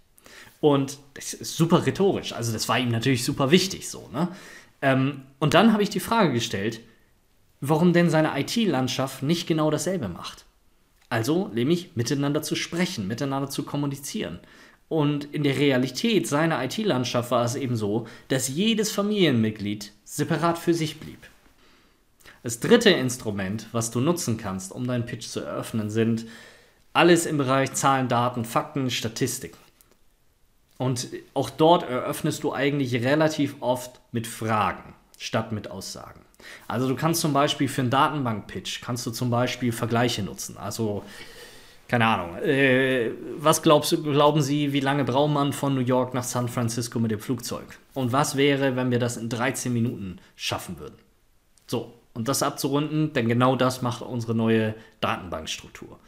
Und 0.61 0.99
das 1.15 1.33
ist 1.33 1.57
super 1.57 1.87
rhetorisch, 1.87 2.33
also 2.33 2.53
das 2.53 2.69
war 2.69 2.79
ihm 2.79 2.91
natürlich 2.91 3.25
super 3.25 3.51
wichtig 3.51 3.89
so, 3.89 4.09
ne? 4.13 4.29
Ähm, 4.83 5.23
und 5.39 5.55
dann 5.55 5.73
habe 5.73 5.83
ich 5.83 5.91
die 5.91 6.01
Frage 6.01 6.33
gestellt, 6.33 6.81
warum 7.61 7.93
denn 7.93 8.11
seine 8.11 8.39
IT-Landschaft 8.39 9.23
nicht 9.23 9.47
genau 9.47 9.71
dasselbe 9.71 10.09
macht. 10.09 10.45
Also 11.09 11.49
nämlich 11.49 11.97
miteinander 11.97 12.43
zu 12.43 12.55
sprechen, 12.55 13.07
miteinander 13.07 13.51
zu 13.51 13.65
kommunizieren. 13.65 14.39
Und 14.89 15.33
in 15.33 15.45
der 15.45 15.57
Realität 15.57 16.27
seiner 16.27 16.65
IT-Landschaft 16.65 17.31
war 17.31 17.45
es 17.45 17.55
eben 17.55 17.77
so, 17.77 18.07
dass 18.29 18.49
jedes 18.49 18.91
Familienmitglied 18.91 19.93
separat 20.05 20.59
für 20.59 20.75
sich 20.75 20.99
blieb. 20.99 21.19
Das 22.43 22.61
dritte 22.61 22.91
Instrument, 22.91 23.67
was 23.73 23.91
du 23.91 24.01
nutzen 24.01 24.37
kannst, 24.37 24.73
um 24.73 24.87
deinen 24.87 25.05
Pitch 25.05 25.27
zu 25.27 25.41
eröffnen, 25.41 25.91
sind 25.91 26.27
alles 26.93 27.27
im 27.27 27.39
Bereich 27.39 27.73
Zahlen, 27.75 28.09
Daten, 28.09 28.45
Fakten, 28.45 28.91
Statistiken. 28.91 29.59
Und 30.81 31.09
auch 31.35 31.51
dort 31.51 31.83
eröffnest 31.83 32.43
du 32.43 32.55
eigentlich 32.55 32.95
relativ 32.95 33.57
oft 33.61 34.01
mit 34.13 34.27
Fragen 34.27 34.95
statt 35.19 35.53
mit 35.53 35.71
Aussagen. 35.71 36.23
Also 36.69 36.89
du 36.89 36.97
kannst 36.97 37.21
zum 37.21 37.35
Beispiel 37.35 37.69
für 37.69 37.83
einen 37.83 37.91
Datenbank-Pitch, 37.91 38.81
kannst 38.81 39.05
du 39.05 39.11
zum 39.11 39.29
Beispiel 39.29 39.73
Vergleiche 39.73 40.23
nutzen. 40.23 40.57
Also, 40.57 41.05
keine 41.87 42.07
Ahnung, 42.07 42.39
äh, 42.39 43.11
was 43.37 43.61
glaubst, 43.61 43.91
glauben 44.03 44.41
Sie, 44.41 44.73
wie 44.73 44.81
lange 44.81 45.05
braucht 45.05 45.31
man 45.31 45.53
von 45.53 45.75
New 45.75 45.83
York 45.83 46.15
nach 46.15 46.25
San 46.25 46.49
Francisco 46.49 46.99
mit 46.99 47.11
dem 47.11 47.21
Flugzeug? 47.21 47.79
Und 47.93 48.13
was 48.13 48.39
wäre, 48.39 48.75
wenn 48.75 48.91
wir 48.91 48.99
das 48.99 49.19
in 49.19 49.29
13 49.29 49.71
Minuten 49.71 50.19
schaffen 50.35 50.79
würden? 50.79 50.97
So, 51.67 51.93
und 52.15 52.27
das 52.27 52.43
abzurunden, 52.43 53.13
denn 53.13 53.29
genau 53.29 53.55
das 53.55 53.83
macht 53.83 54.01
unsere 54.01 54.35
neue 54.35 54.75
Datenbankstruktur 55.03 55.99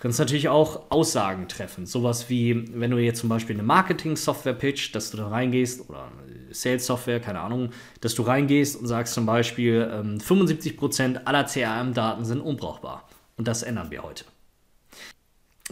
kannst 0.00 0.18
natürlich 0.18 0.48
auch 0.48 0.90
Aussagen 0.90 1.46
treffen. 1.46 1.84
Sowas 1.84 2.30
wie, 2.30 2.64
wenn 2.74 2.90
du 2.90 2.96
jetzt 2.96 3.20
zum 3.20 3.28
Beispiel 3.28 3.54
eine 3.54 3.62
Marketing-Software 3.62 4.54
pitcht, 4.54 4.94
dass 4.94 5.10
du 5.10 5.18
da 5.18 5.28
reingehst, 5.28 5.88
oder 5.88 6.10
Sales-Software, 6.50 7.20
keine 7.20 7.40
Ahnung, 7.40 7.70
dass 8.00 8.14
du 8.14 8.22
reingehst 8.22 8.80
und 8.80 8.86
sagst 8.86 9.12
zum 9.12 9.26
Beispiel, 9.26 9.88
ähm, 9.92 10.18
75% 10.18 11.26
aller 11.26 11.44
CRM-Daten 11.44 12.24
sind 12.24 12.40
unbrauchbar. 12.40 13.08
Und 13.36 13.46
das 13.46 13.62
ändern 13.62 13.90
wir 13.90 14.02
heute. 14.02 14.24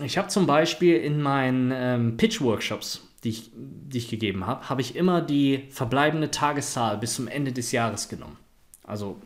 Ich 0.05 0.19
habe 0.19 0.29
zum 0.29 0.47
Beispiel 0.47 0.97
in 0.97 1.23
meinen 1.23 1.73
ähm, 1.75 2.17
Pitch-Workshops, 2.19 3.03
die 3.25 3.31
ich, 3.31 3.51
die 3.55 3.99
ich 3.99 4.09
gegeben 4.09 4.47
habe, 4.47 4.69
habe 4.69 4.83
ich 4.83 4.95
immer 4.95 5.23
die 5.23 5.65
verbleibende 5.71 6.31
Tageszahl 6.31 6.99
bis 6.99 7.15
zum 7.15 7.29
Ende 7.29 7.53
des 7.53 7.73
Jahres 7.73 8.09
genommen. 8.09 8.37
Also 8.85 9.17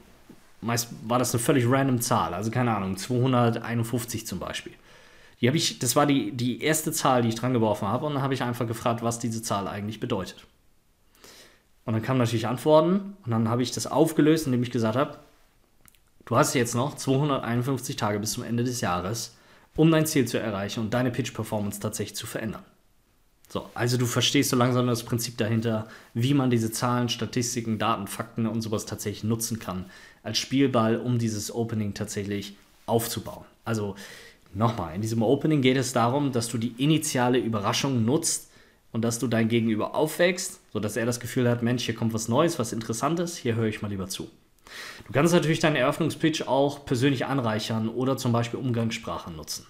meist 0.60 0.90
war 1.06 1.18
das 1.18 1.34
eine 1.34 1.42
völlig 1.42 1.68
random 1.68 2.00
Zahl, 2.00 2.34
also 2.34 2.52
keine 2.52 2.74
Ahnung, 2.74 2.96
251 2.96 4.26
zum 4.26 4.38
Beispiel. 4.38 4.72
Die 5.42 5.48
habe 5.48 5.56
ich, 5.56 5.80
das 5.80 5.96
war 5.96 6.06
die, 6.06 6.30
die 6.30 6.62
erste 6.62 6.92
Zahl, 6.92 7.22
die 7.22 7.28
ich 7.28 7.34
dran 7.34 7.52
geworfen 7.52 7.88
habe, 7.88 8.06
und 8.06 8.14
dann 8.14 8.22
habe 8.22 8.32
ich 8.32 8.42
einfach 8.42 8.66
gefragt, 8.66 9.02
was 9.02 9.18
diese 9.18 9.42
Zahl 9.42 9.66
eigentlich 9.66 9.98
bedeutet. 9.98 10.46
Und 11.84 11.94
dann 11.94 12.02
kamen 12.02 12.20
natürlich 12.20 12.46
Antworten, 12.46 13.16
und 13.24 13.30
dann 13.30 13.48
habe 13.48 13.62
ich 13.62 13.72
das 13.72 13.88
aufgelöst, 13.88 14.46
indem 14.46 14.62
ich 14.62 14.70
gesagt 14.70 14.96
habe, 14.96 15.18
du 16.26 16.36
hast 16.36 16.54
jetzt 16.54 16.76
noch 16.76 16.94
251 16.94 17.96
Tage 17.96 18.20
bis 18.20 18.32
zum 18.32 18.44
Ende 18.44 18.62
des 18.62 18.80
Jahres, 18.80 19.36
um 19.74 19.90
dein 19.90 20.06
Ziel 20.06 20.26
zu 20.26 20.38
erreichen 20.38 20.78
und 20.78 20.94
deine 20.94 21.10
Pitch-Performance 21.10 21.80
tatsächlich 21.80 22.16
zu 22.16 22.28
verändern. 22.28 22.62
So, 23.48 23.68
also 23.74 23.98
du 23.98 24.06
verstehst 24.06 24.50
so 24.50 24.56
langsam 24.56 24.86
das 24.86 25.02
Prinzip 25.02 25.36
dahinter, 25.36 25.88
wie 26.14 26.34
man 26.34 26.50
diese 26.50 26.70
Zahlen, 26.70 27.08
Statistiken, 27.08 27.78
Daten, 27.78 28.06
Fakten 28.06 28.46
und 28.46 28.62
sowas 28.62 28.86
tatsächlich 28.86 29.24
nutzen 29.24 29.58
kann 29.58 29.86
als 30.22 30.38
Spielball, 30.38 30.96
um 30.98 31.18
dieses 31.18 31.54
Opening 31.54 31.92
tatsächlich 31.94 32.56
aufzubauen. 32.86 33.44
Also 33.64 33.96
Nochmal, 34.54 34.94
in 34.94 35.00
diesem 35.00 35.22
Opening 35.22 35.62
geht 35.62 35.78
es 35.78 35.92
darum, 35.92 36.30
dass 36.30 36.48
du 36.48 36.58
die 36.58 36.74
initiale 36.76 37.38
Überraschung 37.38 38.04
nutzt 38.04 38.50
und 38.92 39.02
dass 39.02 39.18
du 39.18 39.26
dein 39.26 39.48
Gegenüber 39.48 39.94
aufwächst, 39.94 40.60
sodass 40.72 40.96
er 40.96 41.06
das 41.06 41.20
Gefühl 41.20 41.48
hat, 41.48 41.62
Mensch, 41.62 41.84
hier 41.84 41.94
kommt 41.94 42.12
was 42.12 42.28
Neues, 42.28 42.58
was 42.58 42.72
Interessantes, 42.72 43.36
hier 43.36 43.54
höre 43.54 43.68
ich 43.68 43.80
mal 43.80 43.88
lieber 43.88 44.08
zu. 44.08 44.28
Du 45.06 45.12
kannst 45.12 45.32
natürlich 45.32 45.60
deinen 45.60 45.76
Eröffnungspitch 45.76 46.42
auch 46.42 46.84
persönlich 46.84 47.26
anreichern 47.26 47.88
oder 47.88 48.16
zum 48.16 48.32
Beispiel 48.32 48.60
Umgangssprache 48.60 49.30
nutzen. 49.30 49.66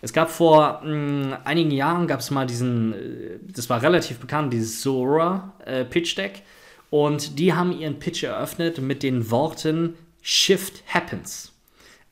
Es 0.00 0.12
gab 0.12 0.30
vor 0.30 0.80
mh, 0.82 0.88
hm, 0.88 1.36
einigen 1.44 1.70
Jahren, 1.70 2.06
gab 2.06 2.20
es 2.20 2.30
mal 2.30 2.46
diesen, 2.46 2.92
äh, 2.94 3.38
das 3.46 3.68
war 3.70 3.82
relativ 3.82 4.18
bekannt, 4.18 4.52
dieses 4.52 4.80
Zora 4.80 5.52
äh, 5.64 5.84
Pitch 5.84 6.16
Deck. 6.16 6.42
Und 6.90 7.38
die 7.38 7.54
haben 7.54 7.78
ihren 7.78 7.98
Pitch 7.98 8.22
eröffnet 8.22 8.80
mit 8.80 9.02
den 9.02 9.30
Worten 9.30 9.94
Shift 10.20 10.82
Happens 10.86 11.51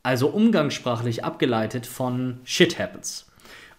also 0.03 0.29
umgangssprachlich 0.29 1.25
abgeleitet 1.25 1.87
von 1.87 2.41
Shit 2.45 2.79
Happens. 2.79 3.27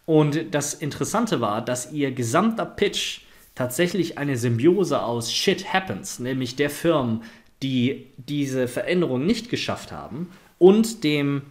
Und 0.05 0.53
das 0.53 0.74
Interessante 0.74 1.41
war, 1.41 1.63
dass 1.63 1.91
ihr 1.91 2.11
gesamter 2.11 2.65
Pitch 2.65 3.22
tatsächlich 3.55 4.17
eine 4.17 4.38
Symbiose 4.38 5.01
aus 5.01 5.32
Shit 5.34 5.74
Happens, 5.74 6.19
nämlich 6.19 6.55
der 6.55 6.69
Firmen, 6.69 7.24
die 7.61 8.07
diese 8.17 8.67
Veränderung 8.67 9.26
nicht 9.26 9.49
geschafft 9.49 9.91
haben, 9.91 10.30
und 10.57 11.03
dem 11.03 11.43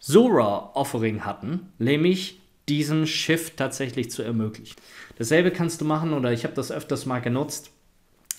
Zora-Offering 0.00 1.24
hatten, 1.24 1.72
nämlich 1.78 2.40
diesen 2.68 3.06
Shift 3.06 3.56
tatsächlich 3.56 4.10
zu 4.10 4.22
ermöglichen. 4.22 4.76
Dasselbe 5.18 5.50
kannst 5.50 5.80
du 5.80 5.84
machen, 5.84 6.12
oder 6.12 6.32
ich 6.32 6.44
habe 6.44 6.54
das 6.54 6.72
öfters 6.72 7.06
mal 7.06 7.20
genutzt. 7.20 7.70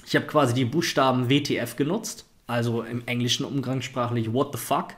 Ich 0.05 0.15
habe 0.15 0.27
quasi 0.27 0.53
die 0.53 0.65
Buchstaben 0.65 1.29
WTF 1.29 1.75
genutzt, 1.75 2.25
also 2.45 2.81
im 2.81 3.03
Englischen 3.05 3.45
umgangssprachlich 3.45 4.31
What 4.31 4.53
the 4.53 4.57
fuck 4.57 4.95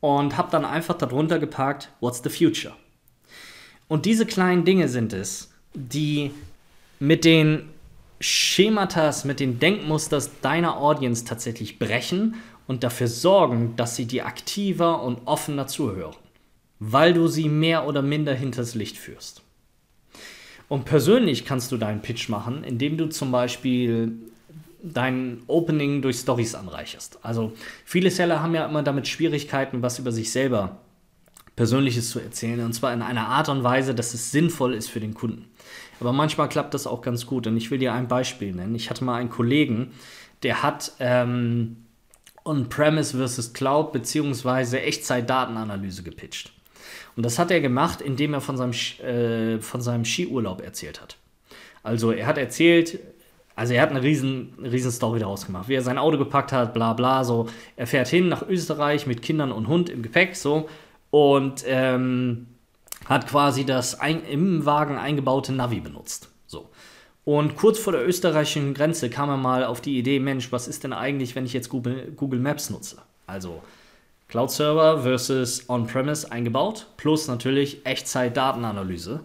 und 0.00 0.36
habe 0.36 0.50
dann 0.50 0.64
einfach 0.64 0.96
darunter 0.96 1.38
geparkt, 1.38 1.90
What's 2.00 2.22
the 2.22 2.30
future? 2.30 2.74
Und 3.88 4.04
diese 4.04 4.26
kleinen 4.26 4.64
Dinge 4.64 4.88
sind 4.88 5.12
es, 5.12 5.50
die 5.74 6.30
mit 7.00 7.24
den 7.24 7.70
Schematas, 8.20 9.24
mit 9.24 9.40
den 9.40 9.58
Denkmusters 9.58 10.40
deiner 10.40 10.76
Audience 10.76 11.24
tatsächlich 11.24 11.78
brechen 11.78 12.34
und 12.66 12.84
dafür 12.84 13.08
sorgen, 13.08 13.74
dass 13.76 13.96
sie 13.96 14.06
dir 14.06 14.26
aktiver 14.26 15.02
und 15.02 15.26
offener 15.26 15.66
zuhören, 15.66 16.16
weil 16.80 17.14
du 17.14 17.28
sie 17.28 17.48
mehr 17.48 17.86
oder 17.86 18.02
minder 18.02 18.34
hinters 18.34 18.74
Licht 18.74 18.98
führst. 18.98 19.42
Und 20.68 20.84
persönlich 20.84 21.44
kannst 21.44 21.72
du 21.72 21.78
deinen 21.78 22.02
Pitch 22.02 22.28
machen, 22.28 22.62
indem 22.62 22.98
du 22.98 23.08
zum 23.08 23.32
Beispiel 23.32 24.18
dein 24.82 25.42
Opening 25.46 26.02
durch 26.02 26.18
Stories 26.18 26.54
anreicherst. 26.54 27.18
Also 27.22 27.52
viele 27.84 28.10
Seller 28.10 28.42
haben 28.42 28.54
ja 28.54 28.66
immer 28.66 28.82
damit 28.82 29.08
Schwierigkeiten, 29.08 29.82
was 29.82 29.98
über 29.98 30.12
sich 30.12 30.30
selber 30.30 30.78
Persönliches 31.56 32.10
zu 32.10 32.20
erzählen. 32.20 32.64
Und 32.64 32.72
zwar 32.72 32.92
in 32.92 33.02
einer 33.02 33.26
Art 33.28 33.48
und 33.48 33.64
Weise, 33.64 33.94
dass 33.94 34.14
es 34.14 34.30
sinnvoll 34.30 34.74
ist 34.74 34.88
für 34.88 35.00
den 35.00 35.14
Kunden. 35.14 35.46
Aber 36.00 36.12
manchmal 36.12 36.48
klappt 36.48 36.74
das 36.74 36.86
auch 36.86 37.02
ganz 37.02 37.26
gut. 37.26 37.46
Und 37.46 37.56
ich 37.56 37.70
will 37.70 37.78
dir 37.78 37.92
ein 37.92 38.06
Beispiel 38.06 38.52
nennen. 38.52 38.76
Ich 38.76 38.90
hatte 38.90 39.04
mal 39.04 39.16
einen 39.16 39.30
Kollegen, 39.30 39.92
der 40.44 40.62
hat 40.62 40.92
ähm, 41.00 41.78
On-Premise 42.44 43.16
versus 43.16 43.52
Cloud 43.52 43.92
beziehungsweise 43.92 44.80
Echtzeit-Datenanalyse 44.80 46.04
gepitcht. 46.04 46.52
Und 47.16 47.24
das 47.24 47.38
hat 47.40 47.50
er 47.50 47.60
gemacht, 47.60 48.00
indem 48.00 48.34
er 48.34 48.40
von 48.40 48.56
seinem, 48.56 48.72
äh, 49.04 49.60
von 49.60 49.80
seinem 49.80 50.04
Skiurlaub 50.04 50.62
erzählt 50.62 51.00
hat. 51.00 51.16
Also 51.82 52.12
er 52.12 52.26
hat 52.26 52.38
erzählt, 52.38 53.00
also 53.58 53.74
er 53.74 53.82
hat 53.82 53.90
eine 53.90 54.04
riesen, 54.04 54.52
riesen 54.62 54.92
Story 54.92 55.18
daraus 55.18 55.44
gemacht, 55.44 55.66
wie 55.66 55.74
er 55.74 55.82
sein 55.82 55.98
Auto 55.98 56.16
gepackt 56.16 56.52
hat, 56.52 56.72
bla 56.74 56.92
bla, 56.92 57.24
so. 57.24 57.48
Er 57.74 57.88
fährt 57.88 58.06
hin 58.06 58.28
nach 58.28 58.48
Österreich 58.48 59.08
mit 59.08 59.20
Kindern 59.20 59.50
und 59.50 59.66
Hund 59.66 59.90
im 59.90 60.00
Gepäck, 60.00 60.36
so. 60.36 60.68
Und 61.10 61.64
ähm, 61.66 62.46
hat 63.06 63.26
quasi 63.26 63.66
das 63.66 63.98
ein, 63.98 64.24
im 64.24 64.64
Wagen 64.64 64.96
eingebaute 64.96 65.52
Navi 65.52 65.80
benutzt. 65.80 66.30
So. 66.46 66.70
Und 67.24 67.56
kurz 67.56 67.80
vor 67.80 67.92
der 67.92 68.06
österreichischen 68.06 68.74
Grenze 68.74 69.10
kam 69.10 69.28
er 69.28 69.36
mal 69.36 69.64
auf 69.64 69.80
die 69.80 69.98
Idee, 69.98 70.20
Mensch, 70.20 70.52
was 70.52 70.68
ist 70.68 70.84
denn 70.84 70.92
eigentlich, 70.92 71.34
wenn 71.34 71.44
ich 71.44 71.52
jetzt 71.52 71.68
Google, 71.68 72.12
Google 72.14 72.38
Maps 72.38 72.70
nutze? 72.70 72.98
Also 73.26 73.60
Cloud 74.28 74.52
Server 74.52 75.02
versus 75.02 75.68
On-Premise 75.68 76.30
eingebaut, 76.30 76.86
plus 76.96 77.26
natürlich 77.26 77.84
Echtzeit-Datenanalyse. 77.84 79.18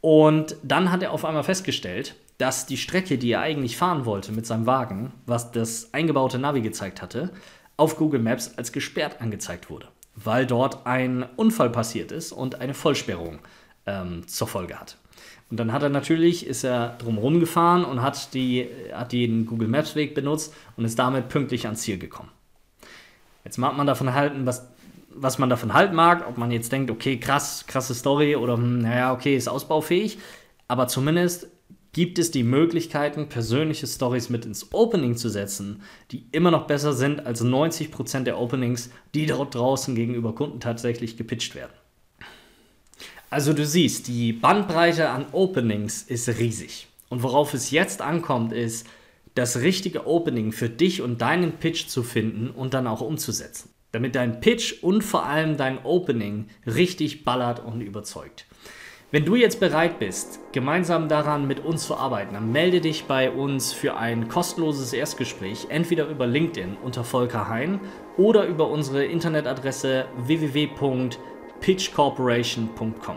Und 0.00 0.54
dann 0.62 0.92
hat 0.92 1.02
er 1.02 1.10
auf 1.10 1.24
einmal 1.24 1.42
festgestellt, 1.42 2.14
dass 2.38 2.66
die 2.66 2.76
Strecke, 2.76 3.18
die 3.18 3.32
er 3.32 3.40
eigentlich 3.40 3.76
fahren 3.76 4.04
wollte 4.04 4.32
mit 4.32 4.46
seinem 4.46 4.66
Wagen, 4.66 5.12
was 5.26 5.52
das 5.52 5.92
eingebaute 5.92 6.38
Navi 6.38 6.60
gezeigt 6.60 7.00
hatte, 7.00 7.30
auf 7.76 7.96
Google 7.96 8.20
Maps 8.20 8.54
als 8.56 8.72
gesperrt 8.72 9.20
angezeigt 9.20 9.70
wurde, 9.70 9.88
weil 10.14 10.46
dort 10.46 10.86
ein 10.86 11.24
Unfall 11.36 11.70
passiert 11.70 12.12
ist 12.12 12.32
und 12.32 12.60
eine 12.60 12.74
Vollsperrung 12.74 13.40
ähm, 13.86 14.26
zur 14.26 14.48
Folge 14.48 14.78
hat. 14.78 14.96
Und 15.50 15.58
dann 15.58 15.72
hat 15.72 15.82
er 15.82 15.88
natürlich, 15.88 16.46
ist 16.46 16.64
er 16.64 16.96
drumherum 16.98 17.38
gefahren 17.38 17.84
und 17.84 18.02
hat, 18.02 18.34
die, 18.34 18.68
hat 18.92 19.12
den 19.12 19.46
Google 19.46 19.68
Maps 19.68 19.94
Weg 19.94 20.14
benutzt 20.14 20.54
und 20.76 20.84
ist 20.84 20.98
damit 20.98 21.28
pünktlich 21.28 21.66
ans 21.66 21.82
Ziel 21.82 21.98
gekommen. 21.98 22.30
Jetzt 23.44 23.58
mag 23.58 23.76
man 23.76 23.86
davon 23.86 24.14
halten, 24.14 24.46
was, 24.46 24.68
was 25.10 25.38
man 25.38 25.50
davon 25.50 25.74
halten 25.74 25.94
mag, 25.94 26.26
ob 26.26 26.38
man 26.38 26.50
jetzt 26.50 26.72
denkt, 26.72 26.90
okay, 26.90 27.18
krass, 27.18 27.66
krasse 27.66 27.94
Story 27.94 28.36
oder 28.36 28.54
hm, 28.54 28.80
naja, 28.80 29.12
okay, 29.12 29.36
ist 29.36 29.48
ausbaufähig, 29.48 30.18
aber 30.66 30.88
zumindest 30.88 31.48
gibt 31.94 32.18
es 32.18 32.30
die 32.30 32.42
Möglichkeiten, 32.42 33.28
persönliche 33.28 33.86
Stories 33.86 34.28
mit 34.28 34.44
ins 34.44 34.72
Opening 34.74 35.16
zu 35.16 35.30
setzen, 35.30 35.80
die 36.10 36.26
immer 36.32 36.50
noch 36.50 36.66
besser 36.66 36.92
sind 36.92 37.24
als 37.24 37.42
90% 37.42 38.24
der 38.24 38.38
Openings, 38.38 38.90
die 39.14 39.24
dort 39.24 39.54
draußen 39.54 39.94
gegenüber 39.94 40.34
Kunden 40.34 40.60
tatsächlich 40.60 41.16
gepitcht 41.16 41.54
werden. 41.54 41.72
Also 43.30 43.52
du 43.52 43.64
siehst, 43.64 44.08
die 44.08 44.32
Bandbreite 44.32 45.08
an 45.08 45.26
Openings 45.32 46.02
ist 46.02 46.28
riesig. 46.28 46.88
Und 47.08 47.22
worauf 47.22 47.54
es 47.54 47.70
jetzt 47.70 48.02
ankommt, 48.02 48.52
ist, 48.52 48.86
das 49.34 49.60
richtige 49.60 50.06
Opening 50.06 50.52
für 50.52 50.68
dich 50.68 51.00
und 51.02 51.20
deinen 51.20 51.52
Pitch 51.52 51.86
zu 51.86 52.02
finden 52.02 52.50
und 52.50 52.74
dann 52.74 52.86
auch 52.86 53.00
umzusetzen. 53.00 53.70
Damit 53.92 54.14
dein 54.16 54.40
Pitch 54.40 54.82
und 54.82 55.02
vor 55.02 55.26
allem 55.26 55.56
dein 55.56 55.84
Opening 55.84 56.48
richtig 56.66 57.24
ballert 57.24 57.64
und 57.64 57.80
überzeugt. 57.80 58.46
Wenn 59.14 59.24
du 59.24 59.36
jetzt 59.36 59.60
bereit 59.60 60.00
bist, 60.00 60.40
gemeinsam 60.50 61.08
daran 61.08 61.46
mit 61.46 61.64
uns 61.64 61.86
zu 61.86 61.96
arbeiten, 61.96 62.34
dann 62.34 62.50
melde 62.50 62.80
dich 62.80 63.04
bei 63.04 63.30
uns 63.30 63.72
für 63.72 63.96
ein 63.96 64.26
kostenloses 64.26 64.92
Erstgespräch, 64.92 65.68
entweder 65.68 66.08
über 66.08 66.26
LinkedIn 66.26 66.76
unter 66.82 67.04
Volker 67.04 67.48
Hein 67.48 67.78
oder 68.16 68.44
über 68.44 68.68
unsere 68.68 69.04
Internetadresse 69.04 70.06
www.pitchcorporation.com. 70.16 73.16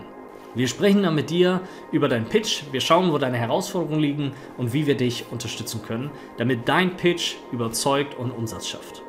Wir 0.54 0.68
sprechen 0.68 1.02
dann 1.02 1.16
mit 1.16 1.32
dir 1.32 1.62
über 1.92 2.08
deinen 2.08 2.26
Pitch, 2.26 2.66
wir 2.72 2.82
schauen, 2.82 3.12
wo 3.12 3.18
deine 3.18 3.38
Herausforderungen 3.38 4.00
liegen 4.00 4.34
und 4.56 4.74
wie 4.74 4.86
wir 4.86 4.98
dich 4.98 5.26
unterstützen 5.32 5.82
können, 5.82 6.12
damit 6.38 6.70
dein 6.70 6.96
Pitch 6.96 7.38
überzeugt 7.52 8.14
und 8.14 8.30
Umsatz 8.30 8.68
schafft. 8.68 9.02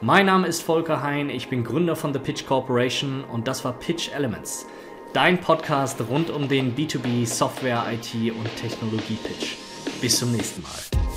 Mein 0.00 0.26
Name 0.26 0.46
ist 0.46 0.62
Volker 0.62 1.02
Hein, 1.02 1.28
ich 1.28 1.48
bin 1.48 1.64
Gründer 1.64 1.96
von 1.96 2.12
The 2.12 2.20
Pitch 2.20 2.46
Corporation 2.46 3.24
und 3.24 3.48
das 3.48 3.64
war 3.64 3.72
Pitch 3.72 4.12
Elements 4.14 4.68
dein 5.12 5.40
Podcast 5.40 6.00
rund 6.08 6.30
um 6.30 6.48
den 6.48 6.74
B2B 6.74 7.26
Software, 7.26 7.84
IT 7.92 8.32
und 8.32 8.56
Technologie 8.56 9.18
Pitch. 9.22 9.56
Bis 10.00 10.18
zum 10.18 10.32
nächsten 10.32 10.62
Mal. 10.62 11.09